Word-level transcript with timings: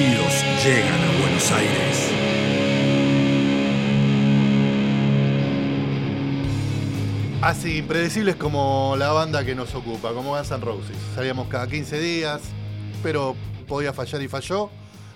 Forajidos 0.00 0.64
llegan 0.64 1.02
a 1.02 1.20
Buenos 1.20 1.52
Aires. 1.52 2.10
Así, 7.42 7.78
impredecibles 7.78 8.36
como 8.36 8.94
la 8.98 9.12
banda 9.12 9.44
que 9.44 9.54
nos 9.54 9.74
ocupa, 9.74 10.12
como 10.12 10.36
Guns 10.36 10.50
N' 10.50 10.60
Roses. 10.60 10.96
Salíamos 11.14 11.48
cada 11.48 11.66
15 11.66 11.98
días, 11.98 12.42
pero 13.02 13.34
podía 13.66 13.92
fallar 13.92 14.20
y 14.22 14.28
falló. 14.28 14.70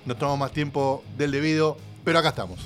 Nos 0.06 0.18
tomamos 0.18 0.38
más 0.38 0.52
tiempo 0.52 1.04
del 1.16 1.30
debido, 1.30 1.76
pero 2.02 2.18
acá 2.18 2.30
estamos. 2.30 2.60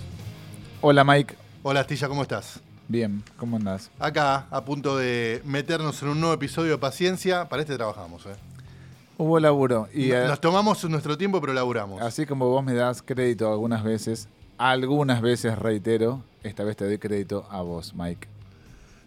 Hola 0.81 1.03
Mike, 1.05 1.35
Hola 1.63 1.81
Astilla, 1.81 2.09
¿cómo 2.09 2.23
estás? 2.23 2.61
bien, 2.91 3.23
¿cómo 3.37 3.57
andás? 3.59 3.91
Acá, 3.99 4.47
a 4.51 4.65
punto 4.65 4.97
de 4.97 5.43
meternos 5.45 6.01
en 6.03 6.09
un 6.09 6.21
nuevo 6.21 6.35
episodio 6.35 6.73
de 6.73 6.79
Paciencia. 6.79 7.49
Para 7.49 7.61
este 7.63 7.77
trabajamos, 7.77 8.25
¿eh? 8.27 8.35
Hubo 9.19 9.41
laburo 9.41 9.89
y 9.93 10.13
eh, 10.13 10.25
Nos 10.27 10.41
tomamos 10.41 10.83
nuestro 10.89 11.19
tiempo, 11.19 11.41
pero 11.41 11.53
laburamos. 11.53 12.01
así 12.01 12.25
como 12.25 12.49
vos 12.49 12.65
me 12.65 12.73
das 12.75 13.03
crédito 13.03 13.51
algunas 13.51 13.83
veces, 13.83 14.29
algunas 14.59 15.21
veces 15.21 15.59
reitero, 15.59 16.23
esta 16.43 16.63
vez 16.65 16.77
te 16.77 16.85
doy 16.85 16.99
crédito 16.99 17.47
a 17.51 17.63
vos, 17.63 17.95
Mike. 17.95 18.29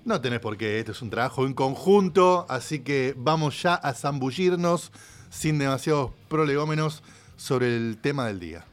No 0.04 0.20
tenés 0.20 0.40
por 0.40 0.58
qué, 0.58 0.80
esto 0.80 0.92
es 0.92 1.02
un 1.02 1.10
trabajo 1.10 1.46
en 1.46 1.54
conjunto, 1.54 2.46
así 2.50 2.80
que 2.80 3.14
vamos 3.18 3.62
ya 3.62 3.76
a 3.76 3.94
zambullirnos 3.94 4.92
sin 5.30 5.60
demasiados 5.60 6.12
prolegómenos 6.28 7.04
sobre 7.38 7.76
el 7.78 7.98
tema 8.02 8.28
del 8.28 8.40
día. 8.40 8.66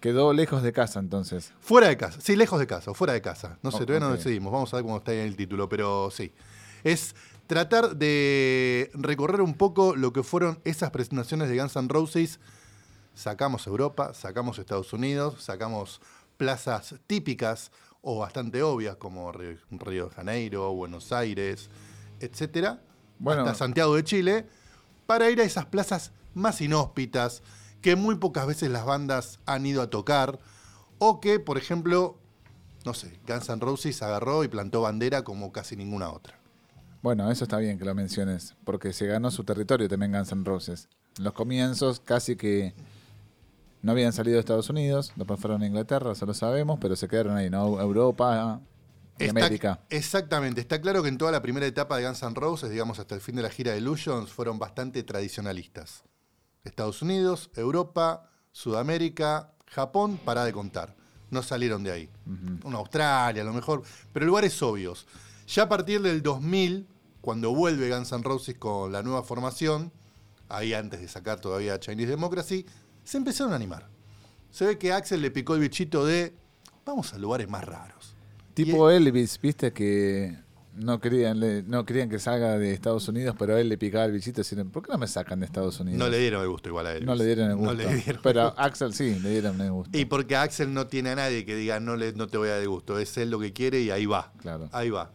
Quedó 0.00 0.34
lejos 0.34 0.62
de 0.62 0.72
casa 0.74 1.00
entonces. 1.00 1.52
Fuera 1.60 1.88
de 1.88 1.96
casa, 1.96 2.20
sí, 2.20 2.36
lejos 2.36 2.58
de 2.60 2.66
casa, 2.66 2.90
o 2.90 2.94
fuera 2.94 3.14
de 3.14 3.22
casa. 3.22 3.56
No 3.62 3.70
sé, 3.70 3.78
Oh, 3.78 3.86
todavía 3.86 4.00
no 4.06 4.12
ok. 4.12 4.18
decidimos, 4.18 4.52
vamos 4.52 4.74
a 4.74 4.76
ver 4.76 4.84
cómo 4.84 4.98
está 4.98 5.12
ahí 5.12 5.18
en 5.20 5.28
el 5.28 5.36
título, 5.36 5.66
pero 5.68 6.10
sí. 6.10 6.30
Es 6.82 7.14
tratar 7.46 7.96
de 7.96 8.90
recorrer 8.94 9.40
un 9.40 9.54
poco 9.54 9.96
lo 9.96 10.12
que 10.12 10.22
fueron 10.22 10.60
esas 10.64 10.90
presentaciones 10.90 11.48
de 11.48 11.58
Guns 11.58 11.76
N' 11.76 11.88
Roses. 11.88 12.40
Sacamos 13.14 13.66
Europa, 13.66 14.14
sacamos 14.14 14.58
Estados 14.58 14.92
Unidos, 14.92 15.42
sacamos 15.42 16.00
plazas 16.36 16.96
típicas 17.06 17.70
o 18.02 18.18
bastante 18.18 18.62
obvias 18.62 18.96
como 18.96 19.32
Río, 19.32 20.08
de 20.08 20.10
Janeiro, 20.14 20.72
Buenos 20.74 21.12
Aires, 21.12 21.70
etcétera, 22.20 22.82
Bueno. 23.18 23.42
hasta 23.42 23.54
Santiago 23.54 23.94
de 23.94 24.04
Chile, 24.04 24.46
para 25.06 25.30
ir 25.30 25.40
a 25.40 25.44
esas 25.44 25.66
plazas 25.66 26.12
más 26.34 26.60
inhóspitas 26.60 27.42
que 27.80 27.96
muy 27.96 28.16
pocas 28.16 28.46
veces 28.46 28.70
las 28.70 28.84
bandas 28.84 29.38
han 29.46 29.64
ido 29.64 29.80
a 29.80 29.90
tocar 29.90 30.38
o 30.98 31.20
que, 31.20 31.38
por 31.38 31.56
ejemplo, 31.56 32.18
no 32.84 32.94
sé, 32.94 33.20
Guns 33.26 33.48
N' 33.48 33.60
Roses 33.60 34.02
agarró 34.02 34.44
y 34.44 34.48
plantó 34.48 34.82
bandera 34.82 35.22
como 35.22 35.52
casi 35.52 35.76
ninguna 35.76 36.10
otra. 36.10 36.43
Bueno, 37.04 37.30
eso 37.30 37.44
está 37.44 37.58
bien 37.58 37.78
que 37.78 37.84
lo 37.84 37.94
menciones, 37.94 38.54
porque 38.64 38.94
se 38.94 39.04
ganó 39.06 39.30
su 39.30 39.44
territorio 39.44 39.86
también 39.90 40.10
Guns 40.12 40.32
N' 40.32 40.42
Roses. 40.42 40.88
En 41.18 41.24
los 41.24 41.34
comienzos 41.34 42.00
casi 42.00 42.34
que 42.34 42.72
no 43.82 43.92
habían 43.92 44.14
salido 44.14 44.36
de 44.36 44.40
Estados 44.40 44.70
Unidos, 44.70 45.12
después 45.14 45.38
fueron 45.38 45.62
a 45.62 45.66
Inglaterra, 45.66 46.12
eso 46.12 46.24
lo 46.24 46.32
sabemos, 46.32 46.78
pero 46.80 46.96
se 46.96 47.06
quedaron 47.06 47.36
ahí, 47.36 47.50
¿no? 47.50 47.78
Europa 47.78 48.58
y 49.18 49.24
Está- 49.24 49.30
América. 49.38 49.80
Exactamente, 49.90 50.62
está 50.62 50.80
claro 50.80 51.02
que 51.02 51.10
en 51.10 51.18
toda 51.18 51.30
la 51.30 51.42
primera 51.42 51.66
etapa 51.66 51.98
de 51.98 52.06
Guns 52.06 52.22
N' 52.22 52.34
Roses, 52.36 52.70
digamos 52.70 52.98
hasta 52.98 53.14
el 53.14 53.20
fin 53.20 53.36
de 53.36 53.42
la 53.42 53.50
gira 53.50 53.72
de 53.72 53.78
Illusions, 53.80 54.32
fueron 54.32 54.58
bastante 54.58 55.02
tradicionalistas. 55.02 56.04
Estados 56.64 57.02
Unidos, 57.02 57.50
Europa, 57.54 58.30
Sudamérica, 58.50 59.52
Japón, 59.66 60.18
para 60.24 60.46
de 60.46 60.54
contar. 60.54 60.96
No 61.30 61.42
salieron 61.42 61.84
de 61.84 61.92
ahí. 61.92 62.08
Una 62.64 62.78
Australia, 62.78 63.42
a 63.42 63.44
lo 63.44 63.52
mejor, 63.52 63.82
pero 64.14 64.24
lugares 64.24 64.62
obvios. 64.62 65.06
Ya 65.46 65.64
a 65.64 65.68
partir 65.68 66.00
del 66.00 66.22
2000, 66.22 66.88
cuando 67.24 67.54
vuelve 67.54 67.88
Guns 67.88 68.12
N' 68.12 68.22
Roses 68.22 68.54
con 68.58 68.92
la 68.92 69.02
nueva 69.02 69.22
formación, 69.22 69.90
ahí 70.50 70.74
antes 70.74 71.00
de 71.00 71.08
sacar 71.08 71.40
todavía 71.40 71.80
Chinese 71.80 72.10
Democracy, 72.10 72.66
se 73.02 73.16
empezaron 73.16 73.54
a 73.54 73.56
animar. 73.56 73.88
Se 74.50 74.66
ve 74.66 74.76
que 74.76 74.92
Axel 74.92 75.22
le 75.22 75.30
picó 75.30 75.54
el 75.54 75.62
bichito 75.62 76.04
de 76.04 76.34
vamos 76.84 77.14
a 77.14 77.18
lugares 77.18 77.48
más 77.48 77.64
raros. 77.64 78.14
Tipo 78.52 78.90
Elvis, 78.90 79.40
viste 79.40 79.72
que 79.72 80.36
no 80.74 81.00
querían, 81.00 81.40
no 81.66 81.86
querían 81.86 82.10
que 82.10 82.18
salga 82.18 82.58
de 82.58 82.74
Estados 82.74 83.08
Unidos, 83.08 83.34
pero 83.38 83.56
a 83.56 83.60
él 83.60 83.70
le 83.70 83.78
picaba 83.78 84.04
el 84.04 84.12
bichito. 84.12 84.42
Decían, 84.42 84.68
¿por 84.68 84.82
qué 84.82 84.92
no 84.92 84.98
me 84.98 85.06
sacan 85.06 85.40
de 85.40 85.46
Estados 85.46 85.80
Unidos? 85.80 85.98
No 85.98 86.10
le 86.10 86.18
dieron 86.18 86.42
el 86.42 86.48
gusto 86.50 86.68
igual 86.68 86.88
a 86.88 86.92
él. 86.92 87.06
No 87.06 87.14
le 87.14 87.24
dieron 87.24 87.48
el 87.48 87.56
gusto. 87.56 87.72
No 87.72 87.78
le 87.80 87.94
dieron 87.94 88.20
pero 88.22 88.42
a. 88.42 88.48
Axel 88.58 88.92
sí, 88.92 89.18
le 89.18 89.30
dieron 89.30 89.58
el 89.62 89.72
gusto. 89.72 89.96
Y 89.96 90.04
porque 90.04 90.36
Axel 90.36 90.74
no 90.74 90.88
tiene 90.88 91.08
a 91.08 91.14
nadie 91.14 91.46
que 91.46 91.56
diga 91.56 91.80
no, 91.80 91.96
le, 91.96 92.12
no 92.12 92.26
te 92.26 92.36
voy 92.36 92.50
a 92.50 92.52
dar 92.52 92.60
el 92.60 92.68
gusto. 92.68 92.98
Es 92.98 93.16
él 93.16 93.30
lo 93.30 93.40
que 93.40 93.54
quiere 93.54 93.80
y 93.80 93.90
ahí 93.90 94.04
va. 94.04 94.30
Claro. 94.42 94.68
Ahí 94.72 94.90
va. 94.90 95.10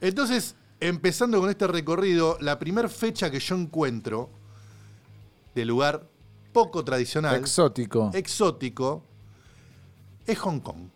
Entonces, 0.00 0.56
empezando 0.82 1.40
con 1.40 1.48
este 1.48 1.66
recorrido, 1.66 2.36
la 2.40 2.58
primera 2.58 2.88
fecha 2.88 3.30
que 3.30 3.38
yo 3.38 3.54
encuentro 3.54 4.30
de 5.54 5.64
lugar 5.64 6.08
poco 6.52 6.84
tradicional, 6.84 7.36
Exótico. 7.36 8.10
exótico, 8.12 9.04
es 10.26 10.38
Hong 10.40 10.60
Kong. 10.60 10.88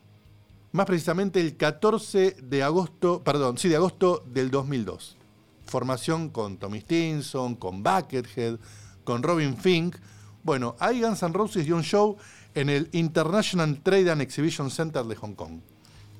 Más 0.73 0.87
precisamente 0.87 1.41
el 1.41 1.57
14 1.57 2.37
de 2.43 2.63
agosto, 2.63 3.23
perdón, 3.23 3.59
sí, 3.59 3.69
de 3.69 3.77
agosto 3.77 4.25
del 4.27 4.51
2002. 4.51 5.17
Formación 5.65 6.31
con 6.31 6.59
Tommy 6.59 6.81
Stinson, 6.81 7.55
con 7.55 7.83
Buckethead, 7.83 8.59
con 9.05 9.23
Robin 9.23 9.57
Fink. 9.57 9.97
Bueno, 10.43 10.77
ahí 10.79 11.01
Guns 11.01 11.23
N' 11.23 11.33
Roses 11.33 11.65
dio 11.65 11.77
un 11.77 11.83
show 11.83 12.17
en 12.55 12.69
el 12.71 12.89
International 12.93 13.81
Trade 13.83 14.11
and 14.11 14.21
Exhibition 14.21 14.71
Center 14.71 15.05
de 15.05 15.17
Hong 15.17 15.35
Kong. 15.35 15.61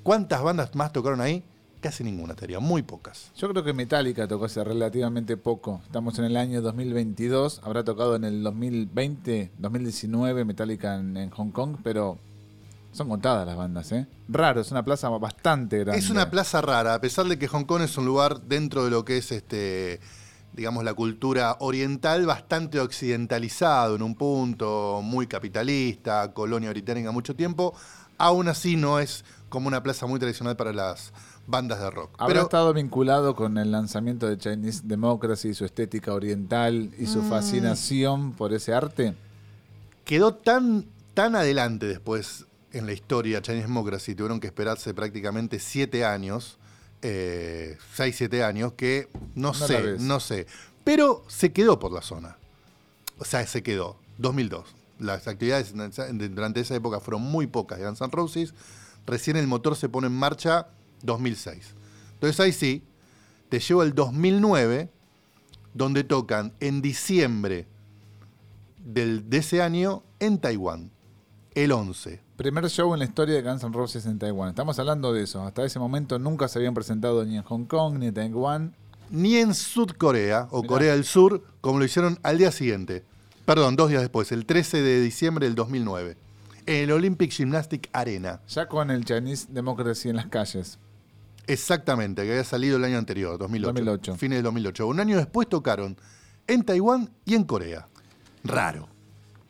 ¿Cuántas 0.03 0.41
bandas 0.41 0.73
más 0.73 0.91
tocaron 0.93 1.21
ahí? 1.21 1.43
Casi 1.81 2.03
ninguna, 2.03 2.33
teoría, 2.33 2.59
muy 2.59 2.81
pocas. 2.81 3.31
Yo 3.35 3.49
creo 3.49 3.63
que 3.63 3.73
Metallica 3.73 4.27
tocó 4.27 4.45
hace 4.45 4.63
relativamente 4.63 5.37
poco. 5.37 5.81
Estamos 5.85 6.17
en 6.17 6.25
el 6.25 6.37
año 6.37 6.61
2022. 6.61 7.61
Habrá 7.63 7.83
tocado 7.83 8.15
en 8.15 8.23
el 8.23 8.41
2020, 8.43 9.51
2019 9.57 10.45
Metallica 10.45 10.95
en, 10.95 11.17
en 11.17 11.29
Hong 11.29 11.51
Kong, 11.51 11.77
pero 11.83 12.17
son 12.97 13.09
contadas 13.09 13.45
las 13.45 13.55
bandas, 13.55 13.91
¿eh? 13.91 14.07
Raro, 14.27 14.61
es 14.61 14.71
una 14.71 14.83
plaza 14.83 15.09
bastante 15.09 15.79
grande. 15.79 15.99
Es 15.99 16.09
una 16.09 16.31
plaza 16.31 16.61
rara, 16.61 16.95
a 16.95 17.01
pesar 17.01 17.27
de 17.27 17.37
que 17.37 17.47
Hong 17.47 17.65
Kong 17.65 17.83
es 17.83 17.95
un 17.97 18.05
lugar 18.05 18.41
dentro 18.41 18.83
de 18.85 18.89
lo 18.89 19.05
que 19.05 19.17
es 19.17 19.31
este, 19.31 19.99
digamos, 20.53 20.83
la 20.83 20.95
cultura 20.95 21.57
oriental 21.59 22.25
bastante 22.25 22.79
occidentalizado 22.79 23.95
en 23.95 24.01
un 24.01 24.15
punto, 24.15 25.01
muy 25.03 25.27
capitalista, 25.27 26.33
colonia 26.33 26.71
británica 26.71 27.11
mucho 27.11 27.35
tiempo, 27.35 27.75
aún 28.17 28.47
así 28.47 28.75
no 28.75 28.99
es 28.99 29.23
como 29.49 29.67
una 29.67 29.83
plaza 29.83 30.07
muy 30.07 30.19
tradicional 30.19 30.57
para 30.57 30.73
las 30.73 31.13
bandas 31.47 31.79
de 31.79 31.89
rock. 31.89 32.11
¿Habrá 32.17 32.27
Pero 32.33 32.41
estado 32.43 32.73
vinculado 32.73 33.35
con 33.35 33.57
el 33.57 33.71
lanzamiento 33.71 34.27
de 34.27 34.37
Chinese 34.37 34.81
Democracy, 34.83 35.53
su 35.53 35.65
estética 35.65 36.13
oriental 36.13 36.91
y 36.99 37.03
Mm. 37.03 37.07
su 37.07 37.23
fascinación 37.23 38.33
por 38.33 38.53
ese 38.53 38.73
arte? 38.73 39.15
quedó 40.05 40.33
tan, 40.35 40.85
tan 41.13 41.35
adelante 41.35 41.85
después 41.85 42.45
en 42.71 42.85
la 42.85 42.93
historia 42.93 43.41
Chinese 43.41 43.67
Democracy, 43.67 44.15
tuvieron 44.15 44.39
que 44.39 44.47
esperarse 44.47 44.93
prácticamente 44.93 45.59
siete 45.59 46.05
años, 46.05 46.57
eh, 47.01 47.77
seis, 47.93 48.15
siete 48.17 48.41
años, 48.43 48.71
que 48.73 49.09
no, 49.35 49.53
sé, 49.53 49.97
no 49.99 50.19
sé. 50.21 50.47
Pero 50.85 51.23
se 51.27 51.51
quedó 51.51 51.77
por 51.79 51.91
la 51.91 52.01
zona. 52.01 52.37
O 53.19 53.25
sea, 53.25 53.45
se 53.47 53.63
quedó. 53.63 53.97
2002. 54.17 54.63
Las 54.99 55.27
actividades 55.27 55.73
durante 55.73 56.61
esa 56.61 56.75
época 56.75 56.99
fueron 57.01 57.21
muy 57.23 57.45
pocas 57.47 57.77
de 57.79 57.85
Guns 57.85 57.99
N' 58.01 58.09
Roses. 58.11 58.53
Recién 59.05 59.35
el 59.37 59.47
motor 59.47 59.75
se 59.75 59.89
pone 59.89 60.07
en 60.07 60.13
marcha 60.17 60.67
2006. 61.03 61.75
Entonces 62.13 62.39
ahí 62.39 62.51
sí, 62.51 62.83
te 63.49 63.59
llevo 63.59 63.83
el 63.83 63.93
2009, 63.93 64.89
donde 65.73 66.03
tocan 66.03 66.53
en 66.59 66.81
diciembre 66.81 67.67
del, 68.83 69.29
de 69.29 69.37
ese 69.37 69.61
año 69.61 70.03
en 70.19 70.39
Taiwán, 70.39 70.91
el 71.55 71.71
11. 71.71 72.21
Primer 72.37 72.69
show 72.69 72.93
en 72.93 72.99
la 72.99 73.05
historia 73.05 73.35
de 73.35 73.41
Guns 73.41 73.63
N' 73.63 73.73
Roses 73.73 74.05
en 74.05 74.19
Taiwán. 74.19 74.49
Estamos 74.49 74.77
hablando 74.79 75.11
de 75.13 75.23
eso. 75.23 75.41
Hasta 75.41 75.65
ese 75.65 75.79
momento 75.79 76.19
nunca 76.19 76.47
se 76.47 76.59
habían 76.59 76.73
presentado 76.73 77.25
ni 77.25 77.37
en 77.37 77.43
Hong 77.43 77.65
Kong 77.65 77.97
ni 77.97 78.07
en 78.07 78.13
Taiwán. 78.13 78.75
Ni 79.09 79.37
en 79.37 79.53
Sudcorea 79.53 80.47
o 80.51 80.57
Mirá. 80.61 80.67
Corea 80.67 80.93
del 80.93 81.03
Sur, 81.05 81.43
como 81.61 81.79
lo 81.79 81.85
hicieron 81.85 82.19
al 82.23 82.37
día 82.37 82.51
siguiente. 82.51 83.03
Perdón, 83.45 83.75
dos 83.75 83.89
días 83.89 84.01
después, 84.01 84.31
el 84.31 84.45
13 84.45 84.81
de 84.81 85.01
diciembre 85.01 85.45
del 85.47 85.55
2009. 85.55 86.17
en 86.65 86.83
el 86.83 86.91
Olympic 86.91 87.31
Gymnastic 87.31 87.89
Arena. 87.93 88.41
Ya 88.49 88.67
con 88.67 88.91
el 88.91 89.05
Chinese 89.05 89.47
Democracy 89.49 90.09
en 90.09 90.17
las 90.17 90.27
calles. 90.27 90.77
Exactamente, 91.47 92.23
que 92.23 92.31
había 92.31 92.43
salido 92.43 92.77
el 92.77 92.83
año 92.83 92.97
anterior, 92.97 93.37
2008. 93.37 93.73
2008. 93.73 94.15
Fines 94.15 94.37
del 94.37 94.43
2008. 94.43 94.87
Un 94.87 94.99
año 94.99 95.17
después 95.17 95.47
tocaron 95.47 95.97
en 96.45 96.63
Taiwán 96.63 97.09
y 97.25 97.35
en 97.35 97.45
Corea. 97.45 97.87
Raro. 98.43 98.89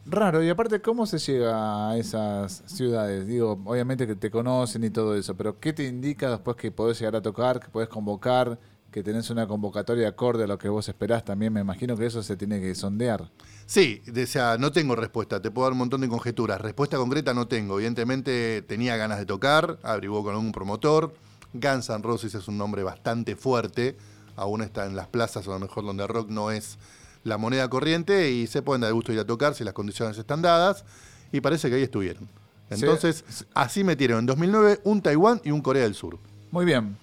Raro, 0.10 0.42
y 0.42 0.50
aparte, 0.50 0.80
¿cómo 0.80 1.06
se 1.06 1.18
llega 1.18 1.90
a 1.90 1.98
esas 1.98 2.64
ciudades? 2.66 3.28
Digo, 3.28 3.60
obviamente 3.66 4.08
que 4.08 4.16
te 4.16 4.32
conocen 4.32 4.86
y 4.86 4.90
todo 4.90 5.16
eso, 5.16 5.36
pero 5.36 5.60
¿qué 5.60 5.74
te 5.74 5.86
indica 5.86 6.30
después 6.30 6.56
que 6.56 6.72
podés 6.72 6.98
llegar 7.00 7.18
a 7.18 7.22
tocar, 7.22 7.60
que 7.60 7.68
podés 7.68 7.90
convocar, 7.90 8.58
que 8.90 9.04
tenés 9.04 9.30
una 9.32 9.48
convocatoria 9.48 10.08
acorde 10.08 10.46
a 10.46 10.48
lo 10.48 10.58
que 10.58 10.70
vos 10.70 10.88
esperás 10.88 11.26
también? 11.26 11.52
Me 11.52 11.60
imagino 11.60 11.98
que 11.98 12.06
eso 12.06 12.24
se 12.24 12.38
tiene 12.38 12.62
que 12.62 12.74
sondear. 12.74 13.30
Sí, 13.66 14.02
o 14.10 14.26
sea, 14.28 14.58
no 14.58 14.72
tengo 14.72 14.96
respuesta, 14.96 15.42
te 15.42 15.52
puedo 15.52 15.66
dar 15.66 15.74
un 15.74 15.80
montón 15.80 16.00
de 16.00 16.08
conjeturas. 16.08 16.62
Respuesta 16.62 16.96
concreta 16.96 17.34
no 17.34 17.50
tengo. 17.50 17.76
Evidentemente 17.76 18.62
tenía 18.62 18.96
ganas 18.96 19.20
de 19.20 19.26
tocar, 19.26 19.78
averiguó 19.84 20.24
con 20.24 20.36
algún 20.36 20.54
promotor. 20.54 21.14
Guns 21.54 21.90
N' 21.90 22.04
Roses 22.04 22.36
es 22.36 22.48
un 22.48 22.58
nombre 22.58 22.84
bastante 22.84 23.36
fuerte, 23.36 23.98
aún 24.36 24.62
está 24.62 24.86
en 24.86 24.96
las 24.96 25.08
plazas, 25.08 25.48
a 25.48 25.52
lo 25.52 25.60
mejor 25.60 25.86
donde 25.86 26.06
rock 26.08 26.30
no 26.30 26.52
es 26.52 26.78
la 27.24 27.38
moneda 27.38 27.70
corriente, 27.70 28.32
y 28.32 28.48
se 28.48 28.62
pueden 28.62 28.82
dar 28.82 28.94
gusto 28.94 29.12
ir 29.12 29.20
a 29.20 29.26
tocar 29.26 29.54
si 29.56 29.64
las 29.64 29.74
condiciones 29.74 30.18
están 30.18 30.42
dadas, 30.42 30.86
y 31.32 31.42
parece 31.42 31.70
que 31.70 31.76
ahí 31.76 31.84
estuvieron. 31.84 32.30
Entonces, 32.70 33.24
así 33.54 33.84
metieron 33.84 34.20
en 34.20 34.26
2009 34.26 34.82
un 34.84 35.02
Taiwán 35.02 35.42
y 35.44 35.52
un 35.52 35.62
Corea 35.62 35.84
del 35.84 35.96
Sur. 35.96 36.20
Muy 36.52 36.66
bien, 36.66 36.98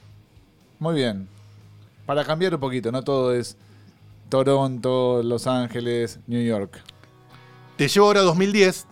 muy 0.78 0.94
bien. 0.94 1.28
Para 2.06 2.24
cambiar 2.24 2.54
un 2.54 2.60
poquito, 2.60 2.92
no 2.92 3.02
todo 3.02 3.34
es 3.34 3.56
Toronto, 4.28 5.22
Los 5.22 5.46
Ángeles, 5.46 6.18
New 6.26 6.42
York. 6.42 6.80
Te 7.76 7.88
llevo 7.88 8.06
ahora 8.06 8.20
a 8.20 8.24
2010, 8.24 8.86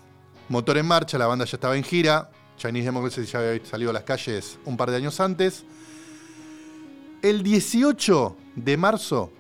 motor 0.49 0.79
en 0.79 0.87
marcha, 0.87 1.19
la 1.19 1.27
banda 1.27 1.45
ya 1.45 1.57
estaba 1.57 1.77
en 1.77 1.85
gira, 1.85 2.31
Chinese 2.63 2.85
Democracy 2.87 3.25
ya 3.25 3.41
había 3.41 3.65
salido 3.67 3.91
a 3.91 3.93
las 3.93 4.05
calles 4.05 4.57
un 4.65 4.77
par 4.77 4.89
de 4.91 4.97
años 4.97 5.19
antes. 5.19 5.65
El 7.21 7.43
18 7.43 8.37
de 8.55 8.77
marzo, 8.77 9.33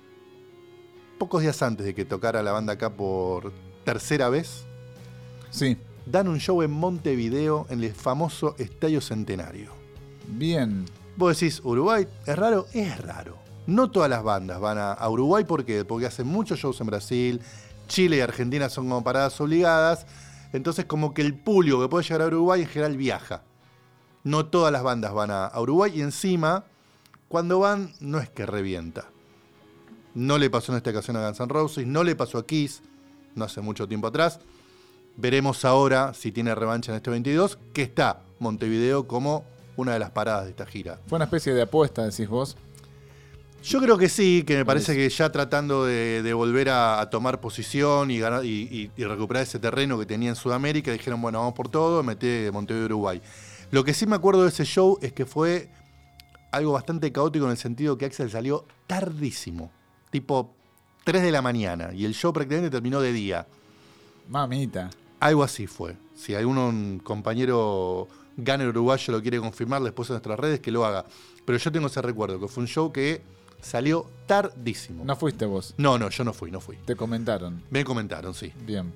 pocos 1.18 1.40
días 1.42 1.62
antes 1.62 1.86
de 1.86 1.94
que 1.94 2.04
tocara 2.04 2.42
la 2.42 2.50
banda 2.50 2.72
acá 2.72 2.90
por 2.90 3.52
tercera 3.84 4.28
vez, 4.28 4.64
Sí, 5.50 5.76
dan 6.06 6.26
un 6.28 6.40
show 6.40 6.62
en 6.62 6.70
Montevideo 6.72 7.66
en 7.68 7.84
el 7.84 7.92
famoso 7.92 8.56
Estadio 8.58 9.00
Centenario. 9.00 9.70
bien. 10.26 10.86
Vos 11.14 11.38
decís, 11.38 11.60
Uruguay, 11.62 12.08
¿es 12.26 12.36
raro? 12.36 12.66
Es 12.72 12.98
raro. 13.02 13.36
No 13.66 13.90
todas 13.90 14.08
las 14.08 14.22
bandas 14.22 14.58
van 14.58 14.78
a, 14.78 14.92
a 14.94 15.10
Uruguay 15.10 15.44
¿por 15.44 15.64
qué? 15.66 15.84
porque 15.84 16.06
hacen 16.06 16.26
muchos 16.26 16.58
shows 16.58 16.80
en 16.80 16.86
Brasil, 16.86 17.40
Chile 17.86 18.16
y 18.16 18.20
Argentina 18.20 18.68
son 18.70 18.88
como 18.88 19.04
paradas 19.04 19.38
obligadas, 19.42 20.06
entonces 20.52 20.84
como 20.84 21.14
que 21.14 21.22
el 21.22 21.34
público 21.34 21.80
que 21.80 21.88
puede 21.88 22.04
llegar 22.04 22.22
a 22.22 22.26
Uruguay 22.26 22.62
en 22.62 22.68
general 22.68 22.96
viaja. 22.96 23.42
No 24.24 24.46
todas 24.46 24.72
las 24.72 24.82
bandas 24.82 25.12
van 25.12 25.30
a, 25.30 25.46
a 25.46 25.60
Uruguay 25.60 25.92
y 25.94 26.00
encima, 26.00 26.64
cuando 27.28 27.58
van, 27.58 27.92
no 28.00 28.18
es 28.18 28.30
que 28.30 28.46
revienta. 28.46 29.06
No 30.14 30.38
le 30.38 30.50
pasó 30.50 30.72
en 30.72 30.78
esta 30.78 30.90
ocasión 30.90 31.16
a 31.16 31.26
Guns 31.26 31.40
N' 31.40 31.48
Roses, 31.48 31.86
no 31.86 32.04
le 32.04 32.14
pasó 32.14 32.38
a 32.38 32.46
Kiss, 32.46 32.82
no 33.34 33.44
hace 33.44 33.60
mucho 33.60 33.88
tiempo 33.88 34.08
atrás. 34.08 34.40
Veremos 35.16 35.64
ahora 35.64 36.14
si 36.14 36.32
tiene 36.32 36.54
revancha 36.54 36.92
en 36.92 36.96
este 36.96 37.10
22, 37.10 37.58
que 37.72 37.82
está 37.82 38.22
Montevideo 38.38 39.06
como 39.06 39.44
una 39.76 39.92
de 39.92 39.98
las 39.98 40.10
paradas 40.10 40.44
de 40.44 40.50
esta 40.50 40.66
gira. 40.66 40.98
Fue 41.06 41.16
una 41.16 41.24
especie 41.24 41.54
de 41.54 41.62
apuesta, 41.62 42.04
decís 42.04 42.28
vos. 42.28 42.56
Yo 43.62 43.80
creo 43.80 43.96
que 43.96 44.08
sí, 44.08 44.42
que 44.44 44.56
me 44.56 44.64
parece 44.64 44.94
que 44.96 45.08
ya 45.08 45.30
tratando 45.30 45.84
de, 45.84 46.22
de 46.22 46.34
volver 46.34 46.68
a, 46.68 47.00
a 47.00 47.10
tomar 47.10 47.40
posición 47.40 48.10
y, 48.10 48.18
ganar, 48.18 48.44
y, 48.44 48.48
y- 48.70 48.90
y 49.00 49.04
recuperar 49.04 49.44
ese 49.44 49.58
terreno 49.60 49.98
que 49.98 50.04
tenía 50.06 50.30
en 50.30 50.36
Sudamérica, 50.36 50.90
dijeron, 50.92 51.20
bueno, 51.22 51.38
vamos 51.38 51.54
por 51.54 51.68
todo, 51.68 52.02
meté 52.02 52.50
Montevideo 52.52 52.86
Uruguay. 52.86 53.22
Lo 53.70 53.84
que 53.84 53.94
sí 53.94 54.04
me 54.06 54.16
acuerdo 54.16 54.42
de 54.42 54.48
ese 54.48 54.64
show 54.64 54.98
es 55.00 55.12
que 55.12 55.26
fue 55.26 55.70
algo 56.50 56.72
bastante 56.72 57.12
caótico 57.12 57.44
en 57.44 57.52
el 57.52 57.56
sentido 57.56 57.96
que 57.96 58.04
Axel 58.06 58.30
salió 58.30 58.66
tardísimo, 58.88 59.70
tipo 60.10 60.54
3 61.04 61.22
de 61.22 61.30
la 61.32 61.40
mañana, 61.40 61.90
y 61.94 62.04
el 62.04 62.14
show 62.14 62.32
prácticamente 62.32 62.70
terminó 62.70 63.00
de 63.00 63.12
día. 63.12 63.46
Mamita. 64.28 64.90
Algo 65.20 65.44
así 65.44 65.66
fue. 65.68 65.96
Si 66.16 66.34
algún 66.34 67.00
compañero 67.02 68.08
gunner 68.36 68.68
uruguayo 68.68 69.12
lo 69.12 69.22
quiere 69.22 69.38
confirmar 69.38 69.82
después 69.82 70.08
en 70.10 70.14
nuestras 70.14 70.38
redes, 70.38 70.58
que 70.60 70.72
lo 70.72 70.84
haga. 70.84 71.04
Pero 71.44 71.58
yo 71.58 71.70
tengo 71.70 71.86
ese 71.86 72.02
recuerdo, 72.02 72.40
que 72.40 72.48
fue 72.48 72.62
un 72.62 72.68
show 72.68 72.92
que 72.92 73.22
salió 73.62 74.10
tardísimo. 74.26 75.04
No 75.04 75.16
fuiste 75.16 75.46
vos. 75.46 75.74
No, 75.78 75.98
no, 75.98 76.10
yo 76.10 76.24
no 76.24 76.34
fui, 76.34 76.50
no 76.50 76.60
fui. 76.60 76.76
Te 76.84 76.94
comentaron. 76.94 77.62
Me 77.70 77.84
comentaron, 77.84 78.34
sí. 78.34 78.52
Bien. 78.66 78.92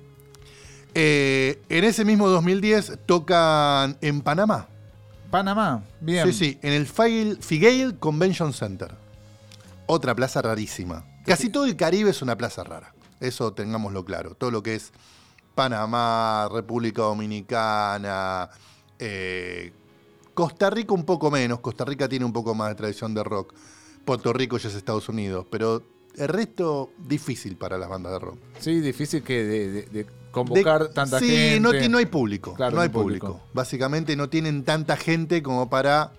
Eh, 0.93 1.61
en 1.69 1.83
ese 1.83 2.05
mismo 2.05 2.27
2010 2.29 2.99
tocan 3.05 3.97
en 4.01 4.21
Panamá. 4.21 4.67
Panamá. 5.31 5.83
Bien. 5.99 6.25
Sí, 6.27 6.33
sí, 6.33 6.59
en 6.61 6.73
el 6.73 6.85
Figale 6.85 7.97
Convention 7.97 8.53
Center. 8.53 8.93
Otra 9.87 10.13
plaza 10.15 10.41
rarísima. 10.41 11.05
Casi 11.25 11.49
todo 11.49 11.65
el 11.65 11.75
Caribe 11.75 12.11
es 12.11 12.21
una 12.21 12.37
plaza 12.37 12.63
rara. 12.63 12.93
Eso 13.19 13.53
tengámoslo 13.53 14.05
claro. 14.05 14.35
Todo 14.35 14.51
lo 14.51 14.63
que 14.63 14.75
es 14.75 14.91
Panamá, 15.55 16.47
República 16.51 17.01
Dominicana, 17.01 18.49
eh, 18.99 19.73
Costa 20.33 20.69
Rica 20.69 20.93
un 20.93 21.03
poco 21.03 21.31
menos. 21.31 21.59
Costa 21.59 21.83
Rica 21.83 22.07
tiene 22.07 22.25
un 22.25 22.33
poco 22.33 22.53
más 22.53 22.69
de 22.69 22.75
tradición 22.75 23.13
de 23.13 23.23
rock. 23.23 23.53
Puerto 24.07 24.33
Rico 24.33 24.57
ya 24.57 24.69
es 24.69 24.73
Estados 24.75 25.07
Unidos. 25.09 25.45
Pero 25.51 25.83
el 26.15 26.27
resto 26.29 26.89
difícil 26.97 27.57
para 27.57 27.77
las 27.77 27.87
bandas 27.89 28.13
de 28.13 28.19
rock. 28.19 28.37
Sí, 28.59 28.79
difícil 28.79 29.21
que 29.21 29.43
de, 29.43 29.71
de- 29.71 29.81
de 29.83 30.05
convocar 30.31 30.87
De- 30.87 30.93
tanta 30.95 31.19
sí, 31.19 31.27
gente. 31.27 31.59
no, 31.59 31.71
ti- 31.71 31.89
no 31.89 31.99
hay 31.99 32.05
público. 32.07 32.53
Claro, 32.55 32.75
no 32.75 32.81
hay 32.81 32.89
público. 32.89 33.27
público. 33.27 33.47
Básicamente 33.53 34.15
no 34.15 34.27
tienen 34.29 34.63
tanta 34.63 34.97
gente 34.97 35.43
como 35.43 35.69
para 35.69 36.11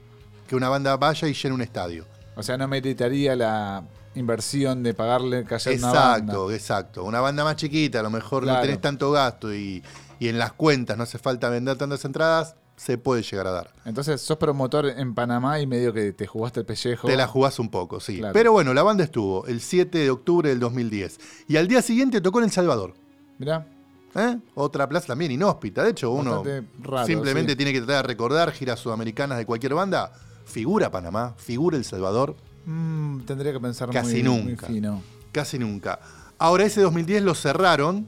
que 0.46 0.54
una 0.54 0.68
banda 0.68 0.96
vaya 0.96 1.26
y 1.26 1.34
llene 1.34 1.54
un 1.54 1.62
estadio. 1.62 2.04
O 2.36 2.42
sea, 2.44 2.56
no 2.56 2.68
meritaría 2.68 3.34
la 3.34 3.82
inversión 4.14 4.82
de 4.82 4.94
pagarle 4.94 5.44
callar 5.44 5.74
una 5.78 5.86
banda. 5.92 6.16
Exacto, 6.18 6.52
exacto. 6.52 7.04
Una 7.04 7.20
banda 7.20 7.42
más 7.44 7.56
chiquita, 7.56 8.00
a 8.00 8.02
lo 8.02 8.10
mejor 8.10 8.44
no 8.46 8.60
tenés 8.60 8.80
tanto 8.80 9.10
gasto 9.10 9.52
y, 9.54 9.82
y 10.18 10.28
en 10.28 10.38
las 10.38 10.52
cuentas 10.52 10.96
no 10.96 11.02
hace 11.04 11.18
falta 11.18 11.48
vender 11.50 11.76
tantas 11.76 12.04
entradas, 12.04 12.54
se 12.78 12.96
puede 12.96 13.22
llegar 13.22 13.46
a 13.48 13.50
dar. 13.50 13.74
Entonces, 13.84 14.20
sos 14.20 14.38
promotor 14.38 14.86
en 14.86 15.14
Panamá 15.14 15.60
y 15.60 15.66
medio 15.66 15.92
que 15.92 16.12
te 16.12 16.26
jugaste 16.26 16.60
el 16.60 16.66
pellejo. 16.66 17.08
Te 17.08 17.16
la 17.16 17.26
jugás 17.26 17.58
un 17.58 17.68
poco, 17.70 17.98
sí. 18.00 18.18
Claro. 18.18 18.32
Pero 18.32 18.52
bueno, 18.52 18.72
la 18.72 18.84
banda 18.84 19.02
estuvo 19.04 19.44
el 19.46 19.60
7 19.60 19.98
de 19.98 20.10
octubre 20.10 20.48
del 20.48 20.60
2010. 20.60 21.18
Y 21.48 21.56
al 21.56 21.66
día 21.66 21.82
siguiente 21.82 22.20
tocó 22.20 22.38
en 22.38 22.44
El 22.46 22.50
Salvador. 22.52 22.94
Mirá, 23.38 23.66
¿eh? 24.14 24.38
Otra 24.54 24.88
plaza 24.88 25.08
también 25.08 25.32
inhóspita. 25.32 25.82
De 25.82 25.90
hecho, 25.90 26.12
uno 26.12 26.44
raro, 26.82 27.06
simplemente 27.06 27.52
sí. 27.52 27.56
tiene 27.56 27.72
que 27.72 27.80
tratar 27.80 28.04
de 28.04 28.08
recordar 28.08 28.52
giras 28.52 28.78
sudamericanas 28.78 29.38
de 29.38 29.46
cualquier 29.46 29.74
banda. 29.74 30.12
Figura 30.44 30.90
Panamá, 30.90 31.34
figura 31.36 31.76
El 31.76 31.84
Salvador, 31.84 32.36
mm, 32.64 33.20
tendría 33.20 33.52
que 33.52 33.60
pensar 33.60 33.90
Casi 33.90 34.22
muy, 34.22 34.40
muy 34.40 34.50
nunca. 34.52 34.66
fino. 34.66 35.02
casi 35.30 35.58
nunca. 35.58 36.00
Ahora 36.38 36.64
ese 36.64 36.80
2010 36.80 37.22
lo 37.22 37.34
cerraron 37.34 38.06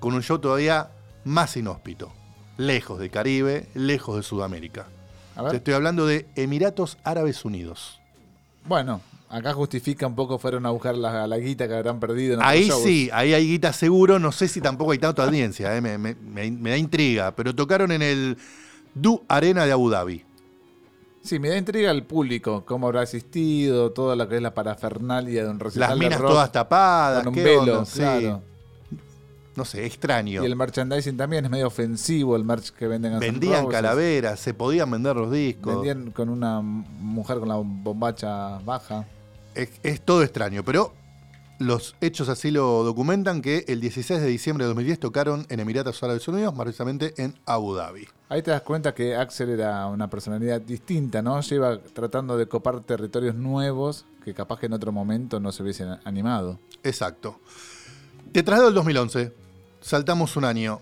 con 0.00 0.14
un 0.14 0.22
show 0.22 0.38
todavía 0.38 0.90
más 1.24 1.56
inhóspito. 1.56 2.12
Lejos 2.58 2.98
de 2.98 3.10
Caribe, 3.10 3.66
lejos 3.74 4.16
de 4.16 4.22
Sudamérica. 4.22 4.86
A 5.36 5.48
Te 5.50 5.56
estoy 5.56 5.74
hablando 5.74 6.06
de 6.06 6.26
Emiratos 6.34 6.96
Árabes 7.04 7.44
Unidos. 7.44 8.00
Bueno, 8.64 9.02
acá 9.28 9.52
justifica 9.52 10.06
un 10.06 10.14
poco, 10.14 10.38
fueron 10.38 10.64
a 10.64 10.70
buscar 10.70 10.96
la, 10.96 11.26
la 11.26 11.36
guita 11.38 11.68
que 11.68 11.74
habrán 11.74 12.00
perdido 12.00 12.34
en 12.34 12.40
Ahí 12.42 12.68
shows. 12.68 12.82
sí, 12.82 13.10
ahí 13.12 13.34
hay 13.34 13.46
guita 13.46 13.72
seguro. 13.74 14.18
No 14.18 14.32
sé 14.32 14.48
si 14.48 14.60
tampoco 14.62 14.92
hay 14.92 14.98
tanta 14.98 15.24
audiencia, 15.24 15.76
eh, 15.76 15.80
me, 15.82 15.98
me- 15.98 16.14
me- 16.14 16.50
me 16.50 16.70
da 16.70 16.76
intriga. 16.78 17.36
Pero 17.36 17.54
tocaron 17.54 17.92
en 17.92 18.00
el 18.02 18.38
Du 18.94 19.22
Arena 19.28 19.66
de 19.66 19.72
Abu 19.72 19.90
Dhabi. 19.90 20.24
Sí, 21.22 21.38
me 21.38 21.48
da 21.50 21.58
intriga 21.58 21.90
el 21.90 22.04
público, 22.04 22.64
cómo 22.64 22.86
habrá 22.86 23.02
asistido, 23.02 23.90
toda 23.90 24.14
lo 24.16 24.28
que 24.28 24.36
es 24.36 24.42
la 24.42 24.54
parafernalia 24.54 25.42
de 25.44 25.50
un 25.50 25.58
recital 25.60 25.90
Las 25.90 25.98
de 25.98 26.04
minas 26.04 26.20
rock 26.20 26.30
todas 26.30 26.52
tapadas. 26.52 27.18
con 27.24 27.28
un 27.28 27.34
¿qué 27.34 27.42
velo, 27.44 27.60
onda? 27.80 27.84
Sí. 27.84 27.98
claro. 27.98 28.42
No 29.56 29.64
sé, 29.64 29.86
extraño. 29.86 30.42
Y 30.42 30.46
el 30.46 30.54
merchandising 30.54 31.16
también 31.16 31.44
es 31.46 31.50
medio 31.50 31.66
ofensivo, 31.66 32.36
el 32.36 32.44
merch 32.44 32.70
que 32.70 32.86
venden 32.86 33.14
N' 33.14 33.20
Vendían 33.20 33.66
calaveras, 33.66 34.38
se 34.38 34.54
podían 34.54 34.90
vender 34.90 35.16
los 35.16 35.32
discos. 35.32 35.76
Vendían 35.76 36.10
con 36.12 36.28
una 36.28 36.60
mujer 36.60 37.38
con 37.38 37.48
la 37.48 37.56
bombacha 37.56 38.58
baja. 38.58 39.06
Es, 39.54 39.70
es 39.82 40.02
todo 40.02 40.22
extraño, 40.22 40.62
pero 40.62 40.92
los 41.58 41.96
hechos 42.02 42.28
así 42.28 42.50
lo 42.50 42.84
documentan 42.84 43.40
que 43.40 43.64
el 43.68 43.80
16 43.80 44.20
de 44.20 44.26
diciembre 44.26 44.64
de 44.64 44.68
2010 44.68 45.00
tocaron 45.00 45.46
en 45.48 45.60
Emiratos 45.60 46.02
Árabes 46.02 46.28
Unidos, 46.28 46.54
más 46.54 46.64
precisamente 46.64 47.14
en 47.16 47.34
Abu 47.46 47.74
Dhabi. 47.74 48.06
Ahí 48.28 48.42
te 48.42 48.50
das 48.50 48.62
cuenta 48.62 48.94
que 48.94 49.16
Axel 49.16 49.50
era 49.50 49.86
una 49.86 50.10
personalidad 50.10 50.60
distinta, 50.60 51.22
¿no? 51.22 51.40
Lleva 51.40 51.78
tratando 51.80 52.36
de 52.36 52.46
copar 52.46 52.80
territorios 52.80 53.34
nuevos 53.34 54.04
que 54.22 54.34
capaz 54.34 54.58
que 54.58 54.66
en 54.66 54.74
otro 54.74 54.92
momento 54.92 55.40
no 55.40 55.52
se 55.52 55.62
hubiesen 55.62 55.96
animado. 56.04 56.58
Exacto. 56.82 57.40
Te 58.32 58.42
traslado 58.42 58.68
al 58.68 58.74
2011. 58.74 59.45
Saltamos 59.86 60.36
un 60.36 60.44
año. 60.44 60.80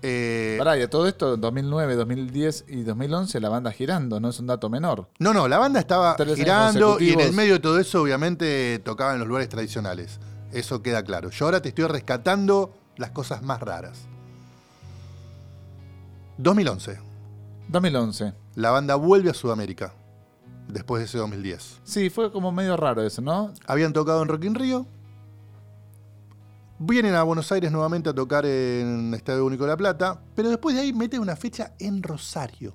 Eh, 0.00 0.56
Pará, 0.58 0.78
y 0.78 0.80
a 0.80 0.88
todo 0.88 1.06
esto, 1.06 1.36
2009, 1.36 1.96
2010 1.96 2.64
y 2.66 2.82
2011 2.82 3.38
la 3.40 3.50
banda 3.50 3.70
girando, 3.72 4.20
no 4.20 4.30
es 4.30 4.40
un 4.40 4.46
dato 4.46 4.70
menor. 4.70 5.06
no, 5.18 5.34
no, 5.34 5.48
la 5.48 5.58
banda 5.58 5.78
estaba 5.78 6.16
Tres 6.16 6.36
girando 6.36 6.98
y 6.98 7.10
en 7.10 7.20
el 7.20 7.34
medio 7.34 7.52
de 7.52 7.60
todo 7.60 7.78
eso 7.78 8.00
obviamente 8.00 8.78
tocaba 8.78 9.12
en 9.12 9.18
los 9.18 9.28
lugares 9.28 9.50
tradicionales. 9.50 10.18
Eso 10.50 10.82
queda 10.82 11.02
claro. 11.02 11.28
Yo 11.28 11.44
ahora 11.44 11.60
te 11.60 11.68
estoy 11.68 11.84
rescatando 11.84 12.72
las 12.96 13.10
cosas 13.10 13.42
más 13.42 13.60
raras. 13.60 14.06
2011. 16.38 17.00
2011. 17.68 18.32
La 18.54 18.70
banda 18.70 18.94
vuelve 18.94 19.28
a 19.28 19.34
Sudamérica. 19.34 19.92
Después 20.68 21.00
de 21.00 21.04
ese 21.04 21.18
2010. 21.18 21.80
Sí, 21.84 22.08
fue 22.08 22.32
como 22.32 22.50
medio 22.50 22.78
raro 22.78 23.02
eso, 23.02 23.20
¿no? 23.20 23.52
Habían 23.66 23.92
tocado 23.92 24.22
en 24.22 24.28
Rock 24.28 24.44
in 24.44 24.54
Rio. 24.54 24.86
Vienen 26.84 27.14
a 27.14 27.22
Buenos 27.22 27.52
Aires 27.52 27.70
nuevamente 27.70 28.10
a 28.10 28.12
tocar 28.14 28.44
en 28.44 29.14
Estadio 29.14 29.44
Único 29.46 29.62
de 29.64 29.70
La 29.70 29.76
Plata. 29.76 30.20
Pero 30.34 30.48
después 30.48 30.74
de 30.74 30.82
ahí 30.82 30.92
meten 30.92 31.20
una 31.20 31.36
fecha 31.36 31.74
en 31.78 32.02
Rosario. 32.02 32.74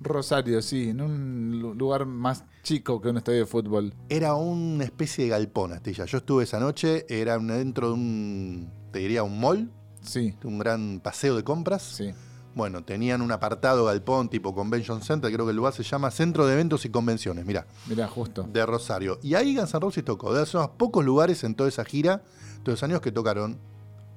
Rosario, 0.00 0.60
sí, 0.62 0.88
en 0.90 1.00
un 1.00 1.58
lu- 1.60 1.74
lugar 1.74 2.06
más 2.06 2.44
chico 2.64 3.00
que 3.00 3.08
un 3.08 3.18
estadio 3.18 3.38
de 3.40 3.46
fútbol. 3.46 3.94
Era 4.08 4.34
una 4.34 4.82
especie 4.84 5.24
de 5.24 5.30
galpón, 5.30 5.72
Astilla. 5.72 6.04
Yo 6.06 6.18
estuve 6.18 6.42
esa 6.44 6.58
noche, 6.58 7.06
era 7.08 7.38
dentro 7.38 7.88
de 7.88 7.94
un, 7.94 8.70
te 8.92 8.98
diría, 8.98 9.22
un 9.22 9.40
mall, 9.40 9.70
Sí, 10.02 10.34
un 10.44 10.58
gran 10.58 11.00
paseo 11.00 11.36
de 11.36 11.44
compras. 11.44 11.82
sí. 11.82 12.10
Bueno, 12.54 12.82
tenían 12.84 13.20
un 13.20 13.30
apartado 13.32 13.84
galpón 13.84 14.30
tipo 14.30 14.54
Convention 14.54 15.02
Center, 15.02 15.30
creo 15.30 15.44
que 15.44 15.50
el 15.50 15.56
lugar 15.58 15.74
se 15.74 15.82
llama 15.82 16.10
Centro 16.10 16.46
de 16.46 16.54
Eventos 16.54 16.86
y 16.86 16.88
Convenciones, 16.88 17.44
mira, 17.44 17.66
Mirá, 17.86 18.08
justo. 18.08 18.44
de 18.50 18.64
Rosario. 18.64 19.18
Y 19.22 19.34
ahí 19.34 19.54
Guns 19.54 19.74
N' 19.74 19.80
Roses 19.80 20.02
tocó, 20.06 20.32
de 20.32 20.42
esos 20.42 20.66
pocos 20.70 21.04
lugares 21.04 21.44
en 21.44 21.54
toda 21.54 21.68
esa 21.68 21.84
gira, 21.84 22.22
todos 22.66 22.80
los 22.80 22.88
años 22.88 23.00
que 23.00 23.12
tocaron 23.12 23.58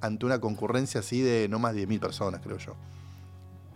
ante 0.02 0.26
una 0.26 0.40
concurrencia 0.40 1.00
así 1.02 1.22
de 1.22 1.48
no 1.50 1.60
más 1.60 1.74
de 1.76 1.88
10.000 1.88 2.00
personas, 2.00 2.42
creo 2.44 2.58
yo. 2.58 2.76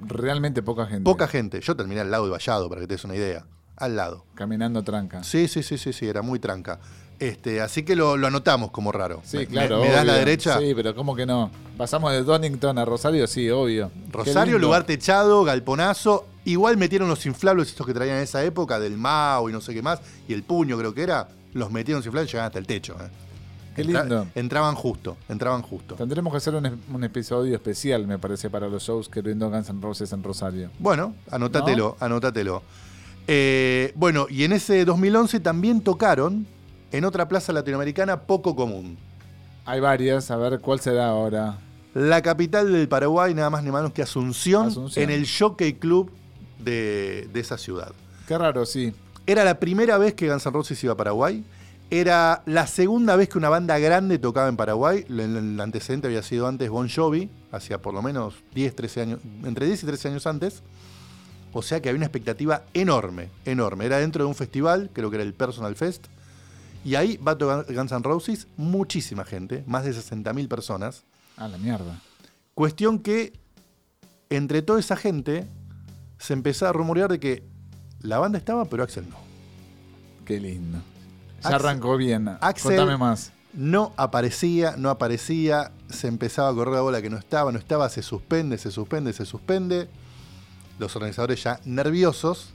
Realmente 0.01 0.62
poca 0.62 0.86
gente. 0.86 1.03
Poca 1.03 1.27
gente. 1.27 1.62
Yo 1.62 1.75
terminé 1.75 2.01
al 2.01 2.12
lado 2.12 2.25
de 2.25 2.32
Vallado, 2.32 2.68
para 2.70 2.82
que 2.82 2.88
te 2.88 2.96
des 2.96 3.03
una 3.06 3.15
idea. 3.15 3.46
Al 3.77 3.96
lado. 3.96 4.25
Caminando 4.36 4.84
tranca. 4.84 5.24
Sí, 5.24 5.48
sí, 5.48 5.63
sí, 5.63 5.77
sí, 5.77 5.94
sí, 5.94 6.08
era 6.08 6.22
muy 6.22 6.39
tranca. 6.39 6.80
Este, 7.20 7.62
así 7.62 7.84
que 7.84 7.96
lo, 7.96 8.18
lo 8.18 8.27
anotamos 8.27 8.72
como 8.72 8.92
raro. 8.92 9.22
Sí, 9.24 9.38
Me- 9.38 9.48
claro. 9.48 9.80
¿Me, 9.80 9.88
me 9.88 9.92
das 9.94 10.06
la 10.06 10.13
derecha? 10.15 10.60
Sí, 10.60 10.74
pero 10.75 10.94
¿cómo 10.96 11.15
que 11.15 11.25
no? 11.25 11.50
Pasamos 11.77 12.12
de 12.12 12.24
Donington 12.24 12.77
a 12.77 12.86
Rosario, 12.86 13.25
sí, 13.27 13.50
obvio. 13.50 13.92
Rosario, 14.12 14.60
lugar 14.60 14.84
techado, 14.84 15.44
galponazo. 15.44 16.27
Igual 16.46 16.75
metieron 16.77 17.08
los 17.08 17.25
inflables 17.25 17.70
estos 17.70 17.86
que 17.88 17.94
traían 17.94 18.18
en 18.18 18.24
esa 18.24 18.44
época, 18.44 18.80
del 18.80 18.98
Mao 18.98 19.50
y 19.50 19.53
no 19.53 19.62
sé 19.62 19.74
qué 19.74 19.82
más, 19.82 20.01
y 20.27 20.34
el 20.34 20.44
puño 20.44 20.77
creo 20.77 20.94
que 20.94 21.03
era. 21.03 21.30
Los 21.53 21.72
metieron 21.72 22.00
los 22.00 22.06
inflables 22.08 22.30
y 22.30 22.34
llegaban 22.34 22.48
hasta 22.48 22.60
el 22.60 22.68
techo. 22.68 22.96
eh. 23.00 23.08
Qué 23.75 23.84
lindo. 23.84 24.27
entraban 24.36 24.75
justo, 24.75 25.18
entraban 25.30 25.62
justo. 25.62 25.96
Tendremos 25.96 26.32
que 26.32 26.38
hacer 26.38 26.56
un, 26.56 27.03
episodio 27.03 27.56
especial, 27.56 28.06
me 28.08 28.20
parece, 28.20 28.50
para 28.50 28.68
los 28.68 28.84
shows 28.84 29.10
que 29.10 29.22
brindó 29.22 29.50
Guns 29.50 29.70
N' 29.70 29.82
Roses 29.82 30.12
en 30.13 30.24
Rosario. 30.24 30.70
Bueno, 30.80 31.15
anótatelo, 31.32 31.98
anótatelo. 32.00 32.62
Eh, 33.27 33.94
bueno, 33.96 34.27
y 34.30 34.44
en 34.44 34.53
ese 34.53 34.86
2011 34.86 35.39
también 35.39 35.82
tocaron 35.82 36.46
en 36.92 37.06
otra 37.06 37.27
plaza 37.27 37.53
latinoamericana 37.53 38.22
poco 38.22 38.56
común. 38.56 38.98
Hay 39.65 39.80
varias, 39.80 40.30
a 40.30 40.38
ver 40.38 40.60
cuál 40.60 40.80
será 40.80 41.08
ahora. 41.08 41.58
La 41.94 42.22
capital 42.22 42.72
del 42.72 42.88
Paraguay, 42.88 43.34
nada 43.34 43.50
más 43.50 43.63
ni 43.63 43.72
menos 43.72 43.94
que 43.94 44.01
Asunción, 44.01 44.68
Asunción. 44.68 45.03
en 45.03 45.10
el 45.10 45.27
Jockey 45.27 45.74
Club 45.74 46.12
de, 46.60 47.30
de 47.32 47.39
esa 47.39 47.58
ciudad. 47.58 47.94
Qué 48.27 48.38
raro, 48.38 48.65
sí. 48.65 48.94
Era 49.25 49.44
la 49.44 49.60
primera 49.60 49.98
vez 49.98 50.13
que 50.13 50.27
Guns 50.27 50.46
N' 50.46 50.51
Roses 50.51 50.84
iba 50.84 50.94
a 50.94 50.98
Paraguay. 50.98 51.44
Era 51.90 52.42
la 52.46 52.66
segunda 52.66 53.16
vez 53.16 53.30
que 53.30 53.38
una 53.38 53.50
banda 53.50 53.78
grande 53.78 54.18
tocaba 54.18 54.50
en 54.50 54.58
Paraguay. 54.58 55.06
El, 55.08 55.20
el 55.20 55.60
antecedente 55.60 56.08
había 56.08 56.24
sido 56.24 56.48
antes 56.48 56.70
Bon 56.70 56.90
Jovi, 56.90 57.30
hacía 57.52 57.82
por 57.82 57.94
lo 57.94 58.02
menos 58.02 58.36
10, 58.56 58.75
13 58.75 59.02
años, 59.02 59.20
entre 59.44 59.68
10 59.68 59.84
y 59.84 59.86
13 59.86 60.08
años 60.10 60.28
antes. 60.28 60.63
O 61.54 61.62
sea 61.62 61.82
que 61.82 61.90
había 61.90 61.98
una 61.98 62.08
expectativa 62.08 62.63
enorme, 62.74 63.30
enorme. 63.46 63.86
Era 63.86 64.00
dentro 64.00 64.24
de 64.24 64.28
un 64.28 64.36
festival, 64.36 64.90
creo 64.92 65.12
que 65.12 65.18
era 65.18 65.24
el 65.24 65.36
Personal 65.36 65.75
Fest. 65.75 66.08
Y 66.84 66.96
ahí 66.96 67.18
va 67.18 67.34
a 67.34 67.38
tocar 67.38 67.66
Guns 67.72 67.92
N' 67.92 68.02
Roses, 68.04 68.48
muchísima 68.58 69.24
gente, 69.24 69.63
más 69.68 69.86
de 69.86 69.92
60.000 69.92 70.48
personas. 70.48 71.04
Ah, 71.38 71.48
la 71.48 71.58
mierda. 71.58 72.02
Cuestión 72.56 73.00
que 73.00 73.34
entre 74.30 74.63
toda 74.63 74.80
esa 74.80 74.96
gente 74.96 75.48
se 76.18 76.34
empezó 76.34 76.68
a 76.68 76.74
rumorear 76.74 77.10
de 77.10 77.20
que 77.20 77.44
la 78.02 78.18
banda 78.18 78.38
estaba, 78.38 78.66
pero 78.66 78.84
Axel 78.84 79.08
no. 79.10 79.18
Qué 80.25 80.40
lindo. 80.40 80.80
Ya 81.50 81.55
arrancó 81.55 81.97
bien. 81.97 82.27
Axel- 82.41 82.75
Contame 82.75 82.97
más. 82.97 83.31
No 83.53 83.93
aparecía, 83.97 84.75
no 84.77 84.89
aparecía, 84.89 85.71
se 85.89 86.07
empezaba 86.07 86.50
a 86.50 86.53
correr 86.55 86.73
la 86.73 86.81
bola 86.81 87.01
que 87.03 87.09
no 87.12 87.17
estaba, 87.17 87.51
no 87.51 87.59
estaba, 87.59 87.88
se 87.89 88.01
suspende, 88.01 88.57
se 88.57 88.71
suspende, 88.71 89.13
se 89.13 89.25
suspende. 89.25 89.88
Los 90.79 90.95
organizadores 90.95 91.43
ya 91.43 91.59
nerviosos. 91.65 92.50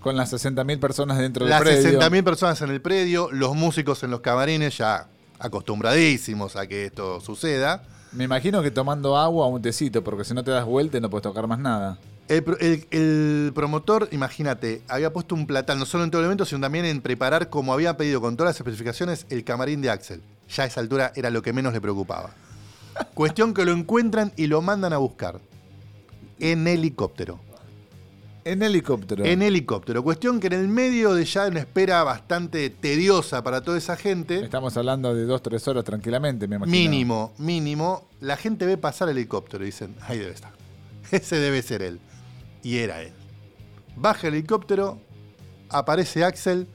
Con 0.00 0.16
las 0.16 0.32
60.000 0.32 0.78
personas 0.80 1.16
dentro 1.18 1.46
Las 1.46 1.62
del 1.64 1.80
predio. 1.80 2.00
60.000 2.00 2.24
personas 2.24 2.60
en 2.60 2.70
el 2.70 2.82
predio, 2.82 3.30
los 3.32 3.54
músicos 3.54 4.02
en 4.02 4.10
los 4.10 4.20
camarines 4.20 4.76
ya 4.76 5.06
acostumbradísimos 5.38 6.56
a 6.56 6.66
que 6.66 6.86
esto 6.86 7.20
suceda. 7.20 7.82
Me 8.12 8.24
imagino 8.24 8.62
que 8.62 8.70
tomando 8.70 9.16
agua 9.16 9.46
o 9.46 9.48
un 9.48 9.62
tecito, 9.62 10.04
porque 10.04 10.24
si 10.24 10.34
no 10.34 10.44
te 10.44 10.50
das 10.50 10.66
vuelta 10.66 11.00
no 11.00 11.08
puedes 11.08 11.22
tocar 11.22 11.46
más 11.46 11.58
nada. 11.58 11.98
El, 12.32 12.42
pro- 12.44 12.58
el- 12.60 12.86
el 12.90 13.52
promotor, 13.54 14.08
imagínate, 14.12 14.82
había 14.88 15.12
puesto 15.12 15.34
un 15.34 15.46
platal 15.46 15.78
no 15.78 15.84
solo 15.86 16.04
en 16.04 16.10
todo 16.10 16.20
el 16.22 16.26
evento, 16.26 16.44
sino 16.44 16.60
también 16.60 16.84
en 16.84 17.00
preparar, 17.02 17.50
como 17.50 17.72
había 17.72 17.96
pedido 17.96 18.20
con 18.20 18.36
todas 18.36 18.50
las 18.54 18.60
especificaciones, 18.60 19.26
el 19.28 19.44
camarín 19.44 19.82
de 19.82 19.90
Axel. 19.90 20.22
Ya 20.48 20.64
a 20.64 20.66
esa 20.66 20.80
altura 20.80 21.12
era 21.14 21.30
lo 21.30 21.42
que 21.42 21.52
menos 21.52 21.72
le 21.72 21.80
preocupaba. 21.80 22.30
Cuestión 23.14 23.54
que 23.54 23.64
lo 23.64 23.72
encuentran 23.72 24.32
y 24.36 24.46
lo 24.46 24.62
mandan 24.62 24.92
a 24.92 24.98
buscar. 24.98 25.40
En 26.38 26.66
helicóptero. 26.66 27.38
En 28.44 28.62
helicóptero. 28.62 29.24
En 29.24 29.40
helicóptero. 29.42 30.02
Cuestión 30.02 30.40
que 30.40 30.48
en 30.48 30.54
el 30.54 30.68
medio 30.68 31.14
de 31.14 31.24
ya 31.24 31.46
una 31.46 31.60
espera 31.60 32.02
bastante 32.02 32.70
tediosa 32.70 33.42
para 33.44 33.60
toda 33.60 33.78
esa 33.78 33.96
gente, 33.96 34.42
Estamos 34.44 34.76
hablando 34.76 35.14
de 35.14 35.24
dos, 35.24 35.42
tres 35.42 35.66
horas 35.68 35.84
tranquilamente, 35.84 36.48
me 36.48 36.56
imagino. 36.56 36.76
mínimo, 36.76 37.32
mínimo, 37.38 38.08
la 38.20 38.36
gente 38.36 38.66
ve 38.66 38.76
pasar 38.76 39.08
el 39.08 39.16
helicóptero 39.18 39.62
y 39.62 39.66
dicen, 39.66 39.94
ahí 40.08 40.18
debe 40.18 40.32
estar. 40.32 40.50
Ese 41.12 41.36
debe 41.36 41.62
ser 41.62 41.82
él. 41.82 42.00
Y 42.62 42.78
era 42.78 43.02
él. 43.02 43.12
Baja 43.96 44.28
el 44.28 44.34
helicóptero, 44.34 45.00
aparece 45.68 46.24
Axel 46.24 46.66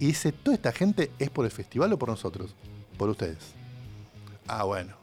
y 0.00 0.06
dice, 0.06 0.32
¿toda 0.32 0.54
esta 0.54 0.72
gente 0.72 1.10
es 1.18 1.30
por 1.30 1.44
el 1.44 1.50
festival 1.50 1.92
o 1.92 1.98
por 1.98 2.08
nosotros? 2.08 2.54
Por 2.96 3.10
ustedes. 3.10 3.38
Ah, 4.46 4.64
bueno. 4.64 4.94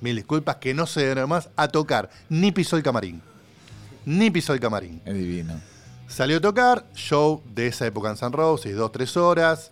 Mil 0.00 0.14
disculpas 0.14 0.56
que 0.56 0.74
no 0.74 0.86
se 0.86 1.12
dio 1.12 1.26
más 1.26 1.50
a 1.56 1.68
tocar. 1.68 2.08
Ni 2.28 2.52
pisó 2.52 2.76
el 2.76 2.82
camarín. 2.82 3.20
Ni 4.06 4.30
pisó 4.30 4.52
el 4.52 4.60
camarín. 4.60 5.02
Es 5.04 5.14
divino. 5.14 5.60
Salió 6.06 6.38
a 6.38 6.40
tocar, 6.40 6.86
show 6.94 7.42
de 7.54 7.66
esa 7.66 7.86
época 7.86 8.08
en 8.08 8.16
San 8.16 8.32
Roses, 8.32 8.74
dos, 8.74 8.92
tres 8.92 9.16
horas. 9.16 9.70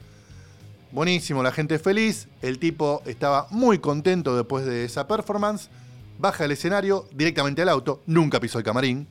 Buenísimo, 0.92 1.42
la 1.42 1.52
gente 1.52 1.78
feliz. 1.78 2.28
El 2.42 2.58
tipo 2.58 3.02
estaba 3.06 3.46
muy 3.50 3.78
contento 3.78 4.36
después 4.36 4.66
de 4.66 4.84
esa 4.84 5.06
performance. 5.06 5.70
Baja 6.18 6.44
del 6.44 6.52
escenario, 6.52 7.06
directamente 7.12 7.62
al 7.62 7.68
auto. 7.68 8.02
Nunca 8.06 8.40
pisó 8.40 8.58
el 8.58 8.64
camarín. 8.64 9.06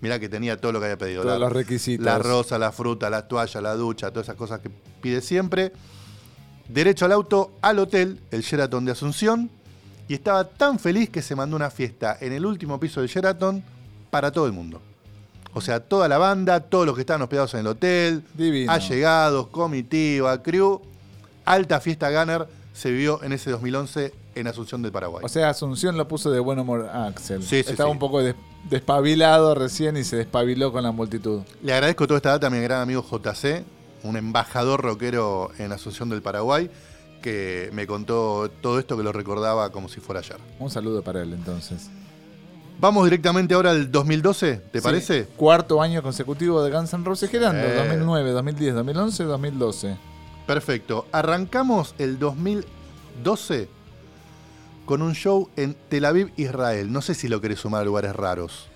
Mirá 0.00 0.18
que 0.18 0.28
tenía 0.28 0.56
todo 0.56 0.72
lo 0.72 0.80
que 0.80 0.86
había 0.86 0.98
pedido. 0.98 1.22
Todos 1.22 1.38
la, 1.38 1.46
los 1.46 1.52
requisitos. 1.52 2.04
la 2.04 2.18
rosa, 2.18 2.58
la 2.58 2.72
fruta, 2.72 3.08
la 3.10 3.26
toalla, 3.26 3.60
la 3.60 3.74
ducha, 3.74 4.10
todas 4.10 4.26
esas 4.26 4.36
cosas 4.36 4.60
que 4.60 4.70
pide 5.00 5.20
siempre. 5.20 5.72
Derecho 6.68 7.04
al 7.04 7.12
auto, 7.12 7.52
al 7.62 7.78
hotel, 7.78 8.20
el 8.30 8.42
Sheraton 8.42 8.84
de 8.84 8.92
Asunción. 8.92 9.50
Y 10.06 10.14
estaba 10.14 10.44
tan 10.44 10.78
feliz 10.78 11.08
que 11.08 11.22
se 11.22 11.34
mandó 11.34 11.56
una 11.56 11.70
fiesta 11.70 12.18
en 12.20 12.32
el 12.32 12.44
último 12.44 12.78
piso 12.78 13.00
del 13.00 13.08
Sheraton 13.08 13.64
para 14.10 14.30
todo 14.30 14.46
el 14.46 14.52
mundo. 14.52 14.82
O 15.54 15.60
sea, 15.60 15.80
toda 15.80 16.08
la 16.08 16.18
banda, 16.18 16.60
todos 16.60 16.84
los 16.84 16.94
que 16.94 17.02
estaban 17.02 17.22
hospedados 17.22 17.54
en 17.54 17.60
el 17.60 17.66
hotel, 17.68 18.24
Divino. 18.34 18.70
allegados, 18.70 19.46
comitiva, 19.48 20.42
crew. 20.42 20.82
Alta 21.44 21.80
fiesta 21.80 22.10
Gunner 22.10 22.46
se 22.72 22.90
vio 22.90 23.22
en 23.22 23.32
ese 23.32 23.50
2011 23.50 24.12
en 24.34 24.46
Asunción 24.46 24.82
del 24.82 24.92
Paraguay. 24.92 25.22
O 25.24 25.28
sea, 25.28 25.50
Asunción 25.50 25.96
lo 25.96 26.08
puso 26.08 26.30
de 26.30 26.40
buen 26.40 26.58
humor 26.58 26.88
a 26.92 27.06
Axel. 27.06 27.42
Sí, 27.42 27.62
sí, 27.62 27.70
Estaba 27.70 27.88
sí. 27.88 27.92
un 27.92 27.98
poco 27.98 28.22
des- 28.22 28.34
despabilado 28.68 29.54
recién 29.54 29.96
y 29.96 30.04
se 30.04 30.16
despabiló 30.16 30.72
con 30.72 30.82
la 30.82 30.92
multitud. 30.92 31.42
Le 31.62 31.72
agradezco 31.72 32.06
toda 32.06 32.18
esta 32.18 32.30
data 32.30 32.46
a 32.48 32.50
mi 32.50 32.60
gran 32.60 32.80
amigo 32.80 33.02
JC, 33.02 33.64
un 34.02 34.16
embajador 34.16 34.82
rockero 34.82 35.50
en 35.58 35.72
Asunción 35.72 36.08
del 36.08 36.22
Paraguay, 36.22 36.70
que 37.22 37.70
me 37.72 37.86
contó 37.86 38.50
todo 38.60 38.78
esto 38.78 38.96
que 38.96 39.02
lo 39.02 39.12
recordaba 39.12 39.70
como 39.70 39.88
si 39.88 40.00
fuera 40.00 40.20
ayer. 40.20 40.36
Un 40.58 40.70
saludo 40.70 41.02
para 41.02 41.22
él 41.22 41.32
entonces. 41.32 41.88
Vamos 42.80 43.04
directamente 43.04 43.54
ahora 43.54 43.70
al 43.70 43.90
2012, 43.90 44.56
¿te 44.72 44.80
Sí, 44.80 44.84
parece? 44.84 45.24
Cuarto 45.36 45.80
año 45.80 46.02
consecutivo 46.02 46.62
de 46.62 46.70
Guns 46.72 46.92
N' 46.92 47.04
Roses 47.04 47.30
girando. 47.30 47.60
Eh. 47.62 47.76
2009, 47.76 48.30
2010, 48.32 48.74
2011, 48.74 49.24
2012. 49.24 49.96
Perfecto. 50.46 51.06
Arrancamos 51.12 51.94
el 51.98 52.18
2012 52.18 53.68
con 54.84 55.02
un 55.02 55.14
show 55.14 55.48
en 55.56 55.74
Tel 55.88 56.04
Aviv, 56.04 56.32
Israel. 56.36 56.92
No 56.92 57.02
sé 57.02 57.14
si 57.14 57.28
lo 57.28 57.40
querés 57.40 57.60
sumar 57.60 57.82
a 57.82 57.84
lugares 57.84 58.14
raros. 58.14 58.68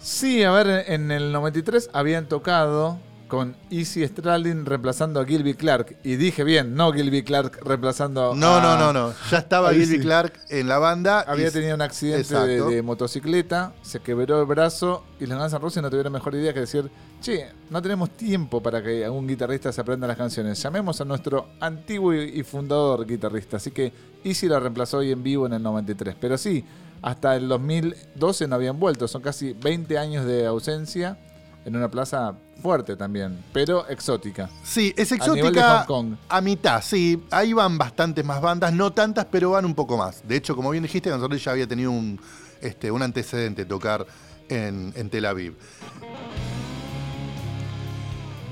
Sí, 0.00 0.42
a 0.44 0.50
ver, 0.50 0.84
en 0.88 1.10
el 1.10 1.30
93 1.32 1.90
habían 1.92 2.26
tocado 2.26 2.98
con 3.30 3.56
Easy 3.70 4.06
Stradlin 4.06 4.66
reemplazando 4.66 5.20
a 5.20 5.24
Gilby 5.24 5.54
Clark. 5.54 5.96
Y 6.04 6.16
dije 6.16 6.44
bien, 6.44 6.74
no 6.74 6.92
Gilby 6.92 7.22
Clark 7.22 7.60
reemplazando 7.64 8.34
No, 8.34 8.56
a... 8.56 8.60
no, 8.60 8.76
no, 8.76 8.92
no. 8.92 9.14
Ya 9.30 9.38
estaba 9.38 9.70
Gilby 9.72 9.86
sí. 9.86 10.00
Clark 10.00 10.34
en 10.50 10.68
la 10.68 10.78
banda. 10.78 11.20
Había 11.20 11.48
y- 11.48 11.50
tenido 11.52 11.74
un 11.76 11.80
accidente 11.80 12.34
de, 12.34 12.82
motocicleta, 12.82 13.72
se 13.80 14.00
quebró 14.00 14.40
el 14.40 14.46
brazo 14.46 15.04
y 15.18 15.26
los 15.26 15.38
Guns 15.38 15.52
N' 15.52 15.58
Roses 15.60 15.82
no 15.82 15.88
tuvieron 15.88 16.12
mejor 16.12 16.34
idea 16.34 16.52
que 16.52 16.60
decir, 16.60 16.90
che, 17.22 17.46
no 17.70 17.80
tenemos 17.80 18.10
tiempo 18.10 18.60
para 18.62 18.82
que 18.82 19.04
algún 19.04 19.26
guitarrista 19.26 19.72
se 19.72 19.80
aprenda 19.80 20.06
las 20.06 20.16
canciones. 20.16 20.60
Llamemos 20.62 21.00
a 21.00 21.04
nuestro 21.06 21.50
antiguo 21.60 22.12
y 22.12 22.40
y 22.40 22.42
fundador 22.42 23.06
guitarrista. 23.06 23.56
Así 23.58 23.70
que 23.70 23.92
Easy 24.24 24.48
lo 24.48 24.58
reemplazó 24.60 24.98
hoy 24.98 25.12
en 25.12 25.22
vivo 25.22 25.46
en 25.46 25.52
el 25.54 25.62
93. 25.62 26.16
Pero 26.20 26.36
sí, 26.36 26.64
hasta 27.00 27.36
el 27.36 27.48
2012 27.48 28.48
no 28.48 28.54
habían 28.56 28.78
vuelto. 28.78 29.06
Son 29.08 29.22
casi 29.22 29.52
20 29.54 29.96
años 29.98 30.26
de 30.26 30.46
ausencia 30.46 31.16
en 31.64 31.76
una 31.76 31.90
plaza 31.90 32.34
fuerte 32.60 32.96
también, 32.96 33.42
pero 33.52 33.88
exótica. 33.88 34.48
Sí, 34.62 34.94
es 34.96 35.12
exótica 35.12 35.86
a 36.28 36.40
mitad, 36.40 36.82
sí. 36.82 37.22
Ahí 37.30 37.52
van 37.52 37.78
bastantes 37.78 38.24
más 38.24 38.40
bandas, 38.40 38.72
no 38.72 38.92
tantas, 38.92 39.26
pero 39.26 39.50
van 39.50 39.64
un 39.64 39.74
poco 39.74 39.96
más. 39.96 40.26
De 40.26 40.36
hecho, 40.36 40.54
como 40.54 40.70
bien 40.70 40.82
dijiste, 40.82 41.10
Guns 41.10 41.22
N' 41.22 41.28
Roses 41.28 41.44
ya 41.44 41.52
había 41.52 41.66
tenido 41.66 41.90
un, 41.90 42.20
este, 42.60 42.90
un 42.90 43.02
antecedente 43.02 43.64
tocar 43.64 44.06
en, 44.48 44.92
en 44.96 45.10
Tel 45.10 45.24
Aviv. 45.24 45.56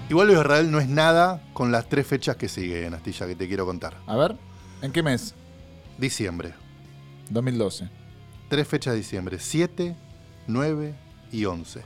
Igual 0.08 0.30
Israel 0.30 0.70
no 0.70 0.80
es 0.80 0.88
nada 0.88 1.42
con 1.52 1.70
las 1.70 1.86
tres 1.88 2.06
fechas 2.06 2.36
que 2.36 2.48
siguen, 2.48 2.94
Astilla, 2.94 3.26
que 3.26 3.36
te 3.36 3.46
quiero 3.46 3.66
contar. 3.66 3.98
A 4.06 4.16
ver, 4.16 4.36
¿en 4.80 4.90
qué 4.90 5.02
mes? 5.02 5.34
Diciembre. 5.98 6.54
2012. 7.28 7.90
Tres 8.48 8.66
fechas 8.66 8.94
de 8.94 8.98
diciembre, 8.98 9.38
7, 9.38 9.94
9 10.46 10.94
y 11.30 11.44
11. 11.44 11.82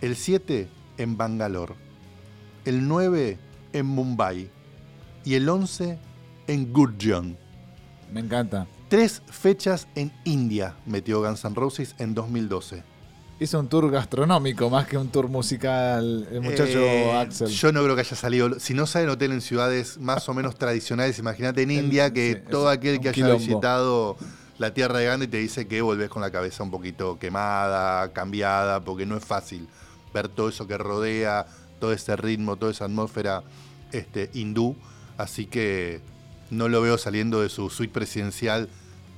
El 0.00 0.14
7 0.14 0.68
en 0.98 1.16
Bangalore, 1.16 1.74
el 2.64 2.86
9 2.86 3.38
en 3.72 3.86
Mumbai 3.86 4.50
y 5.24 5.34
el 5.34 5.48
11 5.48 5.98
en 6.46 6.72
Gurgaon. 6.72 7.36
Me 8.12 8.20
encanta. 8.20 8.66
Tres 8.88 9.22
fechas 9.28 9.88
en 9.96 10.12
India 10.24 10.76
metió 10.86 11.20
Guns 11.20 11.44
N' 11.44 11.54
Roses 11.54 11.94
en 11.98 12.14
2012. 12.14 12.84
Hizo 13.38 13.60
un 13.60 13.68
tour 13.68 13.90
gastronómico 13.90 14.70
más 14.70 14.86
que 14.86 14.96
un 14.96 15.08
tour 15.08 15.28
musical 15.28 16.26
el 16.30 16.40
muchacho 16.40 16.78
Eh, 16.78 17.12
Axel. 17.12 17.48
Yo 17.48 17.70
no 17.72 17.82
creo 17.82 17.94
que 17.94 18.00
haya 18.00 18.16
salido. 18.16 18.58
Si 18.60 18.72
no 18.72 18.86
salen 18.86 19.10
hotel 19.10 19.32
en 19.32 19.40
ciudades 19.42 19.98
más 19.98 20.28
o 20.28 20.34
menos 20.34 20.54
tradicionales, 20.56 21.18
imagínate 21.18 21.62
en 21.62 21.70
India 21.72 22.12
que 22.12 22.42
sí, 22.44 22.50
todo 22.50 22.68
aquel 22.70 23.00
que 23.00 23.08
haya 23.08 23.14
quilombo. 23.14 23.38
visitado 23.38 24.16
la 24.58 24.72
tierra 24.72 25.00
de 25.00 25.06
Gandhi 25.06 25.26
te 25.26 25.36
dice 25.36 25.66
que 25.68 25.82
volvés 25.82 26.08
con 26.08 26.22
la 26.22 26.30
cabeza 26.30 26.62
un 26.62 26.70
poquito 26.70 27.18
quemada, 27.18 28.10
cambiada, 28.14 28.82
porque 28.84 29.04
no 29.04 29.16
es 29.16 29.24
fácil 29.24 29.68
ver 30.16 30.28
todo 30.28 30.48
eso 30.48 30.66
que 30.66 30.78
rodea, 30.78 31.46
todo 31.78 31.92
ese 31.92 32.16
ritmo, 32.16 32.56
toda 32.56 32.72
esa 32.72 32.86
atmósfera 32.86 33.42
este, 33.92 34.30
hindú. 34.34 34.74
Así 35.18 35.46
que 35.46 36.00
no 36.50 36.68
lo 36.68 36.80
veo 36.80 36.96
saliendo 36.98 37.42
de 37.42 37.48
su 37.48 37.68
suite 37.70 37.92
presidencial 37.92 38.68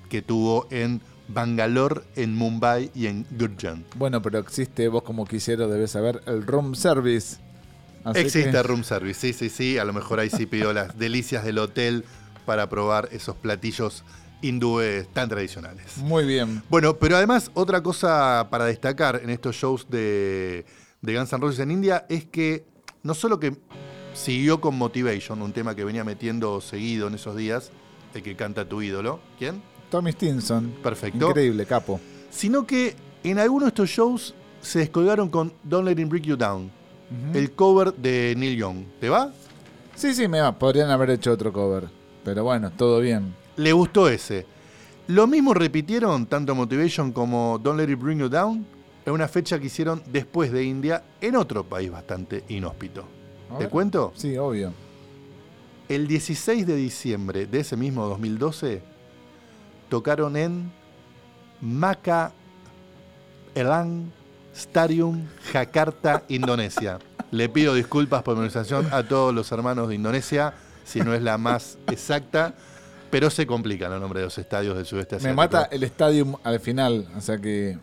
que 0.09 0.23
tuvo 0.23 0.67
en 0.71 1.01
Bangalore, 1.29 2.01
en 2.17 2.35
Mumbai 2.35 2.91
y 2.95 3.07
en 3.07 3.27
Gurgaon. 3.31 3.85
Bueno, 3.97 4.23
pero 4.23 4.39
existe, 4.39 4.89
vos 4.89 5.03
como 5.03 5.27
quisiera 5.27 5.67
debes 5.67 5.91
saber, 5.93 6.23
el 6.27 6.47
room 6.47 6.75
service. 6.75 7.37
Así 8.05 8.21
Existe 8.21 8.51
que- 8.51 8.63
room 8.63 8.83
service, 8.85 9.21
sí, 9.21 9.33
sí, 9.33 9.49
sí. 9.51 9.79
A 9.79 9.85
lo 9.85 9.93
mejor 9.93 10.21
ahí 10.21 10.31
sí 10.31 10.47
pidió 10.47 10.73
las 10.73 10.99
delicias 10.99 11.45
del 11.45 11.59
hotel 11.59 12.05
para 12.47 12.69
probar 12.69 13.09
esos 13.13 13.37
platillos 13.37 14.05
hindúes 14.41 15.07
tan 15.13 15.29
tradicionales. 15.29 15.99
Muy 15.99 16.25
bien. 16.25 16.63
Bueno, 16.71 16.97
pero 16.97 17.17
además 17.17 17.51
otra 17.55 17.83
cosa 17.83 18.47
para 18.51 18.65
destacar 18.65 19.21
en 19.23 19.31
estos 19.31 19.57
shows 19.57 19.91
de, 19.91 20.65
de 21.01 21.17
Guns 21.17 21.33
N' 21.33 21.41
Roses 21.41 21.61
en 21.61 21.71
India 21.71 22.07
es 22.09 22.25
que 22.25 22.67
no 23.03 23.15
solo 23.15 23.39
que 23.39 23.57
siguió 24.15 24.61
con 24.61 24.77
Motivation, 24.77 25.43
un 25.43 25.53
tema 25.53 25.75
que 25.75 25.85
venía 25.85 26.05
metiendo 26.05 26.61
seguido 26.61 27.09
en 27.09 27.15
esos 27.15 27.37
días, 27.37 27.71
el 28.15 28.23
que 28.23 28.35
canta 28.37 28.69
tu 28.69 28.83
ídolo, 28.83 29.21
¿quién? 29.39 29.63
Tommy 29.91 30.13
Stinson. 30.13 30.75
Perfecto. 30.83 31.29
Increíble, 31.29 31.65
capo. 31.67 32.01
Sino 32.31 32.67
que 32.67 32.97
en 33.23 33.39
algunos 33.39 33.67
de 33.67 33.69
estos 33.69 33.91
shows 33.91 34.35
se 34.61 34.81
descolgaron 34.81 35.29
con 35.29 35.53
Don't 35.63 35.87
Let 35.87 36.01
Him 36.01 36.09
Break 36.09 36.25
You 36.25 36.37
Down, 36.37 36.71
el 37.33 37.53
cover 37.53 37.95
de 37.95 38.35
Neil 38.37 38.59
Young. 38.59 38.85
¿Te 39.01 39.09
va? 39.09 39.33
Sí, 39.95 40.15
sí, 40.15 40.29
me 40.29 40.41
va. 40.41 40.59
Podrían 40.59 40.91
haber 40.91 41.11
hecho 41.11 41.33
otro 41.33 41.53
cover. 41.53 41.89
Pero 42.25 42.45
bueno, 42.45 42.71
todo 42.71 43.01
bien. 43.01 43.35
Le 43.57 43.73
gustó 43.73 44.09
ese. 44.09 44.47
Lo 45.07 45.27
mismo 45.27 45.55
repitieron 45.55 46.27
tanto 46.27 46.55
Motivation 46.55 47.13
como 47.13 47.59
Don't 47.63 47.81
Let 47.81 47.91
It 47.91 47.99
Bring 47.99 48.19
You 48.19 48.29
Down 48.29 48.67
en 49.09 49.15
una 49.15 49.29
fecha 49.29 49.59
que 49.59 49.67
hicieron 49.67 50.03
después 50.07 50.53
de 50.53 50.65
India 50.65 51.03
en 51.21 51.37
otro 51.37 51.65
país 51.65 51.91
bastante 51.91 52.45
inhóspito. 52.49 53.05
A 53.51 53.55
¿Te 53.59 53.65
ver. 53.65 53.71
cuento? 53.71 54.13
Sí, 54.15 54.37
obvio. 54.37 54.73
El 55.89 56.07
16 56.07 56.67
de 56.67 56.77
diciembre 56.77 57.47
de 57.47 57.61
ese 57.61 57.77
mismo 57.77 58.07
2012 58.07 58.83
tocaron 59.89 60.37
en 60.37 60.71
Maka 61.61 62.33
Elang 63.55 64.11
Stadium, 64.55 65.25
Jakarta, 65.53 66.25
Indonesia. 66.29 66.99
Le 67.31 67.49
pido 67.49 67.75
disculpas 67.75 68.23
por 68.23 68.35
pronunciación 68.35 68.89
a 68.93 69.03
todos 69.03 69.35
los 69.35 69.51
hermanos 69.53 69.89
de 69.89 69.95
Indonesia, 69.95 70.53
si 70.85 71.01
no 71.01 71.15
es 71.15 71.23
la 71.23 71.39
más 71.39 71.79
exacta, 71.91 72.55
pero 73.11 73.31
se 73.31 73.47
complican 73.47 73.91
los 73.91 74.01
nombres 74.01 74.21
de 74.21 74.25
los 74.27 74.39
estadios 74.39 74.77
del 74.77 74.85
sudeste 74.85 75.15
Me 75.17 75.31
asiático. 75.31 75.37
mata 75.37 75.65
el 75.71 75.83
stadium 75.85 76.37
al 76.45 76.61
final. 76.61 77.09
O 77.17 77.21
sea 77.23 77.39
que. 77.39 77.79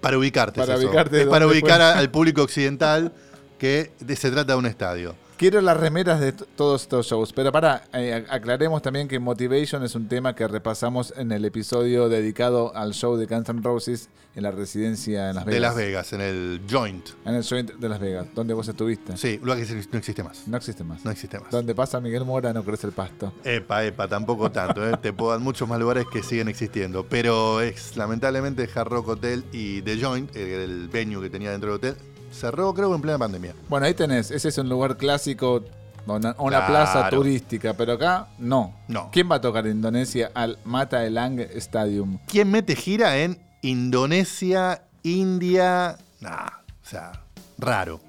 Para 0.00 0.18
ubicarte, 0.18 0.60
Para 0.60 0.74
es 0.74 0.84
ubicarte 0.84 1.22
Es 1.22 1.26
para 1.28 1.46
ubicar 1.46 1.80
a- 1.80 1.98
al 1.98 2.10
público 2.10 2.42
occidental 2.42 3.12
que 3.58 3.92
de- 4.00 4.16
se 4.16 4.30
trata 4.30 4.52
de 4.52 4.58
un 4.58 4.66
estadio. 4.66 5.14
Quiero 5.36 5.60
las 5.60 5.76
remeras 5.76 6.18
de 6.18 6.32
todos 6.32 6.82
estos 6.82 7.06
shows. 7.08 7.34
Pero 7.34 7.52
para, 7.52 7.82
aclaremos 8.30 8.80
también 8.80 9.06
que 9.06 9.18
Motivation 9.18 9.84
es 9.84 9.94
un 9.94 10.08
tema 10.08 10.34
que 10.34 10.48
repasamos 10.48 11.12
en 11.14 11.30
el 11.30 11.44
episodio 11.44 12.08
dedicado 12.08 12.74
al 12.74 12.94
show 12.94 13.16
de 13.16 13.26
Guns 13.26 13.50
N' 13.50 13.60
Roses 13.62 14.08
en 14.34 14.44
la 14.44 14.50
residencia 14.50 15.28
en 15.28 15.36
Las 15.36 15.44
Vegas. 15.44 15.54
De 15.54 15.60
Las 15.60 15.76
Vegas, 15.76 16.12
en 16.14 16.20
el 16.22 16.62
Joint. 16.70 17.08
En 17.26 17.34
el 17.34 17.42
joint 17.42 17.70
de 17.70 17.88
Las 17.88 18.00
Vegas, 18.00 18.28
donde 18.34 18.54
vos 18.54 18.66
estuviste. 18.66 19.14
Sí, 19.18 19.38
lugar 19.42 19.58
que 19.58 19.86
no 19.92 19.98
existe 19.98 20.22
más. 20.22 20.48
No 20.48 20.56
existe 20.56 20.84
más. 20.84 21.04
No 21.04 21.10
existe 21.10 21.38
más. 21.38 21.50
Donde 21.50 21.74
pasa 21.74 22.00
Miguel 22.00 22.24
Mora 22.24 22.54
no 22.54 22.64
crece 22.64 22.86
el 22.86 22.94
pasto. 22.94 23.34
Epa, 23.44 23.84
epa, 23.84 24.08
tampoco 24.08 24.50
tanto. 24.50 24.88
¿eh? 24.88 24.96
Te 25.02 25.12
puedo 25.12 25.32
dar 25.32 25.40
muchos 25.40 25.68
más 25.68 25.78
lugares 25.78 26.06
que 26.10 26.22
siguen 26.22 26.48
existiendo. 26.48 27.04
Pero 27.04 27.60
es 27.60 27.94
lamentablemente 27.94 28.66
Hard 28.74 28.88
Rock 28.88 29.08
Hotel 29.08 29.44
y 29.52 29.82
The 29.82 30.00
Joint, 30.00 30.34
el, 30.34 30.48
el 30.48 30.88
venue 30.88 31.22
que 31.22 31.28
tenía 31.28 31.50
dentro 31.50 31.76
del 31.76 31.76
hotel, 31.76 31.96
cerró 32.36 32.72
creo 32.74 32.94
en 32.94 33.00
plena 33.02 33.18
pandemia. 33.18 33.54
Bueno, 33.68 33.86
ahí 33.86 33.94
tenés. 33.94 34.30
Ese 34.30 34.48
es 34.48 34.58
un 34.58 34.68
lugar 34.68 34.96
clásico, 34.96 35.62
una, 36.06 36.34
una 36.38 36.58
Claro. 36.58 36.66
plaza 36.66 37.08
turística. 37.10 37.74
Pero 37.74 37.94
acá, 37.94 38.28
no. 38.38 38.74
No. 38.88 39.10
¿Quién 39.10 39.30
va 39.30 39.36
a 39.36 39.40
tocar 39.40 39.66
en 39.66 39.76
Indonesia 39.76 40.30
al 40.34 40.58
Mata 40.64 41.04
Elang 41.04 41.40
Stadium? 41.56 42.18
¿Quién 42.26 42.50
mete 42.50 42.76
gira 42.76 43.16
en 43.18 43.38
Indonesia, 43.62 44.82
India? 45.02 45.96
Nah, 46.20 46.46
o 46.82 46.88
sea, 46.88 47.12
raro. 47.58 48.00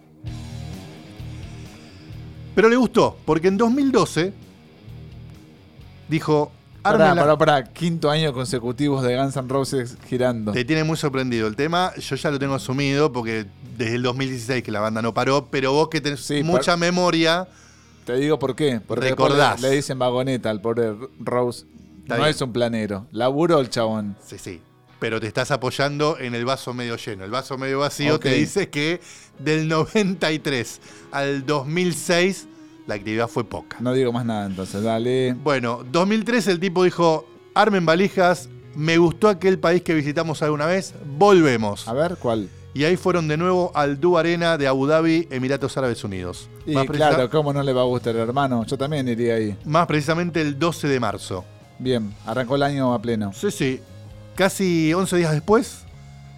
Pero 2.55 2.69
le 2.69 2.75
gustó, 2.75 3.17
porque 3.25 3.47
en 3.49 3.57
2012 3.57 4.33
dijo, 6.09 6.51
Pará, 6.81 7.13
pará, 7.15 7.37
pará. 7.37 7.63
Quinto 7.65 8.09
año 8.09 8.31
consecutivos 8.33 9.03
de 9.03 9.17
Guns 9.17 9.35
N' 9.35 9.49
Roses 9.49 9.97
girando. 10.07 10.51
Te 10.53 10.63
tiene 10.63 10.83
muy 10.83 10.95
sorprendido 10.97 11.47
el 11.47 11.55
tema. 11.55 11.93
Yo 11.97 12.15
ya 12.15 12.31
lo 12.31 12.39
tengo 12.39 12.55
asumido 12.55 13.11
porque 13.11 13.45
desde 13.77 13.95
el 13.95 14.03
2016 14.03 14.63
que 14.63 14.71
la 14.71 14.79
banda 14.79 15.01
no 15.01 15.13
paró, 15.13 15.47
pero 15.51 15.73
vos 15.73 15.89
que 15.89 15.99
tenés 16.01 16.21
Sí, 16.21 16.43
mucha 16.43 16.71
par- 16.73 16.79
memoria, 16.79 17.47
Te 18.05 18.15
digo 18.15 18.39
por 18.39 18.55
qué. 18.55 18.79
Porque 18.85 19.09
Recordás. 19.09 19.59
Le, 19.61 19.69
le 19.69 19.75
dicen 19.75 19.99
vagoneta 19.99 20.49
al 20.49 20.61
pobre 20.61 20.95
Rose. 21.19 21.65
Está 22.03 22.15
no 22.15 22.23
bien. 22.23 22.29
es 22.35 22.41
un 22.41 22.53
planero. 22.53 23.05
Laburó 23.11 23.59
el 23.59 23.69
chabón. 23.69 24.15
sí, 24.25 24.37
sí, 24.37 24.61
pero 24.99 25.19
te 25.19 25.27
estás 25.27 25.51
apoyando 25.51 26.17
en 26.17 26.33
el 26.35 26.45
vaso 26.45 26.73
medio 26.73 26.95
lleno. 26.95 27.25
El 27.25 27.31
vaso 27.31 27.57
medio 27.57 27.79
vacío 27.79 28.17
te 28.17 28.31
dice 28.33 28.69
que 28.69 29.01
del 29.39 29.67
93 29.67 30.79
al 31.11 31.45
2006 31.45 32.47
la 32.87 32.95
actividad 32.95 33.27
fue 33.27 33.43
poca. 33.43 33.77
No 33.79 33.93
digo 33.93 34.11
más 34.11 34.25
nada 34.25 34.45
entonces. 34.47 34.81
Dale. 34.81 35.33
Bueno, 35.33 35.83
2003 35.91 36.47
el 36.47 36.59
tipo 36.59 36.83
dijo, 36.83 37.27
armen 37.53 37.85
valijas, 37.85 38.49
me 38.75 38.97
gustó 38.97 39.29
aquel 39.29 39.59
país 39.59 39.83
que 39.83 39.93
visitamos 39.93 40.41
alguna 40.41 40.65
vez, 40.65 40.95
volvemos. 41.17 41.87
A 41.87 41.93
ver, 41.93 42.17
¿cuál? 42.17 42.49
Y 42.73 42.83
ahí 42.83 42.95
fueron 42.95 43.27
de 43.27 43.37
nuevo 43.37 43.71
al 43.73 43.99
Du 43.99 44.17
Arena 44.17 44.57
de 44.57 44.67
Abu 44.67 44.85
Dhabi, 44.85 45.27
Emiratos 45.31 45.75
Árabes 45.77 46.03
Unidos. 46.03 46.49
Y 46.65 46.73
Más 46.75 46.85
claro, 46.85 47.29
¿cómo 47.29 47.51
no 47.51 47.63
le 47.63 47.73
va 47.73 47.81
a 47.81 47.85
gustar, 47.85 48.15
hermano? 48.15 48.65
Yo 48.65 48.77
también 48.77 49.07
iría 49.07 49.35
ahí. 49.35 49.57
Más 49.65 49.87
precisamente 49.87 50.41
el 50.41 50.57
12 50.57 50.87
de 50.87 50.99
marzo. 50.99 51.43
Bien, 51.79 52.13
arrancó 52.25 52.55
el 52.55 52.63
año 52.63 52.93
a 52.93 53.01
pleno. 53.01 53.33
Sí, 53.33 53.51
sí. 53.51 53.81
Casi 54.35 54.93
11 54.93 55.17
días 55.17 55.31
después, 55.31 55.85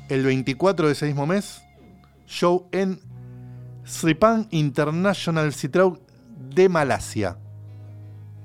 el 0.08 0.24
24 0.24 0.88
de 0.88 0.94
ese 0.94 1.06
mismo 1.08 1.28
mes, 1.28 1.62
show 2.26 2.68
en 2.72 3.02
Sripan 3.86 4.48
International 4.52 5.54
Citrau 5.54 6.00
de 6.54 6.70
Malasia. 6.70 7.38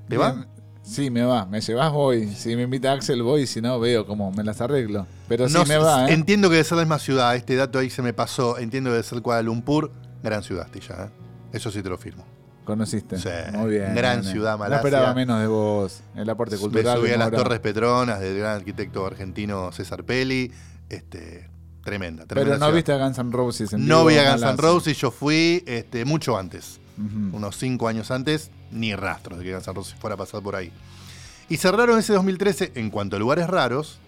¿Te 0.08 0.16
va? 0.16 0.46
Sí, 0.82 1.10
me 1.10 1.22
va. 1.22 1.46
Me 1.46 1.60
llevas, 1.60 1.92
voy. 1.92 2.28
Si 2.28 2.54
me 2.56 2.62
invita 2.62 2.92
Axel, 2.92 3.22
voy. 3.22 3.46
Si 3.46 3.60
no, 3.62 3.80
veo 3.80 4.06
cómo 4.06 4.30
me 4.32 4.44
las 4.44 4.60
arreglo. 4.60 5.06
Pero 5.28 5.48
sí 5.48 5.54
No 5.54 5.64
me 5.64 5.78
va, 5.78 6.08
¿eh? 6.10 6.12
Entiendo 6.12 6.48
que 6.48 6.56
debe 6.56 6.64
ser 6.64 6.76
la 6.76 6.84
misma 6.84 6.98
ciudad. 6.98 7.34
Este 7.36 7.56
dato 7.56 7.78
ahí 7.78 7.88
se 7.88 8.02
me 8.02 8.12
pasó. 8.12 8.58
Entiendo 8.58 8.90
que 8.90 8.94
debe 8.96 9.02
ser 9.04 9.22
Kuala 9.22 9.42
Lumpur. 9.42 9.90
Gran 10.22 10.42
ciudad, 10.42 10.68
Tilla. 10.70 11.04
¿eh? 11.06 11.10
Eso 11.54 11.70
sí 11.70 11.82
te 11.82 11.88
lo 11.88 11.96
firmo. 11.96 12.24
Conociste. 12.64 13.18
Sí, 13.18 13.28
Muy 13.54 13.70
bien. 13.72 13.94
gran 13.94 14.24
ciudad, 14.24 14.52
No 14.52 14.58
Malasia. 14.58 14.76
esperaba 14.76 15.14
menos 15.14 15.40
de 15.40 15.46
vos. 15.46 16.00
El 16.14 16.28
aporte 16.28 16.56
Me 16.56 16.60
cultural. 16.62 16.98
subí 16.98 17.10
a 17.10 17.16
las. 17.18 17.30
Torres 17.30 17.60
Petronas 17.60 18.20
del 18.20 18.38
gran 18.38 18.56
arquitecto 18.56 19.06
argentino 19.06 19.70
César 19.72 20.04
Pelli. 20.04 20.50
Este, 20.90 21.48
tremenda, 21.82 22.24
tremenda 22.26 22.28
Pero 22.28 22.44
no 22.50 22.56
ciudad. 22.66 22.72
viste 22.74 22.92
a 22.92 22.98
Guns 22.98 23.18
N' 23.18 23.32
Roses 23.32 23.72
en 23.72 23.86
No 23.86 24.04
vi 24.04 24.16
a 24.18 24.30
Guns 24.32 24.42
N'. 24.42 24.56
Roses, 24.56 24.96
yo 24.98 25.10
fui 25.10 25.62
este, 25.66 26.04
mucho 26.06 26.36
antes, 26.38 26.78
Unos 26.96 27.56
cinco 27.56 27.88
años 27.88 28.10
antes, 28.10 28.50
ni 28.70 28.94
rastros 28.94 29.38
de 29.38 29.44
que 29.44 29.52
Guns 29.52 29.66
N' 29.66 29.74
Roses 29.74 29.94
fuera 29.98 30.14
a 30.14 30.16
pasar 30.16 30.42
por 30.42 30.54
ahí. 30.54 30.70
Y 31.48 31.56
cerraron 31.56 31.98
ese 31.98 32.12
2013, 32.12 32.72
en 32.76 32.90
cuanto 32.90 33.16
a 33.16 33.18
lugares 33.18 33.46
raros, 33.48 33.98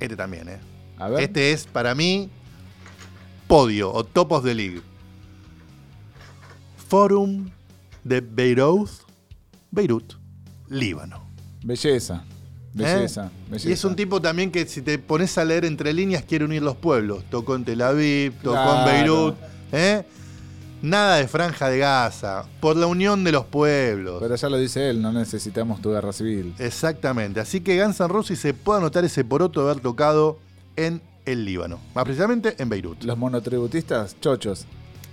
Este 0.00 0.14
también, 0.16 0.48
¿eh? 0.48 0.58
A 0.98 1.08
ver. 1.08 1.20
Este 1.24 1.50
es, 1.52 1.66
para 1.66 1.94
mí, 1.94 2.30
podio 3.48 3.92
o 3.92 4.04
top 4.04 4.32
of 4.32 4.44
the 4.44 4.54
league. 4.54 4.80
Forum 6.88 7.50
de 8.04 8.20
Beirut, 8.20 8.88
Beirut, 9.70 10.14
Líbano. 10.68 11.22
Belleza. 11.64 12.24
Belleza. 12.72 13.26
¿Eh? 13.26 13.30
belleza. 13.50 13.68
Y 13.68 13.72
es 13.72 13.84
un 13.84 13.96
tipo 13.96 14.20
también 14.22 14.50
que 14.50 14.66
si 14.66 14.80
te 14.82 14.98
pones 14.98 15.36
a 15.38 15.44
leer 15.44 15.64
entre 15.64 15.92
líneas 15.92 16.22
quiere 16.24 16.44
unir 16.44 16.62
los 16.62 16.76
pueblos. 16.76 17.24
Tocó 17.30 17.56
en 17.56 17.64
Tel 17.64 17.82
Aviv, 17.82 18.32
tocó 18.42 18.52
Claro. 18.54 18.78
en 18.78 18.84
Beirut. 18.86 19.36
¿eh? 19.72 20.04
Nada 20.80 21.16
de 21.16 21.26
franja 21.26 21.68
de 21.68 21.78
Gaza. 21.78 22.44
Por 22.60 22.76
la 22.76 22.86
unión 22.86 23.24
de 23.24 23.32
los 23.32 23.44
pueblos. 23.46 24.18
Pero 24.20 24.36
ya 24.36 24.48
lo 24.48 24.56
dice 24.58 24.90
él, 24.90 25.02
no 25.02 25.12
necesitamos 25.12 25.82
tu 25.82 25.90
guerra 25.90 26.12
civil. 26.12 26.54
Exactamente. 26.58 27.40
Así 27.40 27.60
que 27.60 27.82
Guns 27.82 27.98
N' 28.00 28.08
Roses 28.08 28.38
se 28.38 28.54
puede 28.54 28.78
anotar 28.78 29.04
ese 29.04 29.24
poroto 29.24 29.64
de 29.64 29.70
haber 29.70 29.82
tocado 29.82 30.38
en 30.76 31.02
el 31.24 31.44
Líbano. 31.44 31.80
Más 31.94 32.04
precisamente 32.04 32.54
en 32.58 32.68
Beirut. 32.68 33.02
Los 33.02 33.18
monotributistas, 33.18 34.16
chochos, 34.20 34.66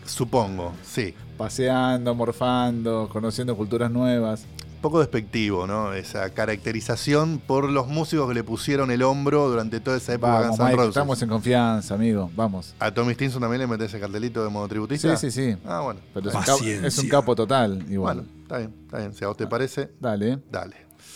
Supongo, 0.05 0.73
sí. 0.83 1.15
paseando, 1.35 2.13
morfando, 2.13 3.09
conociendo 3.11 3.57
culturas 3.57 3.89
nuevas. 3.89 4.45
Poco 4.85 4.99
despectivo, 4.99 5.65
¿no? 5.65 5.93
Esa 5.93 6.29
caracterización 6.29 7.39
por 7.39 7.71
los 7.71 7.87
músicos 7.87 8.27
que 8.27 8.35
le 8.35 8.43
pusieron 8.43 8.91
el 8.91 9.01
hombro 9.01 9.49
durante 9.49 9.79
toda 9.79 9.97
esa 9.97 10.13
época 10.13 10.33
Vamos, 10.33 10.47
Guns 10.49 10.59
N' 10.59 10.65
Mike, 10.65 10.75
Roses. 10.75 10.89
estamos 10.89 11.21
en 11.23 11.29
confianza, 11.29 11.95
amigo. 11.95 12.29
Vamos. 12.35 12.75
¿A 12.77 12.91
Tommy 12.91 13.15
Stinson 13.15 13.41
también 13.41 13.61
le 13.61 13.65
metes 13.65 13.87
ese 13.87 13.99
cartelito 13.99 14.43
de 14.43 14.49
monotributista? 14.51 15.17
Sí, 15.17 15.31
sí, 15.31 15.53
sí. 15.53 15.57
Ah, 15.65 15.79
bueno. 15.79 16.01
Pero 16.13 16.29
es 16.29 16.35
un, 16.35 16.41
capo, 16.41 16.57
Paciencia. 16.59 16.87
es 16.87 16.97
un 16.99 17.09
capo 17.09 17.35
total, 17.35 17.83
igual. 17.89 18.17
Bueno, 18.17 18.31
está 18.43 18.57
bien, 18.59 18.73
está 18.83 18.97
bien. 18.99 19.13
Si 19.15 19.23
a 19.23 19.27
vos 19.29 19.37
te 19.37 19.47
parece, 19.47 19.89
Dale. 19.99 20.37
dale. 20.51 20.75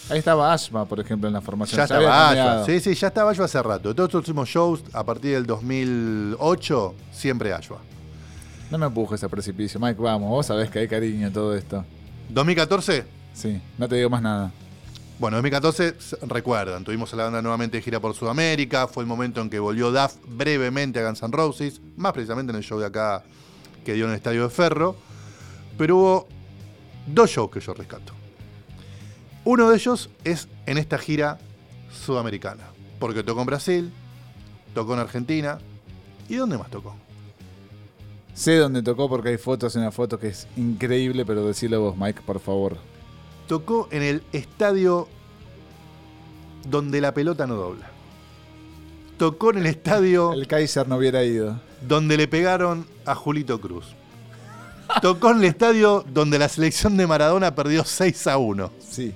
Ahí 0.09 0.17
estaba 0.17 0.51
Ashma, 0.51 0.85
por 0.85 0.99
ejemplo, 0.99 1.27
en 1.27 1.33
la 1.35 1.41
formación. 1.41 1.77
Ya 1.77 1.83
estaba. 1.83 2.29
Ashwa. 2.31 2.65
Sí, 2.65 2.79
sí, 2.79 2.95
ya 2.95 3.09
estaba 3.09 3.29
Ashwa 3.29 3.45
hace 3.45 3.61
rato. 3.61 3.93
Todos 3.93 4.11
los 4.11 4.21
últimos 4.21 4.49
shows, 4.49 4.83
a 4.93 5.03
partir 5.03 5.35
del 5.35 5.45
2008, 5.45 6.95
siempre 7.11 7.53
Ashwa. 7.53 7.77
No 8.71 8.79
me 8.79 8.87
empujes 8.87 9.23
a 9.23 9.29
precipicio, 9.29 9.79
Mike, 9.79 10.01
vamos. 10.01 10.27
Vos 10.27 10.47
sabés 10.47 10.71
que 10.71 10.79
hay 10.79 10.87
cariño 10.87 11.27
en 11.27 11.33
todo 11.33 11.55
esto. 11.55 11.85
2014, 12.29 13.18
Sí, 13.39 13.61
no 13.77 13.87
te 13.87 13.95
digo 13.95 14.09
más 14.09 14.21
nada. 14.21 14.51
bueno, 15.17 15.37
2014, 15.37 15.95
s- 15.97 16.17
recuerdan, 16.27 16.83
tuvimos 16.83 17.13
a 17.13 17.15
la 17.15 17.23
banda 17.23 17.41
nuevamente 17.41 17.77
de 17.77 17.83
gira 17.83 17.99
por 17.99 18.13
Sudamérica, 18.13 18.87
fue 18.87 19.03
el 19.03 19.07
momento 19.07 19.39
en 19.41 19.49
que 19.49 19.59
volvió 19.59 19.91
Duff 19.91 20.15
brevemente 20.27 20.99
a 20.99 21.05
Guns 21.05 21.21
N' 21.23 21.31
Roses, 21.31 21.79
más 21.95 22.11
precisamente 22.13 22.51
en 22.51 22.57
el 22.57 22.63
show 22.63 22.79
de 22.79 22.85
acá 22.87 23.23
que 23.85 23.93
dio 23.93 24.05
en 24.05 24.11
el 24.11 24.17
Estadio 24.17 24.43
de 24.43 24.49
Ferro, 24.49 24.95
pero 25.77 25.95
hubo 25.97 26.27
dos 27.07 27.29
shows 27.29 27.49
que 27.49 27.59
yo 27.61 27.73
rescato. 27.73 28.13
Uno 29.45 29.69
de 29.69 29.75
ellos 29.77 30.09
es 30.25 30.47
en 30.65 30.77
esta 30.77 30.97
gira 30.97 31.37
sudamericana, 31.91 32.63
porque 32.99 33.23
tocó 33.23 33.39
en 33.39 33.45
Brasil, 33.47 33.91
tocó 34.73 34.93
en 34.95 34.99
Argentina, 34.99 35.59
¿y 36.27 36.35
dónde 36.35 36.57
más 36.57 36.69
tocó? 36.69 36.93
Sé 38.33 38.57
dónde 38.57 38.83
tocó 38.83 39.07
porque 39.09 39.29
hay 39.29 39.37
fotos 39.37 39.75
en 39.77 39.83
la 39.83 39.91
foto 39.91 40.19
que 40.19 40.27
es 40.27 40.47
increíble, 40.55 41.25
pero 41.25 41.45
decilo 41.45 41.81
vos, 41.81 41.97
Mike, 41.97 42.21
por 42.25 42.39
favor. 42.39 42.77
Tocó 43.49 43.87
en 43.89 44.03
el 44.03 44.21
estadio 44.31 45.07
donde 46.67 47.01
la 47.01 47.15
pelota 47.15 47.47
no 47.47 47.55
dobla. 47.55 47.89
Tocó 49.17 49.49
en 49.49 49.57
el 49.57 49.65
estadio 49.65 50.33
El 50.33 50.45
Kaiser 50.45 50.87
no 50.87 50.97
hubiera 50.97 51.23
ido. 51.23 51.59
donde 51.81 52.15
le 52.15 52.27
pegaron 52.27 52.85
a 53.07 53.15
Julito 53.15 53.59
Cruz. 53.59 53.95
Tocó 55.01 55.31
en 55.31 55.39
el 55.39 55.45
estadio 55.45 56.05
donde 56.07 56.37
la 56.37 56.47
selección 56.47 56.95
de 56.95 57.07
Maradona 57.07 57.55
perdió 57.55 57.83
6 57.83 58.27
a 58.27 58.37
1. 58.37 58.71
Sí. 58.87 59.15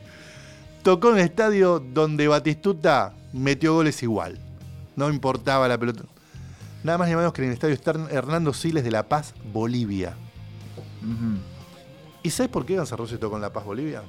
Tocó 0.81 1.11
en 1.11 1.19
el 1.19 1.25
estadio 1.25 1.79
donde 1.79 2.27
Batistuta 2.27 3.13
metió 3.33 3.75
goles 3.75 4.01
igual. 4.01 4.39
No 4.95 5.11
importaba 5.11 5.67
la 5.67 5.77
pelota. 5.77 6.05
Nada 6.83 6.97
más 6.97 7.07
ni 7.07 7.15
menos 7.15 7.33
que 7.33 7.43
en 7.43 7.49
el 7.49 7.53
estadio 7.53 7.77
Hernando 8.09 8.51
Siles 8.51 8.83
de 8.83 8.89
La 8.89 9.03
Paz, 9.07 9.35
Bolivia. 9.53 10.15
¿Y 12.23 12.31
sabes 12.31 12.51
por 12.51 12.65
qué 12.65 12.77
Guns 12.77 12.89
N' 12.91 12.97
Roses 12.97 13.19
tocó 13.19 13.35
en 13.35 13.43
La 13.43 13.53
Paz, 13.53 13.63
Bolivia? 13.63 14.01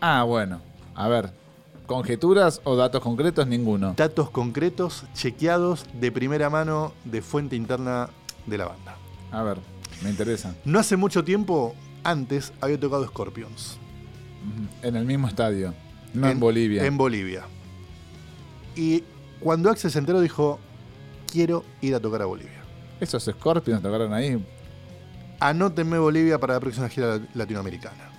Ah, 0.00 0.22
bueno. 0.24 0.60
A 0.94 1.08
ver. 1.08 1.32
¿Conjeturas 1.86 2.60
o 2.64 2.74
datos 2.74 3.00
concretos? 3.00 3.46
Ninguno. 3.46 3.94
datos 3.96 4.30
concretos, 4.30 5.04
chequeados 5.14 5.86
de 5.94 6.10
primera 6.10 6.50
mano 6.50 6.92
de 7.04 7.22
fuente 7.22 7.54
interna 7.54 8.10
de 8.46 8.58
la 8.58 8.66
banda. 8.66 8.96
A 9.30 9.42
ver, 9.44 9.58
me 10.02 10.10
interesa. 10.10 10.54
No 10.64 10.80
hace 10.80 10.96
mucho 10.96 11.22
tiempo, 11.22 11.76
antes, 12.02 12.52
había 12.60 12.78
tocado 12.78 13.06
Scorpions. 13.06 13.78
En 14.82 14.96
el 14.96 15.04
mismo 15.04 15.28
estadio. 15.28 15.74
No 16.12 16.28
en, 16.28 16.40
Bolivia. 16.40 16.84
En 16.84 16.96
Bolivia. 16.96 17.44
Y 18.74 19.04
cuando 19.40 19.70
Axel 19.70 19.90
se 19.90 19.98
enteró, 19.98 20.20
dijo: 20.20 20.58
Quiero 21.30 21.64
ir 21.80 21.94
a 21.94 22.00
tocar 22.00 22.22
a 22.22 22.26
Bolivia. 22.26 22.62
Esos 23.00 23.24
Scorpions 23.24 23.82
tocaron 23.82 24.12
ahí. 24.12 24.44
Anótenme 25.38 25.98
Bolivia 25.98 26.38
para 26.38 26.54
la 26.54 26.60
próxima 26.60 26.88
gira 26.88 27.20
latinoamericana. 27.34 28.10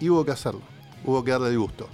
Y 0.00 0.08
hubo 0.08 0.24
que 0.24 0.32
hacerlo. 0.32 0.73
Hubo 1.04 1.22
que 1.22 1.30
darle 1.30 1.50
el 1.50 1.58
gusto. 1.58 1.88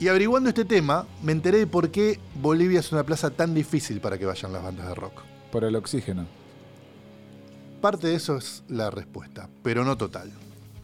Y 0.00 0.08
averiguando 0.08 0.48
este 0.48 0.64
tema, 0.64 1.06
me 1.22 1.32
enteré 1.32 1.58
de 1.58 1.66
por 1.66 1.90
qué 1.90 2.20
Bolivia 2.40 2.80
es 2.80 2.92
una 2.92 3.02
plaza 3.02 3.30
tan 3.30 3.52
difícil 3.54 4.00
para 4.00 4.16
que 4.16 4.26
vayan 4.26 4.52
las 4.52 4.62
bandas 4.62 4.88
de 4.88 4.94
rock. 4.94 5.22
Por 5.50 5.64
el 5.64 5.74
oxígeno. 5.74 6.26
Parte 7.80 8.08
de 8.08 8.14
eso 8.14 8.36
es 8.36 8.62
la 8.68 8.90
respuesta, 8.90 9.48
pero 9.62 9.84
no 9.84 9.96
total. 9.96 10.30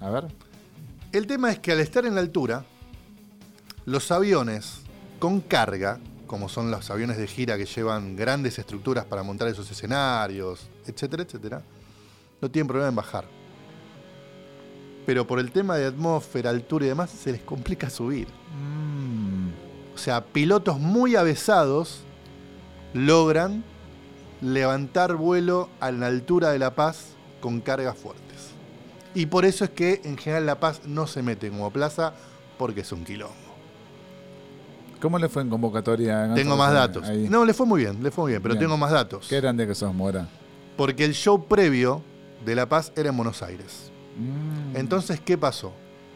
A 0.00 0.10
ver. 0.10 0.26
El 1.12 1.26
tema 1.28 1.52
es 1.52 1.60
que 1.60 1.72
al 1.72 1.80
estar 1.80 2.04
en 2.06 2.16
la 2.16 2.20
altura, 2.20 2.64
los 3.84 4.10
aviones 4.10 4.80
con 5.20 5.40
carga, 5.40 6.00
como 6.26 6.48
son 6.48 6.70
los 6.70 6.90
aviones 6.90 7.16
de 7.16 7.26
gira 7.28 7.56
que 7.56 7.66
llevan 7.66 8.16
grandes 8.16 8.58
estructuras 8.58 9.04
para 9.04 9.22
montar 9.22 9.46
esos 9.46 9.70
escenarios, 9.70 10.68
etcétera, 10.86 11.22
etcétera, 11.22 11.62
no 12.40 12.50
tienen 12.50 12.66
problema 12.66 12.88
en 12.88 12.96
bajar. 12.96 13.26
Pero 15.06 15.26
por 15.26 15.38
el 15.38 15.50
tema 15.52 15.76
de 15.76 15.86
atmósfera, 15.86 16.50
altura 16.50 16.86
y 16.86 16.88
demás, 16.88 17.10
se 17.10 17.32
les 17.32 17.42
complica 17.42 17.90
subir. 17.90 18.26
Mm, 18.58 19.48
O 19.94 19.98
sea, 19.98 20.24
pilotos 20.24 20.78
muy 20.80 21.14
avesados 21.16 22.00
logran 22.94 23.62
levantar 24.40 25.14
vuelo 25.14 25.68
a 25.80 25.90
la 25.90 26.06
altura 26.06 26.50
de 26.50 26.58
La 26.58 26.74
Paz 26.74 27.06
con 27.40 27.60
cargas 27.60 27.96
fuertes. 27.96 28.22
Y 29.14 29.26
por 29.26 29.44
eso 29.44 29.64
es 29.64 29.70
que 29.70 30.00
en 30.04 30.16
general 30.16 30.46
La 30.46 30.58
Paz 30.60 30.82
no 30.86 31.06
se 31.06 31.22
mete 31.22 31.48
como 31.50 31.70
plaza 31.70 32.14
porque 32.58 32.80
es 32.80 32.90
un 32.92 33.04
quilombo. 33.04 33.34
¿Cómo 35.00 35.18
le 35.18 35.28
fue 35.28 35.42
en 35.42 35.50
convocatoria? 35.50 36.24
en 36.26 36.34
Tengo 36.34 36.56
más 36.56 36.72
datos. 36.72 37.04
ahí? 37.06 37.28
No, 37.28 37.44
le 37.44 37.52
fue 37.52 37.66
muy 37.66 37.82
bien, 37.82 38.02
le 38.02 38.10
fue 38.10 38.24
muy 38.24 38.32
bien, 38.32 38.42
pero 38.42 38.54
Bien. 38.54 38.64
tengo 38.64 38.76
más 38.78 38.90
datos. 38.90 39.26
Qué 39.28 39.40
grande 39.40 39.66
que 39.66 39.74
sos, 39.74 39.92
Mora. 39.94 40.26
Porque 40.76 41.04
el 41.04 41.12
show 41.14 41.44
previo 41.46 42.02
de 42.44 42.54
La 42.54 42.66
Paz 42.68 42.90
era 42.96 43.10
en 43.10 43.16
Buenos 43.16 43.42
Aires. 43.42 43.90
Mm. 44.16 44.76
Entonces, 44.76 45.20
¿qué 45.20 45.36
pasó? 45.38 45.72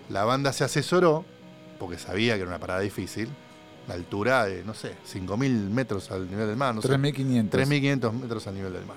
La 0.08 0.24
banda 0.24 0.52
se 0.52 0.64
asesoró, 0.64 1.24
porque 1.78 1.98
sabía 1.98 2.34
que 2.34 2.40
era 2.42 2.48
una 2.48 2.58
parada 2.58 2.80
difícil, 2.80 3.28
la 3.86 3.94
altura 3.94 4.44
de, 4.44 4.64
no 4.64 4.74
sé, 4.74 4.94
5.000 5.12 5.70
metros 5.70 6.10
al 6.10 6.28
nivel 6.30 6.46
del 6.48 6.56
mar, 6.56 6.74
no 6.74 6.82
sé. 6.82 6.88
3.500. 6.88 7.50
3.500 7.50 8.12
metros 8.12 8.46
al 8.46 8.54
nivel 8.54 8.72
del 8.72 8.86
mar. 8.86 8.96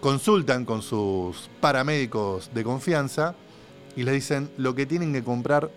Consultan 0.00 0.64
con 0.64 0.82
sus 0.82 1.48
paramédicos 1.60 2.50
de 2.52 2.64
confianza 2.64 3.34
y 3.96 4.02
les 4.02 4.14
dicen 4.14 4.50
lo 4.56 4.74
que 4.74 4.86
tienen 4.86 5.12
que 5.12 5.22
comprar 5.24 5.70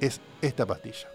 es 0.00 0.20
esta 0.40 0.66
pastilla. 0.66 1.08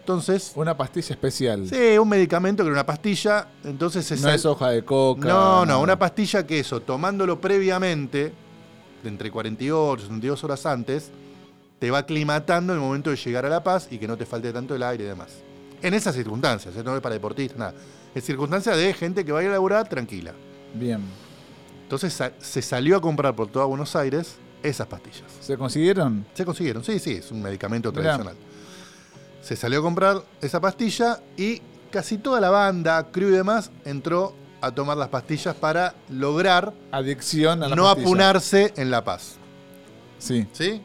Entonces, 0.00 0.52
Una 0.54 0.76
pastilla 0.76 1.14
especial. 1.14 1.66
sí, 1.66 1.96
un 1.96 2.08
medicamento 2.08 2.62
que 2.62 2.66
era 2.68 2.74
una 2.74 2.84
pastilla, 2.86 3.48
entonces 3.64 4.04
se 4.04 4.16
no 4.16 4.28
es 4.28 4.44
hoja 4.44 4.70
de 4.70 4.84
coca. 4.84 5.26
No, 5.26 5.60
no, 5.60 5.64
nada. 5.66 5.78
una 5.78 5.98
pastilla 5.98 6.46
que 6.46 6.58
eso, 6.58 6.80
tomándolo 6.82 7.40
previamente, 7.40 8.32
entre 9.08 9.30
48 9.30 10.02
y 10.02 10.06
72 10.06 10.44
horas 10.44 10.66
antes, 10.66 11.10
te 11.78 11.90
va 11.90 11.98
aclimatando 11.98 12.72
en 12.72 12.78
el 12.78 12.84
momento 12.84 13.10
de 13.10 13.16
llegar 13.16 13.44
a 13.46 13.48
La 13.48 13.62
Paz 13.62 13.88
y 13.90 13.98
que 13.98 14.08
no 14.08 14.16
te 14.16 14.26
falte 14.26 14.52
tanto 14.52 14.74
el 14.74 14.82
aire 14.82 15.04
y 15.04 15.06
demás. 15.06 15.28
En 15.82 15.92
esas 15.92 16.14
circunstancias, 16.14 16.74
¿eh? 16.76 16.82
no 16.82 16.94
es 16.96 17.02
para 17.02 17.14
deportistas, 17.14 17.58
nada. 17.58 17.74
Es 18.14 18.24
circunstancia 18.24 18.74
de 18.74 18.94
gente 18.94 19.24
que 19.24 19.32
va 19.32 19.40
a 19.40 19.42
ir 19.42 19.48
a 19.50 19.52
laburar 19.52 19.88
tranquila. 19.88 20.32
Bien. 20.72 21.00
Entonces 21.82 22.18
se 22.38 22.62
salió 22.62 22.96
a 22.96 23.00
comprar 23.00 23.36
por 23.36 23.48
toda 23.48 23.66
Buenos 23.66 23.94
Aires 23.94 24.36
esas 24.62 24.86
pastillas. 24.86 25.24
¿Se 25.40 25.58
consiguieron? 25.58 26.24
Se 26.32 26.44
consiguieron, 26.44 26.82
sí, 26.82 26.98
sí, 26.98 27.12
es 27.12 27.30
un 27.30 27.42
medicamento 27.42 27.90
Mirá. 27.90 28.02
tradicional. 28.02 28.36
Se 29.42 29.56
salió 29.56 29.80
a 29.80 29.82
comprar 29.82 30.22
esa 30.40 30.60
pastilla 30.60 31.20
y 31.36 31.60
casi 31.90 32.16
toda 32.16 32.40
la 32.40 32.48
banda, 32.48 33.10
crew 33.12 33.28
y 33.28 33.32
demás, 33.32 33.70
entró 33.84 34.34
a 34.66 34.74
tomar 34.74 34.96
las 34.96 35.08
pastillas 35.08 35.54
para 35.54 35.94
lograr 36.08 36.72
Adicción 36.90 37.62
a 37.62 37.68
la 37.68 37.76
no 37.76 37.84
pastilla. 37.84 38.06
apunarse 38.06 38.72
en 38.76 38.90
La 38.90 39.04
Paz. 39.04 39.36
Sí. 40.18 40.46
¿Sí? 40.52 40.82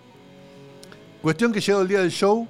Cuestión 1.21 1.51
que 1.51 1.61
llegó 1.61 1.81
el 1.81 1.87
día 1.87 1.99
del 1.99 2.11
show, 2.11 2.47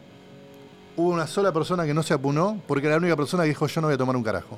hubo 0.95 1.09
una 1.09 1.27
sola 1.27 1.51
persona 1.51 1.85
que 1.85 1.93
no 1.93 2.03
se 2.03 2.13
apunó 2.13 2.61
porque 2.67 2.87
era 2.87 2.95
la 2.95 2.99
única 2.99 3.15
persona 3.15 3.43
que 3.43 3.49
dijo 3.49 3.65
yo 3.67 3.81
no 3.81 3.87
voy 3.87 3.95
a 3.95 3.97
tomar 3.97 4.15
un 4.15 4.23
carajo. 4.23 4.57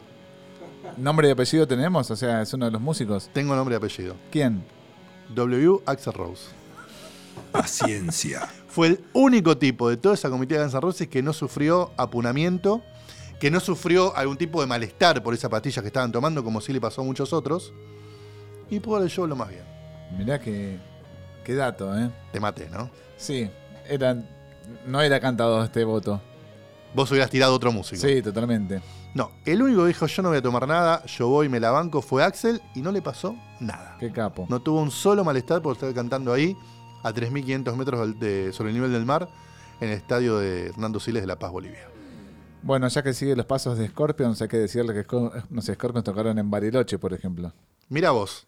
¿Nombre 0.97 1.27
y 1.29 1.31
apellido 1.31 1.67
tenemos? 1.67 2.12
O 2.12 2.15
sea, 2.15 2.41
es 2.41 2.53
uno 2.53 2.65
de 2.65 2.71
los 2.71 2.81
músicos. 2.81 3.29
Tengo 3.34 3.55
nombre 3.55 3.75
y 3.75 3.77
apellido. 3.77 4.15
¿Quién? 4.31 4.63
W. 5.34 5.79
Axel 5.86 6.13
Rose. 6.13 6.49
Paciencia. 7.51 8.47
Fue 8.67 8.88
el 8.88 9.03
único 9.13 9.57
tipo 9.57 9.89
de 9.89 9.97
toda 9.97 10.15
esa 10.15 10.29
comitiva 10.29 10.60
de 10.60 10.65
Guns 10.65 10.73
N' 10.73 10.81
Roses 10.81 11.07
que 11.07 11.21
no 11.21 11.34
sufrió 11.34 11.91
apunamiento 11.97 12.81
que 13.41 13.49
no 13.51 13.60
sufrió 13.60 14.15
algún 14.15 14.38
tipo 14.38 14.62
de 14.62 14.67
malestar 14.67 15.21
por 15.23 15.34
esa 15.34 15.49
pastilla 15.49 15.82
que 15.82 15.88
estaban 15.88 16.12
tomando, 16.12 16.43
como 16.43 16.62
sí 16.62 16.71
le 16.71 16.80
pasó 16.80 17.01
a 17.01 17.04
muchos 17.04 17.34
otros, 17.34 17.73
y 18.69 18.80
pudo 18.80 19.01
el 19.04 19.10
show 19.10 19.25
lo 19.27 19.36
más 19.36 19.49
bien. 19.49 19.63
Mirá 20.17 20.39
que, 20.39 20.77
qué 21.43 21.56
dato, 21.56 21.97
¿eh? 21.97 22.10
Te 22.32 22.39
maté, 22.39 22.69
¿no? 22.69 22.89
Sí, 23.17 23.49
eran, 23.89 24.30
no 24.86 25.01
era 25.01 25.19
cantado 25.19 25.63
este 25.63 25.84
voto. 25.84 26.21
Vos 26.93 27.10
hubieras 27.10 27.32
tirado 27.32 27.54
otro 27.56 27.71
músico. 27.71 27.99
Sí, 27.99 28.21
totalmente. 28.21 28.80
No, 29.15 29.32
el 29.43 29.62
único 29.63 29.82
que 29.82 29.88
dijo 29.88 30.06
yo 30.06 30.21
no 30.21 30.30
voy 30.30 30.38
a 30.38 30.41
tomar 30.41 30.67
nada, 30.67 31.04
yo 31.06 31.27
voy 31.27 31.47
y 31.47 31.49
me 31.49 31.60
la 31.60 31.71
banco 31.71 32.01
fue 32.01 32.23
Axel 32.23 32.62
y 32.75 32.82
no 32.82 32.91
le 32.91 33.01
pasó 33.01 33.36
nada. 33.60 33.97
Qué 33.99 34.12
capo. 34.12 34.45
No 34.49 34.62
tuvo 34.62 34.82
un 34.82 34.91
solo 34.91 35.23
malestar 35.23 35.62
por 35.63 35.73
estar 35.73 35.91
cantando 35.93 36.32
ahí 36.32 36.56
a 37.04 37.12
3.500 37.12 37.75
metros 37.75 38.19
de- 38.19 38.54
sobre 38.54 38.69
el 38.69 38.75
nivel 38.75 38.91
del 38.93 39.06
mar 39.06 39.27
en 39.80 39.89
el 39.89 39.95
estadio 39.95 40.38
de 40.38 40.67
Hernando 40.67 40.99
Siles 40.99 41.23
de 41.23 41.27
La 41.27 41.39
Paz, 41.39 41.51
Bolivia. 41.51 41.88
Bueno, 42.63 42.88
ya 42.88 43.02
que 43.02 43.13
sigue 43.13 43.36
los 43.36 43.45
pasos 43.45 43.78
de 43.78 43.88
Scorpions, 43.88 44.41
hay 44.41 44.47
que 44.47 44.58
decirle 44.58 44.93
que 44.93 45.06
no 45.50 45.62
sé, 45.62 45.74
Scorpions 45.74 46.04
tocaron 46.04 46.38
en 46.38 46.50
Bariloche, 46.52 47.00
por 47.00 47.13
ejemplo. 47.13 47.52
Mira 47.89 48.12
vos, 48.12 48.45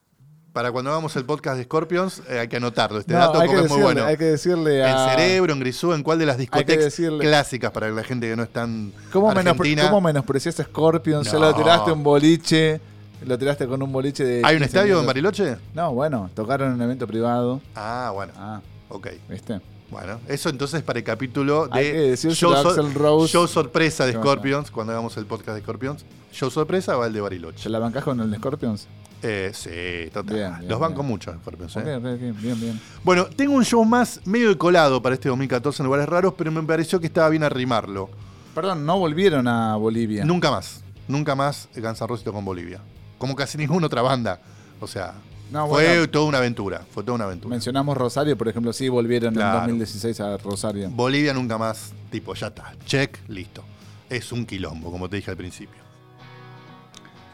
para 0.53 0.71
cuando 0.71 0.91
hagamos 0.91 1.15
el 1.15 1.25
podcast 1.25 1.57
de 1.57 1.63
Scorpions 1.63 2.21
eh, 2.29 2.39
hay 2.39 2.47
que 2.47 2.57
anotarlo, 2.57 2.99
este 2.99 3.11
No, 3.13 3.19
dato 3.19 3.39
porque 3.39 3.61
es 3.61 3.69
muy 3.71 3.81
bueno. 3.81 4.05
hay 4.05 4.15
que 4.17 4.25
decirle 4.25 4.83
a... 4.83 4.91
En 4.91 5.09
Cerebro, 5.17 5.53
en 5.53 5.59
Grisú, 5.59 5.93
en 5.93 6.03
cuál 6.03 6.19
de 6.19 6.27
las 6.27 6.37
discotecas 6.37 6.85
decirle- 6.85 7.21
clásicas 7.21 7.71
para 7.71 7.89
la 7.89 8.03
gente 8.03 8.29
que 8.29 8.35
no 8.35 8.43
es 8.43 8.53
tan 8.53 8.93
¿Cómo, 9.11 9.31
argentina. 9.31 9.83
¿Cómo 9.89 10.01
menospreciaste 10.01 10.61
a 10.61 10.65
Scorpions? 10.65 11.33
No. 11.33 11.39
lo 11.39 11.55
tiraste 11.55 11.91
un 11.91 12.03
boliche, 12.03 12.79
lo 13.25 13.35
tiraste 13.39 13.65
con 13.67 13.81
un 13.81 13.91
boliche 13.91 14.23
de... 14.23 14.35
¿Hay 14.45 14.55
un 14.57 14.61
15 14.61 14.65
estadio 14.65 14.99
en. 14.99 15.07
Bariloche? 15.07 15.57
No, 15.73 15.91
bueno, 15.95 16.29
tocaron 16.35 16.67
en 16.69 16.73
un 16.75 16.81
evento 16.83 17.07
privado. 17.07 17.59
Ah, 17.73 18.11
bueno, 18.13 18.31
Ah, 18.37 18.61
ok. 18.89 19.07
¿viste? 19.27 19.59
Bueno, 19.93 20.19
eso 20.27 20.49
entonces 20.49 20.81
para 20.83 20.99
el 20.99 21.05
capítulo 21.05 21.67
de 21.67 22.09
decírselo 22.09 22.55
a 22.55 22.61
sor- 22.63 22.79
Axl 22.79 22.93
Rose. 22.93 23.31
show 23.31 23.47
sorpresa 23.47 24.05
de. 24.05 24.13
Scorpions, 24.13 24.71
cuando 24.71 24.91
hagamos 24.91 25.15
el 25.17 25.25
podcast 25.25 25.55
de 25.55 25.61
Scorpions. 25.61 26.05
Show 26.31 26.49
sorpresa 26.49 26.95
va 26.97 27.07
el 27.07 27.13
de 27.13 27.21
Bariloche. 27.21 27.63
¿Se 27.63 27.69
la 27.69 27.79
bancás 27.79 28.03
con 28.03 28.19
el 28.19 28.29
de 28.31 28.37
Scorpions? 28.37 28.87
Eh, 29.21 29.51
sí, 29.53 30.09
total. 30.11 30.35
Bien, 30.35 30.55
bien, 30.59 30.69
Los 30.69 30.79
banco 30.79 30.97
bien. 31.01 31.07
mucho, 31.07 31.31
Scorpions. 31.41 31.77
Eh. 31.77 31.95
ok, 31.95 32.05
ok, 32.05 32.41
bien, 32.41 32.59
bien. 32.59 32.81
Bueno, 33.03 33.25
tengo 33.25 33.53
un 33.53 33.63
show 33.63 33.85
más 33.85 34.19
medio 34.25 34.57
colado 34.57 35.01
para 35.01 35.15
este 35.15 35.29
2014 35.29 35.81
en 35.81 35.85
lugares 35.85 36.09
raros, 36.09 36.33
pero 36.37 36.51
me 36.51 36.61
pareció 36.63 36.99
que 36.99 37.05
estaba 37.07 37.29
bien 37.29 37.43
arrimarlo. 37.43 38.09
Perdón, 38.55 38.85
no 38.85 38.97
volvieron 38.99 39.47
a 39.47 39.75
Bolivia. 39.77 40.25
Nunca 40.25 40.51
más, 40.51 40.83
nunca 41.07 41.35
más 41.35 41.69
Guns 41.75 42.01
N' 42.01 42.07
Roses 42.07 42.23
tocó 42.25 42.39
en 42.39 42.45
Bolivia. 42.45 42.81
Como 43.17 43.35
casi 43.35 43.57
ninguna 43.57 43.85
otra 43.87 44.01
banda. 44.01 44.41
O 44.81 44.87
sea, 44.87 45.13
No, 45.51 45.67
fue 45.67 45.83
bueno. 45.85 46.09
toda 46.09 46.25
una 46.25 46.37
aventura. 46.39 46.85
Fue 46.91 47.03
toda 47.03 47.15
una 47.15 47.25
aventura. 47.25 47.49
Mencionamos 47.51 47.95
Rosario, 47.95 48.37
por 48.37 48.47
ejemplo, 48.47 48.73
sí 48.73 48.89
volvieron 48.89 49.33
Claro. 49.35 49.59
en 49.59 49.79
2016 49.79 50.19
a 50.21 50.37
Rosario. 50.37 50.89
Bolivia 50.89 51.33
nunca 51.33 51.57
más, 51.57 51.91
tipo, 52.11 52.33
ya 52.33 52.47
está. 52.47 52.73
Check, 52.85 53.19
listo. 53.27 53.63
Es 54.09 54.31
un 54.31 54.45
quilombo, 54.45 54.91
como 54.91 55.09
te 55.09 55.17
dije 55.17 55.29
al 55.31 55.37
principio. 55.37 55.81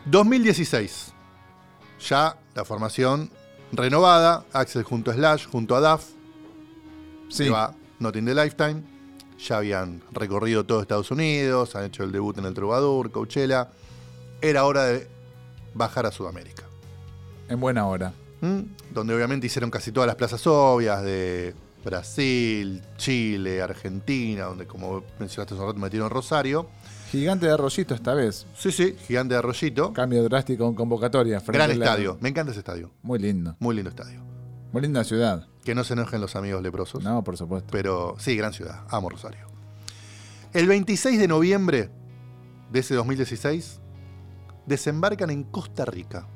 2016. 0.06 1.14
Ya 2.10 2.38
la 2.56 2.66
formación 2.66 3.30
renovada. 3.72 4.46
Axel 4.54 4.84
junto 4.84 5.12
a 5.12 5.14
Slash, 5.14 5.48
junto 5.48 5.76
a 5.76 5.80
Duff. 5.92 6.06
Sí, 7.30 7.46
Se 7.46 7.50
va 7.50 7.74
Not 8.00 8.16
in 8.16 8.26
the 8.26 8.34
Lifetime. 8.36 8.82
Ya 9.48 9.58
habían 9.58 10.02
recorrido 10.12 10.66
todo 10.66 10.82
Estados 10.82 11.12
Unidos, 11.12 11.76
han 11.76 11.86
hecho 11.86 12.04
el 12.04 12.12
debut 12.12 12.38
en 12.38 12.46
el 12.46 12.54
Troubadour, 12.54 13.12
Coachella. 13.12 13.70
Era 14.42 14.66
hora 14.66 14.84
de 14.86 15.08
bajar 15.74 16.06
a 16.06 16.12
Sudamérica. 16.12 16.64
En 17.50 17.60
buena 17.60 17.86
hora. 17.88 18.14
¿m? 18.42 18.66
Donde 18.94 19.14
obviamente 19.16 19.48
hicieron 19.48 19.70
casi 19.70 19.92
todas 19.92 20.08
las 20.08 20.16
plazas 20.16 20.46
obvias 20.48 21.04
de 21.04 21.54
Brasil, 21.84 22.82
Chile, 22.98 23.62
Argentina, 23.62 24.46
donde 24.46 24.66
como 24.68 25.04
mencionaste 25.20 25.54
hace 25.54 25.62
un 25.64 25.70
rato 25.70 25.80
metieron 25.80 26.10
Rosario. 26.10 26.68
Gigante 27.12 27.48
de 27.48 27.54
Arroyito 27.54 27.96
esta 27.96 28.14
vez. 28.14 28.46
Sí, 28.56 28.72
sí, 28.72 28.96
Gigante 29.08 29.34
de 29.34 29.40
Arroyito. 29.40 29.92
Cambio 29.94 30.24
drástico 30.24 30.68
en 30.68 30.76
convocatoria. 30.76 31.42
Gran 31.48 31.70
la- 31.80 31.86
estadio. 31.86 32.18
Me 32.22 32.30
encanta 32.30 32.52
ese 32.52 32.60
estadio. 32.60 32.92
Muy 33.02 33.18
lindo. 33.20 33.56
Muy 33.60 33.76
lindo 33.76 33.90
estadio. 33.90 34.22
Muy 34.72 34.82
linda 34.84 35.04
ciudad. 35.04 35.48
Que 35.64 35.74
no 35.74 35.84
se 35.84 35.94
enojen 35.94 36.22
los 36.22 36.36
amigos 36.36 36.62
leprosos. 36.62 37.04
No, 37.04 37.24
por 37.24 37.36
supuesto. 37.36 37.70
Pero 37.72 38.16
sí, 38.20 38.36
gran 38.38 38.54
ciudad. 38.54 38.84
Amo 38.90 39.10
Rosario. 39.10 39.48
El 40.54 40.68
26 40.68 41.20
de 41.20 41.28
noviembre 41.28 41.90
de 42.72 42.80
ese 42.80 42.94
2016 42.96 43.80
desembarcan 44.68 45.30
en 45.32 45.44
Costa 45.44 45.86
Rica. 45.86 46.28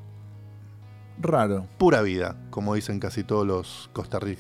Raro. 1.20 1.68
Pura 1.78 2.02
vida, 2.02 2.36
como 2.50 2.76
dicen 2.76 3.00
casi 3.00 3.24
todos 3.24 3.46
los 3.46 3.90
costarri- 3.94 4.38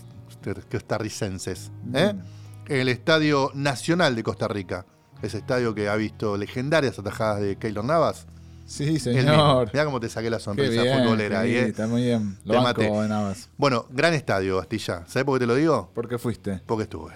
costarricenses. 0.71 1.71
¿eh? 1.93 2.13
Mm. 2.13 2.71
El 2.71 2.89
Estadio 2.89 3.51
Nacional 3.53 4.15
de 4.15 4.23
Costa 4.23 4.47
Rica. 4.47 4.85
Ese 5.21 5.37
estadio 5.37 5.73
que 5.73 5.87
ha 5.87 5.95
visto 5.95 6.35
legendarias 6.37 6.99
atajadas 6.99 7.41
de 7.41 7.55
Keylor 7.57 7.85
Navas. 7.85 8.27
Sí, 8.65 8.97
señor. 8.99 9.69
Mirá 9.73 9.85
cómo 9.85 9.99
te 9.99 10.09
saqué 10.09 10.29
la 10.29 10.39
sonrisa 10.39 10.81
bien. 10.83 10.99
futbolera 10.99 11.41
ahí, 11.41 11.51
sí, 11.51 11.57
¿eh? 11.57 11.67
Está 11.67 11.87
muy 11.87 12.03
bien. 12.03 12.37
Lo 12.45 12.53
Te 12.55 12.59
maté. 12.61 12.89
Navas. 12.89 13.49
Bueno, 13.57 13.85
gran 13.89 14.13
estadio, 14.13 14.59
Astilla. 14.59 15.03
¿Sabes 15.07 15.25
por 15.25 15.35
qué 15.37 15.43
te 15.43 15.47
lo 15.47 15.55
digo? 15.55 15.89
¿Por 15.93 16.07
qué 16.09 16.17
fuiste? 16.17 16.61
Porque 16.65 16.83
estuve. 16.83 17.11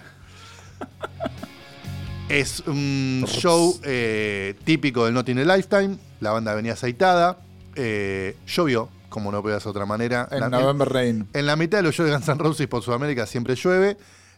es 2.28 2.60
un 2.66 3.24
show 3.26 3.78
eh, 3.82 4.54
típico 4.64 5.04
del 5.06 5.14
Not 5.14 5.28
in 5.28 5.38
a 5.38 5.56
Lifetime. 5.56 5.96
La 6.20 6.30
banda 6.32 6.54
venía 6.54 6.74
aceitada. 6.74 7.38
Eh, 7.74 8.36
llovió, 8.46 8.88
como 9.08 9.32
no 9.32 9.42
puede 9.42 9.56
ser 9.56 9.64
de 9.64 9.70
otra 9.70 9.86
manera. 9.86 10.28
En 10.30 10.40
La- 10.40 10.48
November 10.48 10.88
Rain. 10.88 11.28
en 11.32 11.46
la 11.46 11.56
mitad 11.56 11.78
de 11.78 11.82
los 11.84 11.94
shows 11.94 12.08
de 12.10 12.14
Guns 12.16 12.28
N' 12.28 12.38
Roses 12.38 12.66
por 12.66 12.82
Sudamérica 12.82 13.26
siempre 13.26 13.54
llueve. 13.54 13.96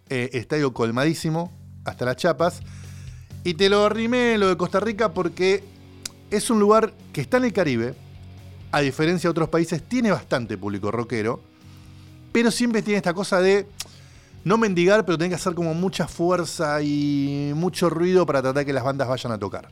Eh, 0.09 0.31
estadio 0.33 0.73
colmadísimo, 0.75 1.53
hasta 1.85 2.05
las 2.05 2.17
chapas. 2.17 2.61
Y 3.45 3.55
te 3.55 3.69
lo 3.69 3.85
arrimé 3.87 4.37
lo 4.39 4.49
de 4.49 4.57
Costa 4.57 4.81
Rica 4.81 5.13
porque 5.15 5.63
es 6.31 6.51
un 6.51 6.59
lugar 6.61 6.93
que 7.13 7.21
está 7.21 7.37
en 7.39 7.45
el 7.45 7.53
Caribe. 7.53 7.95
A 8.73 8.81
diferencia 8.81 9.29
de 9.29 9.33
otros 9.33 9.49
países, 9.49 9.83
tiene 9.83 10.11
bastante 10.13 10.57
público 10.59 10.91
rockero. 10.91 11.41
Pero 12.33 12.51
siempre 12.51 12.83
tiene 12.83 12.99
esta 12.99 13.15
cosa 13.15 13.41
de 13.41 13.67
no 14.45 14.57
mendigar, 14.59 15.05
pero 15.05 15.19
tiene 15.19 15.31
que 15.31 15.35
hacer 15.37 15.55
como 15.55 15.75
mucha 15.75 16.07
fuerza 16.07 16.81
y 16.83 17.53
mucho 17.55 17.91
ruido 17.91 18.25
para 18.27 18.43
tratar 18.43 18.65
que 18.65 18.73
las 18.73 18.85
bandas 18.85 19.09
vayan 19.09 19.33
a 19.33 19.39
tocar. 19.39 19.69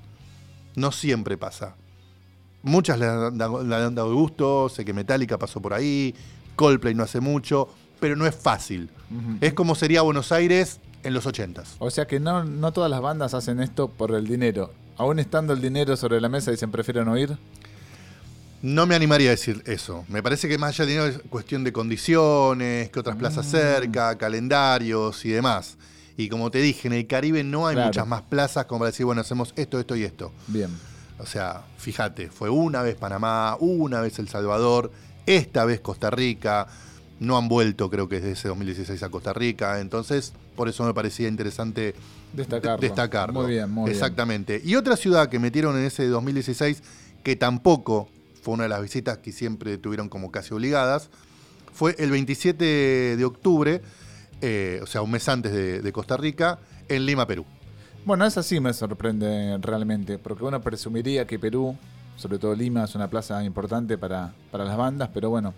No 0.74 0.90
siempre 0.92 1.36
pasa. 1.36 1.74
Muchas 2.62 2.98
le 2.98 3.06
han, 3.06 3.38
dado- 3.38 3.62
le 3.62 3.74
han 3.76 3.94
dado 3.94 4.14
gusto, 4.14 4.68
sé 4.68 4.84
que 4.84 4.92
Metallica 4.92 5.38
pasó 5.38 5.60
por 5.62 5.74
ahí, 5.74 6.14
Coldplay 6.56 6.94
no 6.94 7.04
hace 7.04 7.20
mucho, 7.20 7.68
pero 8.00 8.16
no 8.16 8.26
es 8.26 8.34
fácil. 8.34 8.90
Es 9.40 9.54
como 9.54 9.74
sería 9.74 10.02
Buenos 10.02 10.32
Aires 10.32 10.80
en 11.04 11.14
los 11.14 11.26
80s. 11.26 11.76
O 11.78 11.90
sea 11.90 12.06
que 12.06 12.20
no, 12.20 12.44
no 12.44 12.72
todas 12.72 12.90
las 12.90 13.00
bandas 13.00 13.32
hacen 13.34 13.60
esto 13.60 13.88
por 13.88 14.12
el 14.14 14.26
dinero. 14.26 14.72
Aún 14.96 15.18
estando 15.20 15.52
el 15.52 15.60
dinero 15.60 15.96
sobre 15.96 16.20
la 16.20 16.28
mesa, 16.28 16.50
dicen 16.50 16.70
prefiero 16.72 17.04
no 17.04 17.16
ir. 17.16 17.38
No 18.60 18.86
me 18.86 18.96
animaría 18.96 19.28
a 19.28 19.30
decir 19.30 19.62
eso. 19.66 20.04
Me 20.08 20.20
parece 20.20 20.48
que 20.48 20.58
más 20.58 20.70
allá 20.70 20.84
de 20.86 20.90
dinero 20.92 21.06
es 21.08 21.20
cuestión 21.30 21.62
de 21.62 21.72
condiciones, 21.72 22.90
que 22.90 22.98
otras 22.98 23.14
plazas 23.16 23.46
Mm. 23.46 23.50
cerca, 23.50 24.18
calendarios 24.18 25.24
y 25.24 25.28
demás. 25.30 25.76
Y 26.16 26.28
como 26.28 26.50
te 26.50 26.58
dije, 26.58 26.88
en 26.88 26.94
el 26.94 27.06
Caribe 27.06 27.44
no 27.44 27.68
hay 27.68 27.76
Claro. 27.76 27.88
muchas 27.90 28.06
más 28.08 28.22
plazas 28.22 28.66
como 28.66 28.80
para 28.80 28.90
decir, 28.90 29.06
bueno, 29.06 29.20
hacemos 29.20 29.52
esto, 29.54 29.78
esto 29.78 29.94
y 29.94 30.02
esto. 30.02 30.32
Bien. 30.48 30.70
O 31.18 31.26
sea, 31.26 31.62
fíjate, 31.78 32.28
fue 32.30 32.48
una 32.50 32.82
vez 32.82 32.94
Panamá, 32.96 33.56
una 33.60 34.00
vez 34.00 34.18
El 34.18 34.28
Salvador, 34.28 34.90
esta 35.26 35.64
vez 35.64 35.80
Costa 35.80 36.10
Rica. 36.10 36.66
No 37.20 37.36
han 37.36 37.48
vuelto, 37.48 37.90
creo 37.90 38.08
que 38.08 38.16
desde 38.16 38.32
ese 38.32 38.48
2016 38.48 39.02
a 39.02 39.08
Costa 39.08 39.32
Rica. 39.32 39.80
Entonces, 39.80 40.32
por 40.54 40.68
eso 40.68 40.84
me 40.84 40.94
parecía 40.94 41.26
interesante 41.26 41.94
Destacarlo. 42.32 42.80
de- 42.80 42.86
destacarlo. 42.86 43.42
Muy 43.42 43.50
bien, 43.52 43.68
muy 43.70 43.84
bien. 43.86 43.96
Exactamente. 43.96 44.60
Y 44.64 44.76
otra 44.76 44.96
ciudad 44.96 45.28
que 45.28 45.40
metieron 45.40 45.76
en 45.76 45.84
ese 45.84 46.06
2016, 46.06 46.82
que 47.24 47.34
tampoco 47.34 48.08
fue 48.40 48.54
una 48.54 48.62
de 48.64 48.68
las 48.68 48.80
visitas 48.82 49.18
que 49.18 49.32
siempre 49.32 49.78
tuvieron 49.78 50.08
como 50.08 50.30
casi 50.30 50.54
obligadas, 50.54 51.10
fue 51.72 51.96
el 51.98 52.12
27 52.12 53.16
de 53.16 53.24
octubre, 53.24 53.82
eh, 54.40 54.78
o 54.82 54.86
sea, 54.86 55.02
un 55.02 55.10
mes 55.10 55.28
antes 55.28 55.52
de, 55.52 55.80
de 55.82 55.92
Costa 55.92 56.16
Rica, 56.16 56.60
en 56.88 57.04
Lima, 57.04 57.26
Perú. 57.26 57.44
Bueno, 58.08 58.24
esa 58.24 58.42
sí 58.42 58.58
me 58.58 58.72
sorprende 58.72 59.58
realmente, 59.60 60.16
porque 60.16 60.42
uno 60.42 60.62
presumiría 60.62 61.26
que 61.26 61.38
Perú, 61.38 61.76
sobre 62.16 62.38
todo 62.38 62.54
Lima, 62.54 62.84
es 62.84 62.94
una 62.94 63.06
plaza 63.06 63.44
importante 63.44 63.98
para, 63.98 64.32
para 64.50 64.64
las 64.64 64.78
bandas, 64.78 65.10
pero 65.12 65.28
bueno, 65.28 65.52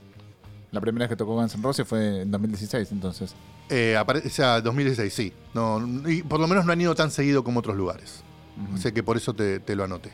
la 0.73 0.81
primera 0.81 1.05
vez 1.05 1.11
que 1.11 1.17
tocó 1.17 1.37
Guns 1.37 1.55
N' 1.55 1.63
Roses 1.63 1.87
fue 1.87 2.23
en 2.23 2.31
2016, 2.33 2.91
entonces. 2.91 3.37
Eh, 3.69 3.97
o 3.97 4.29
sea, 4.31 4.61
2016, 4.63 5.15
sí. 5.15 5.33
No, 5.55 5.81
y 6.09 6.25
por 6.25 6.41
lo 6.41 6.49
menos 6.49 6.65
no 6.65 6.73
han 6.73 6.81
ido 6.81 6.93
tan 6.97 7.13
seguido 7.13 7.45
como 7.45 7.61
otros 7.61 7.77
lugares. 7.77 8.25
Ujú. 8.67 8.75
Así 8.75 8.91
que 8.91 9.05
por 9.05 9.17
eso 9.17 9.33
te, 9.33 9.61
te 9.61 9.77
lo 9.77 9.85
anoté. 9.85 10.11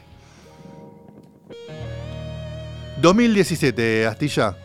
2017, 3.00 4.06
Astilla. 4.06 4.58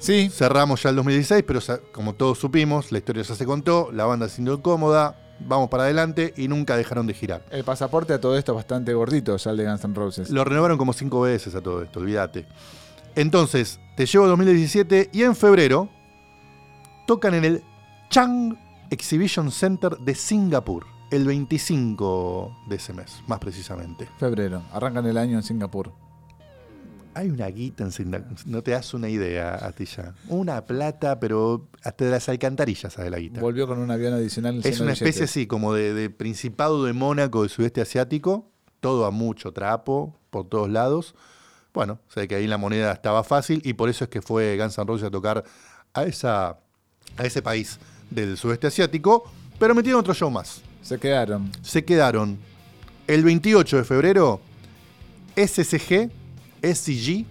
Sí, 0.00 0.30
Cerramos 0.30 0.82
ya 0.82 0.90
el 0.90 0.96
2016, 0.96 1.44
pero 1.46 1.60
como 1.92 2.14
todos 2.14 2.40
supimos, 2.40 2.90
la 2.90 2.98
historia 2.98 3.22
ya 3.22 3.36
se 3.36 3.44
contó, 3.44 3.92
la 3.92 4.04
banda 4.04 4.28
se 4.28 4.34
sintió 4.34 4.54
incómoda, 4.54 5.16
vamos 5.46 5.68
para 5.68 5.84
adelante 5.84 6.32
y 6.36 6.48
nunca 6.48 6.76
dejaron 6.76 7.06
de 7.06 7.14
girar. 7.14 7.42
el 7.50 7.64
pasaporte 7.64 8.12
a 8.12 8.20
todo 8.20 8.36
esto 8.36 8.52
es 8.52 8.56
bastante 8.56 8.94
gordito, 8.94 9.36
ya 9.36 9.50
el 9.50 9.56
de 9.56 9.64
Guns 9.64 9.84
N' 9.84 9.94
Roses. 9.94 10.30
Lo 10.30 10.44
renovaron 10.44 10.78
como 10.78 10.92
cinco 10.92 11.20
veces 11.22 11.54
a 11.54 11.60
todo 11.60 11.82
esto, 11.82 12.00
olvídate. 12.00 12.46
Entonces, 13.14 13.78
te 13.96 14.06
llevo 14.06 14.24
a 14.24 14.28
2017 14.28 15.10
y 15.12 15.22
en 15.22 15.36
febrero 15.36 15.88
tocan 17.06 17.34
en 17.34 17.44
el 17.44 17.62
Chang 18.08 18.56
Exhibition 18.90 19.50
Center 19.50 19.96
de 19.98 20.14
Singapur. 20.14 20.86
el 21.10 21.26
25 21.26 22.56
de 22.68 22.76
ese 22.76 22.94
mes, 22.94 23.22
más 23.26 23.38
precisamente. 23.38 24.08
Febrero. 24.18 24.62
Arrancan 24.72 25.04
el 25.04 25.18
año 25.18 25.36
en 25.36 25.42
Singapur. 25.42 25.92
Hay 27.14 27.28
una 27.28 27.46
guita 27.48 27.84
en 27.84 27.92
Singapur, 27.92 28.38
no 28.46 28.62
te 28.62 28.70
das 28.70 28.94
una 28.94 29.08
idea, 29.08 29.54
Atilla. 29.66 30.14
Una 30.28 30.64
plata, 30.64 31.20
pero 31.20 31.68
hasta 31.82 32.06
de 32.06 32.10
las 32.10 32.28
alcantarillas 32.28 32.94
sale 32.94 33.10
la 33.10 33.18
guita. 33.18 33.40
Volvió 33.40 33.66
con 33.66 33.78
un 33.78 33.90
avión 33.90 34.14
adicional. 34.14 34.58
Es 34.58 34.64
lleno 34.64 34.84
una 34.84 34.86
de 34.86 34.92
especie, 34.94 35.12
billetes. 35.12 35.30
sí, 35.30 35.46
como 35.46 35.74
de, 35.74 35.92
de 35.92 36.08
Principado 36.08 36.84
de 36.84 36.94
Mónaco 36.94 37.42
del 37.42 37.50
sudeste 37.50 37.82
asiático, 37.82 38.50
todo 38.80 39.04
a 39.04 39.10
mucho 39.10 39.52
trapo, 39.52 40.18
por 40.30 40.48
todos 40.48 40.70
lados. 40.70 41.14
Bueno, 41.74 42.00
sé 42.08 42.28
que 42.28 42.34
ahí 42.34 42.46
la 42.46 42.58
moneda 42.58 42.92
estaba 42.92 43.24
fácil 43.24 43.60
y 43.64 43.74
por 43.74 43.88
eso 43.88 44.04
es 44.04 44.10
que 44.10 44.22
fue 44.22 44.56
Guns 44.56 44.78
N' 44.78 44.86
Roses 44.86 45.06
a 45.06 45.10
tocar 45.10 45.44
a, 45.94 46.02
esa, 46.04 46.58
a 47.16 47.24
ese 47.24 47.42
país 47.42 47.78
del 48.10 48.36
sudeste 48.36 48.66
asiático, 48.66 49.30
pero 49.58 49.74
metieron 49.74 50.00
otro 50.00 50.14
show 50.14 50.30
más. 50.30 50.62
Se 50.82 50.98
quedaron. 50.98 51.50
Se 51.62 51.84
quedaron 51.84 52.38
el 53.06 53.22
28 53.22 53.78
de 53.78 53.84
febrero, 53.84 54.40
SCG, 55.36 56.10
SCG 56.62 57.26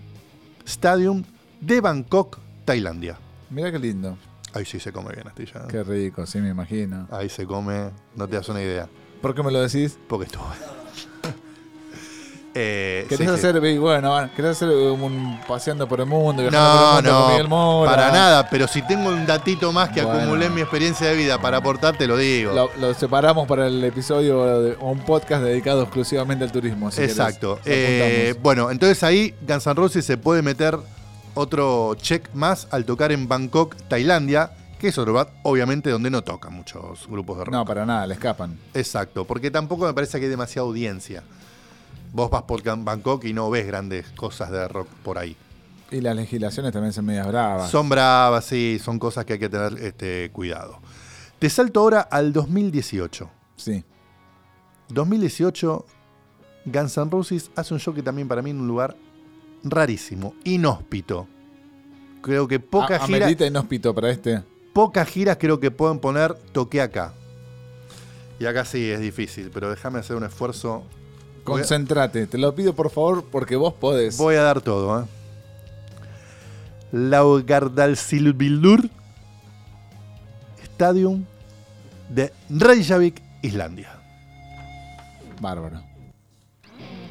Stadium 0.65 1.23
de 1.59 1.81
Bangkok, 1.81 2.39
Tailandia. 2.65 3.17
Mira 3.49 3.71
qué 3.71 3.79
lindo. 3.79 4.17
Ahí 4.53 4.65
sí 4.65 4.79
se 4.79 4.91
come 4.91 5.13
bien, 5.13 5.27
Astilla. 5.27 5.67
Qué 5.67 5.83
rico, 5.83 6.25
sí, 6.25 6.39
me 6.39 6.49
imagino. 6.49 7.07
Ahí 7.11 7.29
se 7.29 7.45
come, 7.45 7.91
no 8.15 8.27
te 8.27 8.35
das 8.35 8.49
una 8.49 8.61
idea. 8.61 8.89
¿Por 9.21 9.33
qué 9.33 9.43
me 9.43 9.51
lo 9.51 9.61
decís? 9.61 9.97
Porque 10.07 10.25
estuvo. 10.25 10.45
eh, 12.53 13.05
¿Querés 13.07 13.27
sí, 13.29 13.33
hacer, 13.33 13.59
bueno, 13.79 14.29
querés 14.35 14.51
hacer 14.51 14.69
un 14.69 15.39
paseando 15.47 15.87
por 15.87 15.99
el 16.01 16.05
mundo, 16.05 16.41
viajando 16.41 16.51
No, 16.51 16.95
por 16.95 17.03
el 17.03 17.03
mundo 17.03 17.09
con 17.11 17.21
no, 17.21 17.27
Miguel 17.29 17.47
Mora? 17.47 17.91
para 17.91 18.11
nada, 18.11 18.49
pero 18.49 18.67
si 18.67 18.81
tengo 18.81 19.09
un 19.09 19.25
datito 19.25 19.71
más 19.71 19.89
que 19.89 20.01
Bueno. 20.03 20.19
acumulé 20.19 20.47
en 20.47 20.55
mi 20.55 20.61
experiencia 20.61 21.07
de 21.07 21.15
vida 21.15 21.41
para 21.41 21.57
aportar, 21.57 21.97
te 21.97 22.07
lo 22.07 22.17
digo. 22.17 22.53
Lo, 22.53 22.69
lo 22.79 22.93
separamos 22.93 23.47
para 23.47 23.67
el 23.67 23.83
episodio 23.83 24.61
de 24.61 24.75
un 24.81 24.99
podcast 24.99 25.43
dedicado 25.43 25.83
exclusivamente 25.83 26.43
al 26.43 26.51
turismo. 26.51 26.91
si 26.91 27.01
Exacto. 27.03 27.59
Eh, 27.65 28.35
bueno, 28.41 28.69
entonces 28.69 29.01
ahí 29.03 29.33
Guns 29.47 29.65
N' 29.67 29.73
Roses 29.73 30.05
se 30.05 30.17
puede 30.17 30.41
meter 30.41 30.77
otro 31.33 31.95
check 31.95 32.29
más 32.33 32.67
al 32.71 32.83
tocar 32.85 33.11
en 33.11 33.27
Bangkok, 33.27 33.75
Tailandia, 33.87 34.51
que 34.77 34.89
es 34.89 34.97
otro 34.97 35.25
obviamente, 35.43 35.89
donde 35.89 36.09
no 36.09 36.23
tocan 36.23 36.53
muchos 36.53 37.07
grupos 37.07 37.37
de 37.37 37.45
rock. 37.45 37.53
no, 37.53 37.65
para 37.65 37.85
nada, 37.85 38.07
le 38.07 38.15
escapan. 38.15 38.57
Exacto, 38.73 39.25
porque 39.25 39.51
tampoco 39.51 39.85
me 39.85 39.93
parece 39.93 40.19
que 40.19 40.25
hay 40.25 40.29
demasiada 40.29 40.67
audiencia. 40.67 41.23
Vos 42.13 42.29
vas 42.29 42.43
por 42.43 42.61
Bangkok 42.63 43.23
y 43.25 43.33
no 43.33 43.49
ves 43.49 43.65
grandes 43.65 44.07
cosas 44.11 44.51
de 44.51 44.67
rock 44.67 44.87
por 45.03 45.17
ahí. 45.17 45.35
Y 45.91 46.01
las 46.01 46.15
legislaciones 46.15 46.71
también 46.71 46.93
son 46.93 47.05
medias 47.05 47.27
bravas. 47.27 47.69
Son 47.69 47.89
bravas, 47.89 48.45
sí, 48.45 48.79
son 48.83 48.97
cosas 48.99 49.25
que 49.25 49.33
hay 49.33 49.39
que 49.39 49.49
tener 49.49 49.73
este, 49.83 50.29
cuidado. 50.31 50.79
Te 51.39 51.49
salto 51.49 51.81
ahora 51.81 52.01
al 52.01 52.31
2018. 52.33 53.29
Sí. 53.57 53.83
2018, 54.89 55.85
Guns 56.65 56.97
N' 56.97 57.09
Roses 57.09 57.51
hace 57.55 57.73
un 57.73 57.79
show 57.79 57.93
que 57.93 58.03
también 58.03 58.27
para 58.27 58.41
mí 58.41 58.49
en 58.51 58.59
un 58.61 58.67
lugar 58.67 58.95
rarísimo, 59.63 60.35
inhóspito. 60.43 61.27
Creo 62.21 62.47
que 62.47 62.59
pocas 62.59 63.01
A- 63.01 63.05
giras, 63.05 63.21
Amerita 63.21 63.45
inhóspito 63.45 63.93
para 63.95 64.11
este. 64.11 64.43
pocas 64.73 65.07
giras 65.07 65.37
creo 65.39 65.59
que 65.59 65.71
pueden 65.71 65.99
poner 65.99 66.33
toqué 66.51 66.81
acá. 66.81 67.13
Y 68.39 68.45
acá 68.45 68.65
sí 68.65 68.89
es 68.89 68.99
difícil, 68.99 69.49
pero 69.53 69.69
déjame 69.69 69.99
hacer 69.99 70.15
un 70.15 70.23
esfuerzo. 70.23 70.83
Concentrate, 71.43 72.27
te 72.27 72.37
lo 72.37 72.53
pido 72.53 72.73
por 72.73 72.89
favor 72.89 73.25
porque 73.31 73.55
vos 73.55 73.73
podés. 73.73 74.17
Voy 74.17 74.35
a 74.35 74.41
dar 74.43 74.61
todo, 74.61 75.01
¿eh? 75.01 75.05
Laugardalsilvildur 76.91 78.89
Stadium 80.63 81.25
de 82.09 82.33
Reykjavik, 82.49 83.21
Islandia. 83.41 83.97
Bárbaro. 85.39 85.81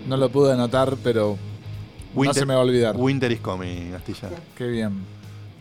No 0.07 0.17
lo 0.17 0.31
pude 0.31 0.53
anotar, 0.53 0.97
pero 1.03 1.39
no 2.15 2.35
se 2.35 2.47
me 2.47 2.55
va 2.55 2.61
a 2.61 2.65
olvidar. 2.65 2.97
Winter 2.97 3.31
is 3.33 3.41
coming, 3.41 3.93
Astilla. 3.95 4.31
Qué 4.57 4.67
bien. 4.67 5.05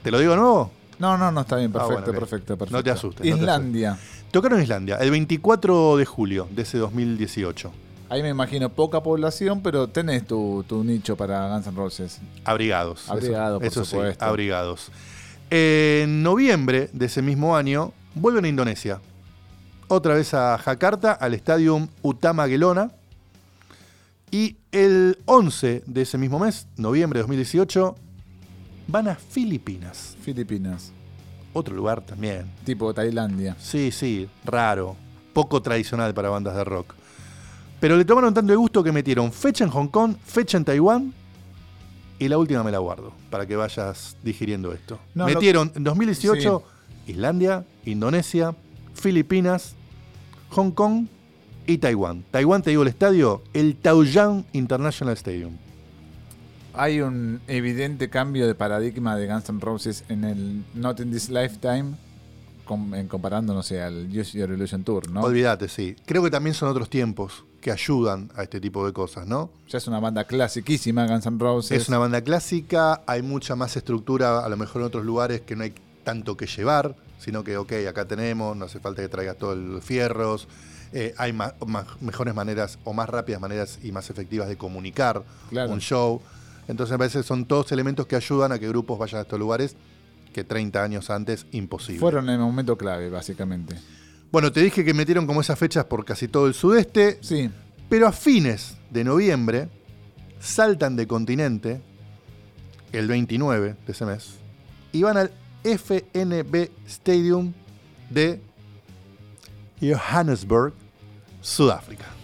¿Te 0.04 0.12
lo 0.12 0.20
digo 0.20 0.32
de 0.32 0.38
nuevo? 0.38 0.72
No, 0.98 1.18
no, 1.18 1.32
no 1.32 1.42
está 1.42 1.56
bien. 1.56 1.72
Ah, 1.72 1.80
Perfecto, 1.80 2.04
bueno, 2.04 2.20
perfecto, 2.20 2.58
perfecto. 2.58 2.78
No 2.78 2.84
te 2.84 2.92
asustes, 2.92 3.26
no 3.26 3.36
te 3.36 3.40
Islandia. 3.40 3.98
Tocaron 4.32 4.62
Islandia 4.62 4.98
el 4.98 5.12
24 5.12 5.98
de 5.98 6.06
julio 6.06 6.48
de 6.52 6.62
ese 6.64 6.78
2018. 6.78 7.72
Ahí 8.10 8.24
me 8.24 8.30
imagino 8.30 8.70
poca 8.70 9.02
población, 9.04 9.62
pero 9.62 9.88
tenés 9.88 10.26
tu, 10.26 10.66
tu 10.68 10.84
nicho 10.84 11.16
para 11.16 11.48
Guns 11.50 11.68
N' 11.68 11.76
Roses. 11.76 12.20
Abrigados. 12.44 13.04
eso- 13.04 13.14
Abrigados, 13.14 13.60
por 13.60 13.68
eso, 13.68 13.86
sí, 13.86 13.92
supuesto. 13.92 14.26
abrigados. 14.26 14.92
En 15.52 16.24
noviembre 16.24 16.90
de 16.94 17.06
ese 17.06 17.22
mismo 17.22 17.56
año, 17.56 17.92
vuelven 18.16 18.46
a 18.46 18.48
Indonesia. 18.48 19.00
Otra 19.88 20.16
vez 20.16 20.34
a 20.34 20.58
Jakarta, 20.58 21.12
al 21.14 21.34
Stadium 21.36 21.88
Utama 22.02 22.48
Gelona. 22.48 22.92
Y 24.32 24.58
el 24.72 25.18
11 25.26 25.82
de 25.88 26.02
ese 26.04 26.18
mismo 26.20 26.38
mes, 26.40 26.68
noviembre 26.78 27.18
de 27.18 27.24
2018, 27.24 27.96
van 28.88 29.08
a 29.08 29.16
Filipinas. 29.16 30.16
Filipinas. 30.22 30.92
Otro 31.54 31.76
lugar 31.76 32.02
también. 32.02 32.46
Tipo 32.64 32.94
Tailandia. 32.94 33.56
Sí, 33.60 33.92
sí, 33.92 34.30
raro. 34.46 34.96
Poco 35.34 35.62
tradicional 35.64 36.14
para 36.14 36.30
bandas 36.30 36.56
de 36.56 36.64
rock. 36.64 36.94
Pero 37.80 37.98
le 37.98 38.06
tomaron 38.06 38.34
tanto 38.34 38.52
de 38.52 38.58
gusto 38.58 38.84
que 38.84 38.92
metieron 38.92 39.32
fecha 39.32 39.64
en 39.64 39.70
Hong 39.70 39.88
Kong, 39.88 40.16
fecha 40.24 40.58
en 40.58 40.66
Taiwán. 40.66 41.14
Y 42.20 42.28
la 42.28 42.38
última 42.38 42.64
me 42.64 42.72
la 42.72 42.80
guardo, 42.80 43.14
para 43.30 43.46
que 43.46 43.56
vayas 43.56 44.18
digiriendo 44.22 44.74
esto. 44.74 45.00
No, 45.16 45.26
metieron 45.26 45.72
en 45.74 45.86
2018 45.86 46.64
Islandia, 47.08 47.66
Indonesia, 47.86 48.54
Filipinas, 48.94 49.76
Hong 50.50 50.72
Kong 50.72 51.08
y 51.66 51.78
Taiwán. 51.78 52.26
Taiwán, 52.30 52.62
te 52.62 52.72
digo 52.72 52.82
el 52.82 52.90
estadio, 52.90 53.42
el 53.54 53.78
Taoyuan 53.78 54.46
International 54.52 55.16
Stadium. 55.16 55.54
Hay 56.74 57.02
un 57.02 57.42
evidente 57.48 58.10
cambio 58.10 58.48
de 58.48 58.56
paradigma 58.56 59.16
de 59.16 59.28
Guns 59.28 59.50
N' 59.50 59.60
Roses 59.60 60.04
en 60.10 60.24
el 60.24 60.64
Not 60.74 61.00
in 61.00 61.12
This 61.12 61.30
Lifetime, 61.30 61.96
com- 62.70 63.08
comparando, 63.08 63.54
no 63.56 63.64
sé, 63.64 63.82
al 63.82 64.08
Use 64.16 64.38
Your 64.38 64.52
Illusion 64.52 64.84
Tour, 64.84 65.10
¿no? 65.10 65.22
Olvídate, 65.22 65.68
sí. 65.68 65.96
Creo 66.06 66.22
que 66.24 66.30
también 66.30 66.54
son 66.54 66.70
otros 66.70 66.88
tiempos 66.90 67.44
que 67.60 67.72
ayudan 67.72 68.30
a 68.36 68.44
este 68.44 68.62
tipo 68.62 68.86
de 68.86 68.94
cosas, 68.94 69.26
¿no? 69.28 69.50
Ya 69.68 69.80
es 69.80 69.88
una 69.88 70.00
banda 70.00 70.24
clasiquísima, 70.26 71.08
Guns 71.08 71.26
N' 71.26 71.40
Roses. 71.40 71.82
Es 71.82 71.90
una 71.90 71.98
banda 71.98 72.22
clásica, 72.22 73.02
hay 73.08 73.22
mucha 73.24 73.56
más 73.56 73.76
estructura, 73.76 74.46
a 74.46 74.50
lo 74.50 74.56
mejor 74.56 74.82
en 74.82 74.88
otros 74.88 75.04
lugares 75.04 75.42
que 75.42 75.56
no 75.56 75.64
hay 75.64 75.74
tanto 76.04 76.38
que 76.38 76.46
llevar, 76.46 76.96
sino 77.18 77.44
que, 77.44 77.58
ok, 77.58 77.74
acá 77.90 78.06
tenemos, 78.08 78.56
no 78.56 78.66
hace 78.66 78.80
falta 78.80 79.02
que 79.02 79.10
traigas 79.10 79.38
todos 79.38 79.58
los 79.58 79.84
fierros, 79.84 80.48
eh, 80.94 81.14
hay 81.18 81.34
ma- 81.34 81.54
mejores 82.00 82.34
maneras 82.34 82.80
o 82.84 82.94
más 82.94 83.10
rápidas 83.10 83.42
maneras 83.42 83.80
y 83.84 83.92
más 83.92 84.10
efectivas 84.10 84.48
de 84.48 84.58
comunicar 84.58 85.24
Claro. 85.50 85.72
un 85.72 85.80
show. 85.82 86.22
Entonces 86.68 86.92
me 86.94 87.00
parece 87.00 87.18
que 87.20 87.24
son 87.24 87.46
todos 87.46 87.72
elementos 87.72 88.06
que 88.08 88.16
ayudan 88.16 88.52
a 88.52 88.60
que 88.60 88.68
grupos 88.68 88.98
vayan 89.00 89.20
a 89.20 89.22
estos 89.24 89.40
lugares 89.40 89.76
que 90.34 90.44
30 90.44 90.84
años 90.84 91.10
antes 91.10 91.46
imposible. 91.52 92.00
Fueron 92.00 92.26
en 92.30 92.36
el 92.36 92.40
momento 92.40 92.78
clave, 92.78 93.10
básicamente. 93.10 93.76
Bueno, 94.32 94.52
te 94.52 94.62
dije 94.62 94.86
que 94.86 94.94
metieron 94.94 95.26
como 95.26 95.42
esas 95.42 95.58
fechas 95.58 95.86
por 95.86 96.06
casi 96.06 96.28
todo 96.28 96.48
el 96.48 96.54
sudeste, 96.54 97.18
Sí, 97.22 97.50
pero 97.90 98.08
a 98.08 98.12
fines 98.12 98.78
de 98.92 99.04
noviembre 99.04 99.70
saltan 100.40 100.96
de 100.96 101.08
continente, 101.08 101.82
el 102.92 103.08
29 103.08 103.76
de 103.86 103.92
ese 103.92 104.06
mes, 104.06 104.36
y 104.92 105.02
van 105.02 105.18
al 105.18 105.32
FNB 105.64 106.70
Stadium 106.88 107.54
de 108.10 108.40
Johannesburg, 109.82 110.74
Sudáfrica. 111.42 112.19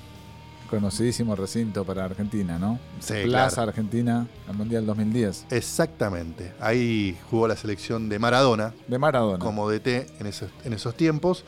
Conocidísimo 0.70 1.36
recinto 1.36 1.84
para 1.86 2.06
Argentina, 2.06 2.58
¿no? 2.60 2.80
Sí, 3.00 3.14
Plaza 3.26 3.56
claro. 3.56 3.70
Argentina, 3.70 4.28
al 4.48 4.56
Mundial 4.56 4.86
2010. 4.86 5.46
Exactamente. 5.52 6.54
Ahí 6.60 7.18
jugó 7.30 7.48
la 7.48 7.56
selección 7.56 8.10
de 8.10 8.20
Maradona 8.20 8.74
De 8.88 8.98
Maradona. 8.98 9.40
como 9.44 9.70
DT 9.70 9.88
en 10.20 10.28
esos, 10.28 10.50
en 10.64 10.74
esos 10.74 10.96
tiempos. 10.96 11.46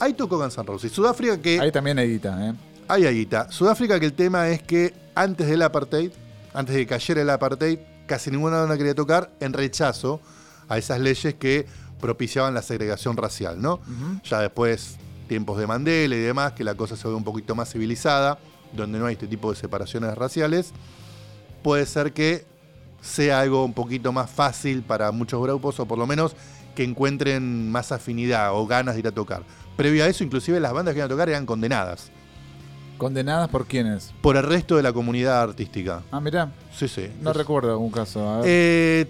Ahí 0.00 0.14
tocó 0.14 0.38
Guns 0.38 0.56
N' 0.56 0.64
Roses. 0.66 0.92
Sudáfrica 0.92 1.40
que... 1.40 1.60
Ahí 1.60 1.70
también 1.70 1.98
hay 1.98 2.10
guita, 2.10 2.48
¿eh? 2.48 2.54
Ahí, 2.88 3.06
aguita. 3.06 3.50
Sudáfrica 3.50 3.98
que 3.98 4.06
el 4.06 4.12
tema 4.12 4.48
es 4.48 4.62
que 4.62 4.92
antes 5.14 5.46
del 5.46 5.62
apartheid, 5.62 6.10
antes 6.52 6.74
de 6.74 6.82
que 6.82 6.86
cayera 6.86 7.22
el 7.22 7.30
apartheid, 7.30 7.78
casi 8.06 8.30
ninguna 8.30 8.58
banda 8.58 8.76
quería 8.76 8.94
tocar 8.94 9.30
en 9.40 9.52
rechazo 9.52 10.20
a 10.68 10.76
esas 10.78 11.00
leyes 11.00 11.34
que 11.34 11.66
propiciaban 12.00 12.52
la 12.52 12.60
segregación 12.62 13.16
racial, 13.16 13.62
¿no? 13.62 13.80
Ya 14.24 14.40
después, 14.40 14.96
tiempos 15.28 15.58
de 15.58 15.66
Mandela 15.66 16.14
y 16.14 16.20
demás, 16.20 16.52
que 16.52 16.64
la 16.64 16.74
cosa 16.74 16.96
se 16.96 17.08
ve 17.08 17.14
un 17.14 17.24
poquito 17.24 17.54
más 17.54 17.72
civilizada, 17.72 18.38
donde 18.74 18.98
no 18.98 19.06
hay 19.06 19.14
este 19.14 19.26
tipo 19.26 19.50
de 19.50 19.56
separaciones 19.56 20.14
raciales, 20.14 20.72
puede 21.62 21.86
ser 21.86 22.12
que 22.12 22.44
sea 23.00 23.40
algo 23.40 23.64
un 23.64 23.72
poquito 23.74 24.12
más 24.12 24.30
fácil 24.30 24.82
para 24.82 25.10
muchos 25.12 25.40
grupos, 25.42 25.78
o 25.80 25.86
por 25.86 25.98
lo 25.98 26.06
menos 26.06 26.34
que 26.74 26.84
encuentren 26.84 27.70
más 27.70 27.92
afinidad 27.92 28.52
o 28.54 28.66
ganas 28.66 28.94
de 28.94 29.00
ir 29.00 29.06
a 29.08 29.12
tocar. 29.12 29.42
Previo 29.76 30.04
a 30.04 30.08
eso, 30.08 30.24
inclusive 30.24 30.58
las 30.60 30.72
bandas 30.72 30.94
que 30.94 30.98
iban 30.98 31.06
a 31.10 31.12
tocar 31.14 31.28
eran 31.28 31.46
condenadas 31.46 32.10
¿Condenadas 32.98 33.48
por 33.48 33.66
quiénes? 33.66 34.12
por 34.22 34.36
el 34.36 34.44
resto 34.44 34.76
de 34.76 34.82
la 34.84 34.92
comunidad 34.92 35.42
artística. 35.42 36.02
Ah, 36.12 36.20
mirá, 36.20 36.52
Sí, 36.76 36.86
sí. 36.88 37.08
no 37.20 37.30
Es- 37.32 37.36
recuerdo 37.36 37.72
algún 37.72 37.90
caso. 37.90 38.26
A 38.28 38.36
ver. 38.38 38.44
Eh, 38.48 39.06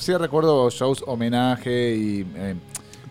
Sí, 0.00 0.16
recuerdo 0.16 0.68
shows 0.70 1.04
homenaje 1.06 1.94
y 1.94 2.26
eh, 2.34 2.54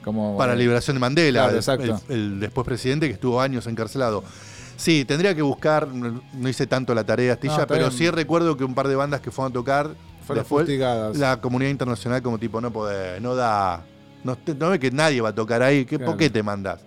Como, 0.03 0.35
para 0.37 0.53
la 0.53 0.59
liberación 0.59 0.95
de 0.95 0.99
Mandela, 1.01 1.39
Claro, 1.41 1.51
el- 1.51 1.57
exacto. 1.57 2.01
el, 2.09 2.15
el 2.15 2.39
después 2.39 2.65
presidente 2.65 3.07
que 3.07 3.13
estuvo 3.13 3.39
años 3.39 3.67
encarcelado. 3.67 4.23
Sí, 4.77 5.03
tendría 5.05 5.33
que 5.35 5.41
buscar, 5.41 5.87
no 5.87 6.47
hice 6.49 6.65
tanto 6.67 6.93
la 6.95 7.03
tarea, 7.03 7.33
Astilla, 7.33 7.57
No, 7.57 7.67
pero 7.67 7.87
bien. 7.87 7.91
sí 7.97 8.09
recuerdo 8.09 8.55
que 8.55 8.63
un 8.63 8.73
par 8.75 8.87
de 8.87 8.95
bandas 8.95 9.19
que 9.21 9.31
fueron 9.31 9.51
a 9.51 9.53
tocar, 9.53 9.89
Fueron 10.25 10.43
después 10.43 10.63
fustigadas. 10.65 11.17
la 11.17 11.41
comunidad 11.41 11.71
internacional 11.71 12.21
como 12.21 12.37
tipo, 12.37 12.61
no 12.61 12.71
podés, 12.71 13.19
no 13.21 13.33
da, 13.35 13.83
no, 14.23 14.37
ve 14.69 14.79
que 14.79 14.91
nadie 14.91 15.19
va 15.19 15.29
a 15.29 15.35
tocar 15.35 15.61
ahí, 15.63 15.83
¿qué, 15.85 15.97
Claro. 15.97 16.11
¿por 16.11 16.17
qué 16.19 16.29
te 16.29 16.43
mandás? 16.43 16.79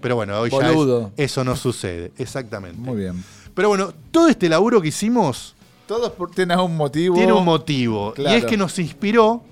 Pero 0.00 0.16
bueno, 0.16 0.38
hoy 0.40 0.50
Boludo. 0.50 1.12
ya 1.16 1.24
es- 1.24 1.30
eso 1.32 1.42
no 1.44 1.56
sucede, 1.56 2.12
exactamente. 2.18 2.78
Muy 2.78 2.96
bien. 2.96 3.24
Pero 3.54 3.68
bueno, 3.68 3.92
todo 4.10 4.28
este 4.28 4.48
laburo 4.48 4.80
que 4.82 4.88
hicimos 4.88 5.54
Todos 5.86 6.12
tienen 6.34 6.58
un 6.58 6.76
motivo. 6.76 7.14
tiene 7.16 7.32
un 7.32 7.44
motivo, 7.44 8.12
Claro. 8.12 8.36
y 8.36 8.40
es 8.40 8.44
que 8.44 8.56
nos 8.56 8.78
inspiró 8.78 9.42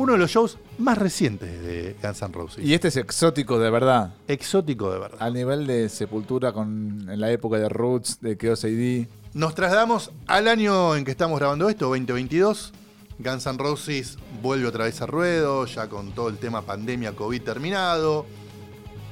uno 0.00 0.14
de 0.14 0.18
los 0.18 0.30
shows 0.30 0.56
más 0.78 0.96
recientes 0.96 1.62
de 1.62 1.94
Guns 2.02 2.22
N' 2.22 2.32
Roses. 2.32 2.64
Y 2.64 2.72
este 2.72 2.88
es 2.88 2.96
exótico 2.96 3.58
de 3.58 3.68
verdad. 3.70 4.14
Exótico 4.28 4.90
de 4.90 4.98
verdad. 4.98 5.18
Al 5.20 5.34
nivel 5.34 5.66
de 5.66 5.90
Sepultura 5.90 6.52
con, 6.52 7.06
en 7.10 7.20
la 7.20 7.30
época 7.30 7.58
de 7.58 7.68
Roots, 7.68 8.18
de 8.22 8.34
Chaos 8.38 8.64
AD. 8.64 9.08
Nos 9.34 9.54
trasladamos 9.54 10.10
al 10.26 10.48
año 10.48 10.96
en 10.96 11.04
que 11.04 11.10
estamos 11.10 11.38
grabando 11.38 11.68
esto, 11.68 11.88
2022. 11.88 12.72
Guns 13.18 13.46
N' 13.46 13.58
Roses 13.58 14.16
vuelve 14.40 14.66
otra 14.66 14.84
vez 14.84 15.02
a 15.02 15.06
ruedo, 15.06 15.66
ya 15.66 15.88
con 15.88 16.12
todo 16.12 16.30
el 16.30 16.38
tema 16.38 16.62
pandemia 16.62 17.12
COVID 17.12 17.42
terminado. 17.42 18.24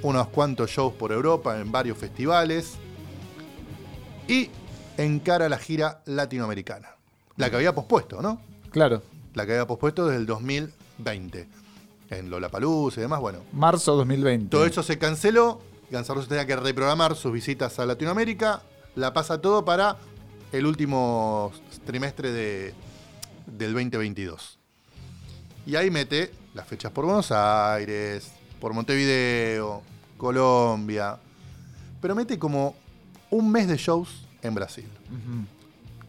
Unos 0.01 0.29
cuantos 0.29 0.71
shows 0.71 0.95
por 0.95 1.13
Europa 1.13 1.61
en 1.61 1.71
varios 1.71 1.99
festivales. 1.99 2.77
Y 4.27 4.49
encara 4.97 5.51
la 5.51 5.59
gira 5.59 6.01
latinoamericana. 6.07 6.89
La 7.37 7.51
que 7.51 7.57
había 7.57 7.75
pospuesto, 7.75 8.23
¿no? 8.23 8.41
Claro, 8.71 9.03
La 9.35 9.45
que 9.45 9.53
había 9.53 9.67
pospuesto 9.67 10.07
desde 10.07 10.19
el 10.21 10.27
2020. 10.99 11.49
En 12.11 12.31
Lollapalooza 12.31 13.01
y 13.01 13.03
demás, 13.03 13.21
bueno. 13.21 13.41
marzo 13.53 13.97
2020. 13.97 14.51
Todo 14.51 14.65
eso 14.65 14.83
se 14.83 14.99
canceló. 14.99 15.61
Roses 15.91 16.29
tenía 16.29 16.47
que 16.47 16.57
reprogramar 16.57 17.17
sus 17.17 17.33
visitas 17.33 17.79
a 17.79 17.87
Latinoamérica. 17.87 18.63
La 18.95 19.13
pasa 19.13 19.41
todo 19.41 19.65
para 19.65 19.97
el 20.53 20.67
último 20.67 21.53
trimestre 21.87 22.33
de, 22.33 22.75
del 23.47 23.73
2022. 23.73 24.59
Y 25.67 25.77
ahí 25.77 25.91
mete 25.91 26.33
las 26.55 26.67
fechas 26.67 26.93
por 26.93 27.05
Buenos 27.05 27.31
Aires, 27.31 28.33
por 28.61 28.73
Montevideo, 28.73 29.83
Colombia. 30.17 31.19
Pero 32.01 32.15
mete 32.15 32.39
como 32.39 32.75
un 33.31 33.51
mes 33.51 33.69
de 33.69 33.77
shows 33.77 34.27
en 34.43 34.55
Brasil. 34.55 34.89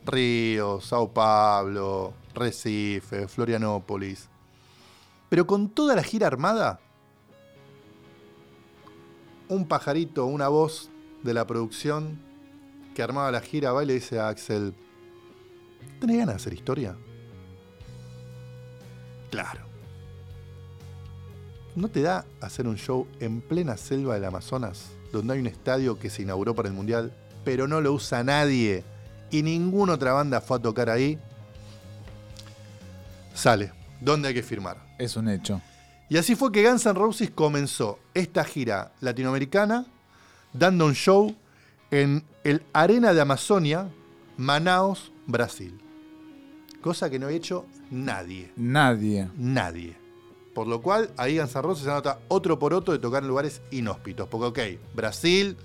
Río, 0.05 0.79
Sao 0.81 1.11
Paulo, 1.11 2.13
Recife, 2.33 3.27
Florianópolis. 3.27 4.29
Pero 5.29 5.45
con 5.45 5.69
toda 5.69 5.95
la 5.95 6.03
gira 6.03 6.27
armada, 6.27 6.79
un 9.47 9.67
pajarito, 9.67 10.25
una 10.25 10.47
voz 10.47 10.89
de 11.23 11.33
la 11.33 11.45
producción 11.45 12.19
que 12.95 13.03
armaba 13.03 13.31
la 13.31 13.41
gira 13.41 13.71
va 13.71 13.83
y 13.83 13.87
le 13.87 13.93
dice 13.93 14.19
a 14.19 14.29
Axel, 14.29 14.73
¿tenés 15.99 16.17
ganas 16.17 16.35
de 16.35 16.37
hacer 16.37 16.53
historia? 16.53 16.97
Claro. 19.29 19.61
¿No 21.75 21.87
te 21.87 22.01
da 22.01 22.25
hacer 22.41 22.67
un 22.67 22.77
show 22.77 23.07
en 23.19 23.41
plena 23.41 23.77
selva 23.77 24.15
del 24.15 24.25
Amazonas, 24.25 24.91
donde 25.11 25.33
hay 25.33 25.39
un 25.39 25.47
estadio 25.47 25.99
que 25.99 26.09
se 26.09 26.23
inauguró 26.23 26.55
para 26.55 26.67
el 26.67 26.73
Mundial, 26.73 27.13
pero 27.43 27.67
no 27.67 27.79
lo 27.81 27.93
usa 27.93 28.23
nadie 28.23 28.83
y 29.31 29.43
ninguna 29.43 29.93
otra 29.93 30.13
banda 30.13 30.41
fue 30.41 30.57
a 30.57 30.61
tocar 30.61 30.89
ahí? 30.89 31.19
Sale. 33.33 33.78
¿Dónde 34.01 34.29
hay 34.29 34.33
que 34.33 34.43
firmar? 34.43 34.77
Es 34.97 35.15
un 35.15 35.29
hecho. 35.29 35.61
Y 36.09 36.17
así 36.17 36.35
fue 36.35 36.51
que 36.51 36.67
Guns 36.67 36.85
N' 36.85 36.93
Roses 36.93 37.29
comenzó 37.29 37.99
esta 38.13 38.43
gira 38.43 38.91
latinoamericana 38.99 39.85
dando 40.53 40.85
un 40.85 40.95
show 40.95 41.35
en 41.91 42.23
el 42.43 42.63
Arena 42.73 43.13
de 43.13 43.21
Amazonia, 43.21 43.89
Manaus, 44.37 45.11
Brasil. 45.27 45.79
Cosa 46.81 47.09
que 47.09 47.19
no 47.19 47.27
había 47.27 47.37
hecho 47.37 47.65
nadie. 47.91 48.51
Nadie. 48.55 49.29
Nadie. 49.37 49.97
Por 50.55 50.67
lo 50.67 50.81
cual, 50.81 51.11
ahí 51.17 51.37
Guns 51.37 51.55
N' 51.55 51.61
Roses 51.61 51.83
se 51.83 51.91
anota 51.91 52.19
otro 52.27 52.57
por 52.57 52.73
otro 52.73 52.93
de 52.93 52.99
tocar 52.99 53.21
en 53.21 53.29
lugares 53.29 53.61
inhóspitos. 53.71 54.27
Porque, 54.27 54.77
ok, 54.77 54.95
Brasil 54.95 55.57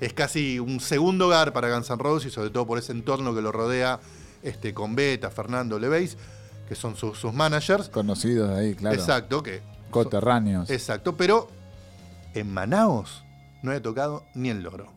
es 0.00 0.12
casi 0.12 0.58
un 0.58 0.80
segundo 0.80 1.26
hogar 1.26 1.52
para 1.52 1.72
Guns 1.74 1.90
N' 1.90 1.98
Roses, 1.98 2.32
sobre 2.32 2.50
todo 2.50 2.66
por 2.66 2.78
ese 2.78 2.92
entorno 2.92 3.34
que 3.34 3.42
lo 3.42 3.52
rodea 3.52 4.00
este, 4.42 4.72
con 4.72 4.94
Beta, 4.94 5.30
Fernando 5.30 5.78
Leveis, 5.78 6.16
que 6.68 6.74
son 6.74 6.96
sus, 6.96 7.18
sus 7.18 7.32
managers. 7.32 7.88
Conocidos 7.88 8.50
ahí, 8.50 8.74
claro. 8.74 8.96
Exacto, 8.96 9.42
que 9.42 9.62
Coterráneos. 9.90 10.68
Exacto, 10.70 11.16
pero 11.16 11.48
en 12.34 12.52
Manaos 12.52 13.24
no 13.62 13.70
había 13.70 13.82
tocado 13.82 14.24
ni 14.34 14.50
el 14.50 14.62
loro. 14.62 14.92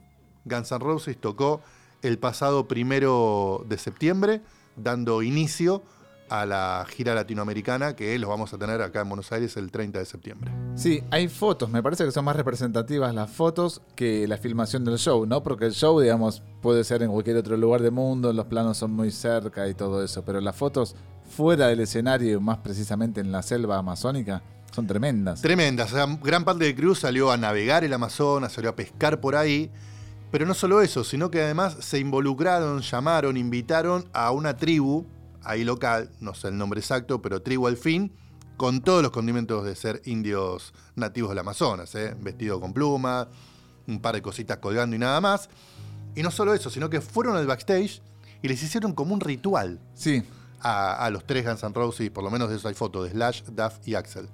Guns 0.45 0.71
N' 0.71 0.79
Roses 0.79 1.19
tocó 1.19 1.61
el 2.01 2.17
pasado 2.17 2.67
primero 2.67 3.65
de 3.67 3.77
septiembre, 3.77 4.41
dando 4.75 5.21
inicio 5.21 5.83
a 6.29 6.45
la 6.45 6.85
gira 6.89 7.15
latinoamericana 7.15 7.95
que 7.95 8.17
los 8.19 8.29
vamos 8.29 8.53
a 8.53 8.57
tener 8.57 8.81
acá 8.81 9.01
en 9.01 9.09
Buenos 9.09 9.31
Aires 9.31 9.57
el 9.57 9.71
30 9.71 9.99
de 9.99 10.05
septiembre. 10.05 10.51
Sí, 10.75 11.03
hay 11.11 11.27
fotos. 11.27 11.69
Me 11.69 11.83
parece 11.83 12.05
que 12.05 12.11
son 12.11 12.25
más 12.25 12.35
representativas 12.35 13.13
las 13.13 13.29
fotos 13.29 13.81
que 13.95 14.27
la 14.27 14.37
filmación 14.37 14.85
del 14.85 14.97
show, 14.97 15.25
¿no? 15.25 15.43
Porque 15.43 15.65
el 15.65 15.73
show, 15.73 15.99
digamos, 15.99 16.41
puede 16.61 16.83
ser 16.83 17.03
en 17.03 17.11
cualquier 17.11 17.37
otro 17.37 17.57
lugar 17.57 17.81
del 17.81 17.91
mundo, 17.91 18.31
los 18.33 18.45
planos 18.45 18.77
son 18.77 18.91
muy 18.91 19.11
cerca 19.11 19.67
y 19.67 19.73
todo 19.73 20.03
eso, 20.03 20.23
pero 20.23 20.39
las 20.41 20.55
fotos 20.55 20.95
fuera 21.29 21.67
del 21.67 21.79
escenario, 21.79 22.41
más 22.41 22.57
precisamente 22.57 23.21
en 23.21 23.31
la 23.31 23.41
selva 23.41 23.77
amazónica, 23.77 24.41
son 24.71 24.87
tremendas. 24.87 25.41
Tremendas, 25.41 25.91
o 25.91 25.95
sea, 25.95 26.05
gran 26.21 26.43
parte 26.43 26.65
del 26.65 26.75
crew 26.75 26.95
salió 26.95 27.31
a 27.31 27.37
navegar 27.37 27.83
el 27.83 27.93
Amazonas, 27.93 28.53
salió 28.53 28.69
a 28.69 28.75
pescar 28.75 29.19
por 29.19 29.35
ahí, 29.35 29.71
pero 30.31 30.45
no 30.45 30.53
solo 30.53 30.81
eso, 30.81 31.03
sino 31.03 31.31
que 31.31 31.41
además 31.41 31.77
se 31.79 31.99
involucraron, 31.99 32.81
llamaron, 32.81 33.37
invitaron 33.37 34.05
a 34.13 34.31
una 34.31 34.57
tribu, 34.57 35.05
ahí 35.43 35.63
local, 35.63 36.11
no 36.19 36.33
sé 36.33 36.49
el 36.49 36.57
nombre 36.57 36.79
exacto, 36.79 37.21
pero 37.21 37.41
tribu 37.41 37.67
al 37.67 37.77
fin, 37.77 38.13
con 38.57 38.81
todos 38.81 39.01
los 39.01 39.11
condimentos 39.11 39.63
de 39.63 39.75
ser 39.75 40.01
indios 40.05 40.73
nativos 40.95 41.29
del 41.29 41.39
Amazonas, 41.39 41.95
¿eh? 41.95 42.15
vestido 42.19 42.59
con 42.59 42.73
plumas, 42.73 43.27
un 43.87 44.01
par 44.01 44.15
de 44.15 44.21
cositas 44.21 44.57
colgando 44.57 44.95
y 44.95 44.99
nada 44.99 45.21
más. 45.21 45.49
Y 46.15 46.23
no 46.23 46.31
solo 46.31 46.53
eso, 46.53 46.69
sino 46.69 46.89
que 46.89 47.01
fueron 47.01 47.37
al 47.37 47.47
backstage 47.47 48.01
y 48.41 48.47
les 48.47 48.61
hicieron 48.61 48.93
como 48.93 49.13
un 49.13 49.21
ritual 49.21 49.79
Sí, 49.93 50.23
a, 50.59 51.05
a 51.05 51.09
los 51.09 51.25
tres 51.25 51.45
Guns 51.45 51.63
N' 51.63 51.73
Roses, 51.73 52.09
por 52.11 52.23
lo 52.23 52.29
menos 52.29 52.49
de 52.49 52.57
eso 52.57 52.67
hay 52.67 52.73
fotos, 52.73 53.05
de 53.05 53.11
Slash, 53.11 53.43
Duff 53.43 53.75
y 53.85 53.95
Axel. 53.95 54.27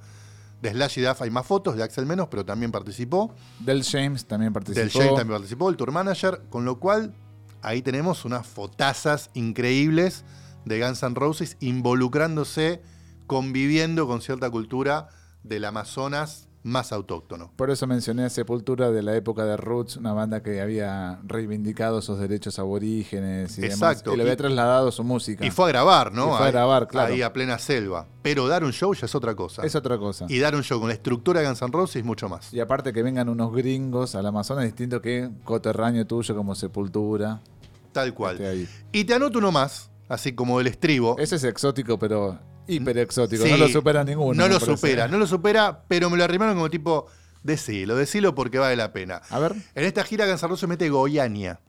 De 0.62 0.72
Slash 0.72 1.00
y 1.00 1.02
Duff 1.02 1.22
hay 1.22 1.30
más 1.30 1.46
fotos, 1.46 1.76
de 1.76 1.84
Axel 1.84 2.06
menos, 2.06 2.28
pero 2.28 2.44
también 2.46 2.72
participó. 2.72 3.36
Del 3.60 3.84
James 3.84 4.26
también 4.26 4.54
participó. 4.54 4.82
Del 4.82 4.90
Shane 4.90 5.16
también 5.16 5.38
participó, 5.38 5.70
el 5.70 5.78
tour 5.78 5.92
manager, 5.92 6.42
con 6.50 6.66
lo 6.66 6.80
cual 6.80 7.14
ahí 7.62 7.82
tenemos 7.82 8.26
unas 8.26 8.48
fotazas 8.48 9.30
increíbles 9.34 10.24
de 10.66 10.80
Guns 10.80 11.04
N' 11.04 11.16
Roses 11.16 11.58
involucrándose, 11.60 12.82
conviviendo 13.28 14.08
con 14.08 14.22
cierta 14.22 14.50
cultura 14.50 15.10
del 15.44 15.66
Amazonas 15.66 16.48
más 16.66 16.92
autóctono. 16.92 17.52
Por 17.56 17.70
eso 17.70 17.86
mencioné 17.86 18.26
a 18.26 18.30
Sepultura 18.32 18.90
de 18.90 19.04
la 19.04 19.16
época 19.16 19.46
de 19.46 19.56
Roots, 19.56 19.98
una 19.98 20.14
banda 20.14 20.42
que 20.42 20.62
había 20.62 21.20
reivindicado 21.24 22.00
esos 22.00 22.20
derechos 22.20 22.58
aborígenes 22.58 23.60
y 23.60 23.66
Exacto. 23.66 24.10
demás. 24.10 24.14
Y 24.16 24.18
le 24.18 24.24
había 24.24 24.36
trasladado 24.36 24.92
su 24.92 25.04
música. 25.04 25.46
Y 25.46 25.52
fue 25.52 25.66
a 25.66 25.68
grabar, 25.68 26.12
¿no? 26.12 26.34
Y 26.34 26.38
fue 26.38 26.48
a 26.48 26.52
grabar, 26.52 26.88
claro. 26.88 27.14
Ahí 27.14 27.22
a 27.22 27.32
plena 27.32 27.60
selva. 27.60 28.08
Pero 28.24 28.48
dar 28.48 28.64
un 28.64 28.74
show 28.74 28.96
ya 28.96 29.06
es 29.06 29.14
otra 29.14 29.36
cosa. 29.36 29.64
Es 29.64 29.76
otra 29.76 30.00
cosa. 30.00 30.26
Y 30.28 30.40
dar 30.40 30.56
un 30.56 30.64
show 30.64 30.80
con 30.80 30.88
la 30.88 30.96
estructura 30.96 31.42
de 31.42 31.46
Guns 31.46 31.62
N' 31.62 31.72
Roses 31.72 32.04
mucho 32.04 32.30
más. 32.30 32.52
Y 32.52 32.60
aparte 32.60 32.92
que 32.92 33.04
vengan 33.04 33.30
unos 33.30 33.54
gringos 33.54 34.16
al 34.16 34.26
Amazonas, 34.26 34.66
distinto 34.66 35.00
que 35.04 35.30
coterráneo 35.44 36.08
tuyo 36.08 36.36
como 36.36 36.56
Sepultura. 36.56 37.42
Tal 37.92 38.16
cual. 38.16 38.44
ahí. 38.44 38.68
Y 38.92 39.04
te 39.06 39.14
anoto 39.14 39.38
uno 39.38 39.52
más, 39.52 39.92
así 40.10 40.34
como 40.34 40.60
el 40.60 40.68
estribo. 40.68 41.18
Ese 41.18 41.36
es 41.36 41.44
exótico, 41.44 41.98
pero 42.00 42.40
hiper 42.68 42.98
exótico. 42.98 43.44
Sí, 43.44 43.52
no 43.52 43.58
lo 43.58 43.68
supera 43.68 44.04
ninguno. 44.04 44.34
No 44.34 44.48
lo 44.48 44.60
supera, 44.60 45.08
no 45.08 45.18
lo 45.18 45.28
supera, 45.28 45.84
pero 45.88 46.10
me 46.10 46.18
lo 46.18 46.24
arrimaron 46.24 46.56
como 46.56 46.70
tipo, 46.70 47.08
decilo, 47.44 47.96
decilo 47.96 48.36
porque 48.36 48.60
vale 48.60 48.76
la 48.76 48.92
pena. 48.94 49.22
A 49.30 49.40
ver, 49.40 49.56
En 49.76 49.86
esta 49.86 50.04
gira 50.04 50.26
Guns 50.26 50.44
N' 50.44 50.50
Roses 50.50 50.70
mete 50.70 50.90
Goiânia. 50.90 51.60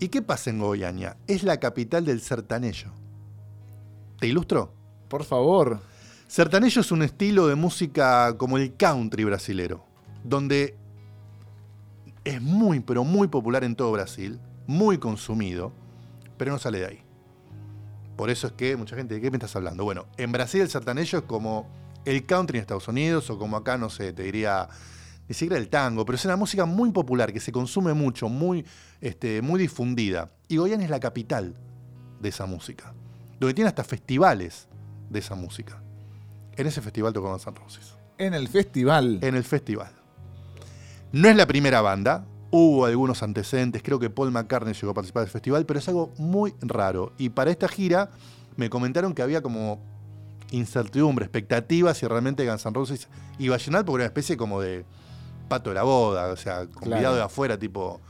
¿Y 0.00 0.08
qué 0.08 0.22
pasa 0.22 0.50
en 0.50 0.58
Goiânia? 0.58 1.16
Es 1.26 1.44
la 1.44 1.58
capital 1.60 2.04
del 2.04 2.20
sertanejo. 2.20 2.90
¿Te 4.18 4.26
ilustro? 4.26 4.74
por 5.14 5.22
favor. 5.22 5.80
Sertanejo 6.26 6.80
es 6.80 6.90
un 6.90 7.02
estilo 7.04 7.46
de 7.46 7.54
música 7.54 8.36
como 8.36 8.58
el 8.58 8.74
country 8.74 9.22
brasilero, 9.22 9.84
donde 10.24 10.76
es 12.24 12.42
muy, 12.42 12.80
pero 12.80 13.04
muy 13.04 13.28
popular 13.28 13.62
en 13.62 13.76
todo 13.76 13.92
Brasil, 13.92 14.40
muy 14.66 14.98
consumido, 14.98 15.72
pero 16.36 16.50
no 16.50 16.58
sale 16.58 16.80
de 16.80 16.86
ahí. 16.86 17.03
Por 18.16 18.30
eso 18.30 18.46
es 18.46 18.52
que 18.52 18.76
mucha 18.76 18.96
gente, 18.96 19.14
¿de 19.14 19.20
qué 19.20 19.30
me 19.30 19.36
estás 19.36 19.56
hablando? 19.56 19.84
Bueno, 19.84 20.06
en 20.16 20.30
Brasil 20.32 20.60
el 20.60 20.68
sertanejo 20.68 21.18
es 21.18 21.22
como 21.24 21.68
el 22.04 22.26
country 22.26 22.58
en 22.58 22.62
Estados 22.62 22.86
Unidos, 22.88 23.28
o 23.30 23.38
como 23.38 23.56
acá, 23.56 23.76
no 23.78 23.90
sé, 23.90 24.12
te 24.12 24.22
diría, 24.22 24.68
ni 25.28 25.34
siquiera 25.34 25.56
el 25.56 25.68
tango, 25.68 26.04
pero 26.04 26.16
es 26.16 26.24
una 26.24 26.36
música 26.36 26.64
muy 26.64 26.90
popular, 26.92 27.32
que 27.32 27.40
se 27.40 27.50
consume 27.50 27.94
mucho, 27.94 28.28
muy, 28.28 28.64
este, 29.00 29.42
muy 29.42 29.58
difundida. 29.58 30.30
Y 30.48 30.58
Goiânia 30.58 30.84
es 30.84 30.90
la 30.90 31.00
capital 31.00 31.54
de 32.20 32.28
esa 32.28 32.46
música, 32.46 32.94
donde 33.40 33.54
tiene 33.54 33.68
hasta 33.68 33.84
festivales 33.84 34.68
de 35.10 35.18
esa 35.18 35.34
música. 35.34 35.82
En 36.56 36.66
ese 36.66 36.80
festival 36.80 37.12
tocó 37.12 37.30
Guns 37.30 37.46
N' 37.46 37.56
Roses. 37.56 37.94
En 38.18 38.34
el 38.34 38.48
festival. 38.48 39.18
en 39.22 39.34
el 39.34 39.44
festival. 39.44 39.92
No 41.10 41.28
es 41.28 41.36
la 41.36 41.46
primera 41.46 41.80
banda, 41.80 42.26
hubo 42.56 42.86
algunos 42.86 43.20
antecedentes, 43.24 43.82
creo 43.82 43.98
que 43.98 44.10
Paul 44.10 44.30
McCartney 44.30 44.74
llegó 44.74 44.92
a 44.92 44.94
participar 44.94 45.24
del 45.24 45.30
festival, 45.32 45.66
pero 45.66 45.80
es 45.80 45.88
algo 45.88 46.12
muy 46.18 46.54
raro. 46.60 47.12
Y 47.18 47.30
para 47.30 47.50
esta 47.50 47.66
gira 47.66 48.10
me 48.56 48.70
comentaron 48.70 49.12
que 49.12 49.22
había 49.22 49.42
como 49.42 49.80
incertidumbre, 50.52 51.24
expectativas 51.24 51.98
si 51.98 52.06
realmente 52.06 52.46
Guns 52.48 52.64
N' 52.64 52.72
Roses 52.74 53.08
iba 53.40 53.56
a 53.56 53.58
llenar, 53.58 53.84
porque 53.84 53.96
era 53.96 54.04
una 54.04 54.06
especie 54.06 54.36
como 54.36 54.60
de 54.60 54.84
pato 55.48 55.70
de 55.70 55.74
la 55.74 55.82
boda, 55.82 56.28
o 56.32 56.36
sea, 56.36 56.66
convidado 56.68 57.00
Claro. 57.00 57.16
de 57.16 57.22
afuera, 57.22 57.58
tipo, 57.58 58.00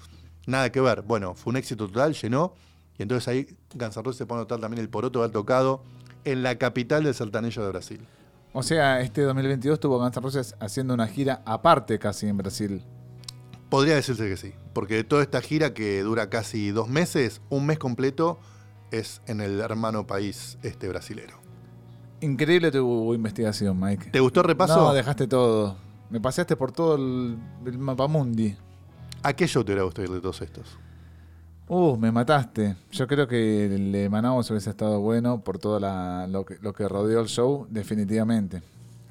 nada 0.46 0.70
que 0.70 0.80
ver. 0.82 1.00
Bueno, 1.02 1.34
fue 1.34 1.52
un 1.52 1.56
éxito 1.56 1.86
total, 1.86 2.12
llenó, 2.12 2.52
y 2.98 3.02
entonces 3.02 3.26
ahí 3.28 3.46
Guns 3.74 3.96
N' 3.96 4.02
Roses 4.02 4.18
se 4.18 4.26
pone 4.26 4.40
a 4.40 4.42
notar 4.42 4.60
también 4.60 4.82
el 4.82 4.90
poroto 4.90 5.20
de 5.20 5.24
haber 5.24 5.32
tocado 5.32 5.82
en 6.24 6.42
la 6.42 6.56
capital 6.58 7.02
del 7.04 7.14
sertanejo 7.14 7.62
de 7.62 7.68
Brasil. 7.70 8.06
O 8.52 8.62
sea, 8.62 9.00
este 9.00 9.22
2022 9.22 9.80
tuvo 9.80 9.98
Guns 9.98 10.14
N' 10.18 10.22
Roses 10.22 10.54
haciendo 10.60 10.92
una 10.92 11.06
gira 11.06 11.40
aparte 11.46 11.98
casi 11.98 12.26
en 12.26 12.36
Brasil. 12.36 12.82
Podría 13.74 13.96
decirse 13.96 14.28
que 14.28 14.36
sí, 14.36 14.52
porque 14.72 14.94
de 14.94 15.02
toda 15.04 15.22
esta 15.22 15.40
gira 15.40 15.74
que 15.74 16.00
dura 16.02 16.30
casi 16.30 16.70
dos 16.70 16.88
meses, 16.88 17.40
un 17.50 17.66
mes 17.66 17.76
completo 17.78 18.38
es 18.92 19.20
en 19.26 19.40
el 19.40 19.58
hermano 19.60 20.06
país 20.06 20.58
este 20.62 20.88
brasilero. 20.88 21.38
Increíble 22.20 22.70
tu 22.70 23.12
investigación, 23.14 23.78
Mike. 23.80 24.10
¿Te 24.12 24.20
gustó 24.20 24.42
el 24.42 24.46
repaso? 24.46 24.76
No, 24.76 24.94
dejaste 24.94 25.26
todo. 25.26 25.76
Me 26.08 26.20
paseaste 26.20 26.54
por 26.54 26.70
todo 26.70 26.94
el, 26.94 27.36
el 27.66 27.78
mapamundi. 27.78 28.56
¿A 29.24 29.32
qué 29.32 29.48
show 29.48 29.64
te 29.64 29.72
hubiera 29.72 29.82
gustado 29.82 30.06
ir 30.06 30.12
de 30.14 30.20
todos 30.20 30.40
estos? 30.42 30.78
Uh, 31.66 31.96
me 31.96 32.12
mataste. 32.12 32.76
Yo 32.92 33.08
creo 33.08 33.26
que 33.26 33.66
el 33.74 33.90
de 33.90 34.08
Manaus 34.08 34.48
hubiese 34.52 34.70
estado 34.70 35.00
bueno 35.00 35.42
por 35.42 35.58
todo 35.58 35.80
la- 35.80 36.28
lo, 36.28 36.44
que, 36.44 36.58
lo 36.60 36.72
que 36.72 36.86
rodeó 36.86 37.20
el 37.20 37.26
show, 37.26 37.66
definitivamente. 37.70 38.62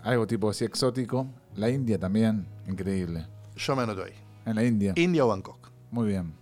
Algo 0.04 0.26
tipo 0.26 0.50
así 0.50 0.64
exótico. 0.64 1.28
La 1.58 1.70
India 1.70 2.00
también, 2.00 2.48
increíble. 2.68 3.26
Yo 3.58 3.76
me 3.76 3.84
anoto 3.84 4.04
ahí. 4.06 4.14
En 4.46 4.56
la 4.56 4.64
India, 4.64 4.94
India 4.96 5.26
o 5.26 5.28
Bangkok. 5.30 5.72
muy 5.92 6.08
bien. 6.08 6.34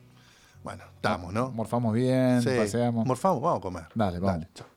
Bueno, 0.64 0.84
estamos, 0.96 1.34
¿no? 1.34 1.52
Morfamos 1.52 1.94
bien, 1.94 2.42
Sí. 2.42 2.50
paseamos. 2.58 3.06
Morfamos, 3.06 3.42
vamos 3.42 3.60
a 3.60 3.62
comer. 3.62 3.84
Dale, 3.96 4.20
vamos. 4.20 4.46
chao. 4.54 4.68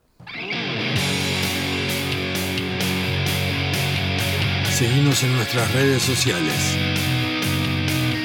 Seguimos 4.71 5.23
en 5.23 5.35
nuestras 5.35 5.73
redes 5.73 6.01
sociales. 6.03 6.77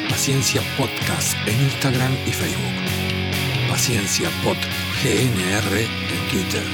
Paciencia 0.09 0.61
Podcast 0.77 1.37
en 1.47 1.61
Instagram 1.63 2.13
y 2.27 2.31
Facebook. 2.33 3.71
Paciencia 3.71 4.29
Pod 4.43 4.57
GNR 5.03 5.81
en 5.81 6.31
Twitter. 6.31 6.65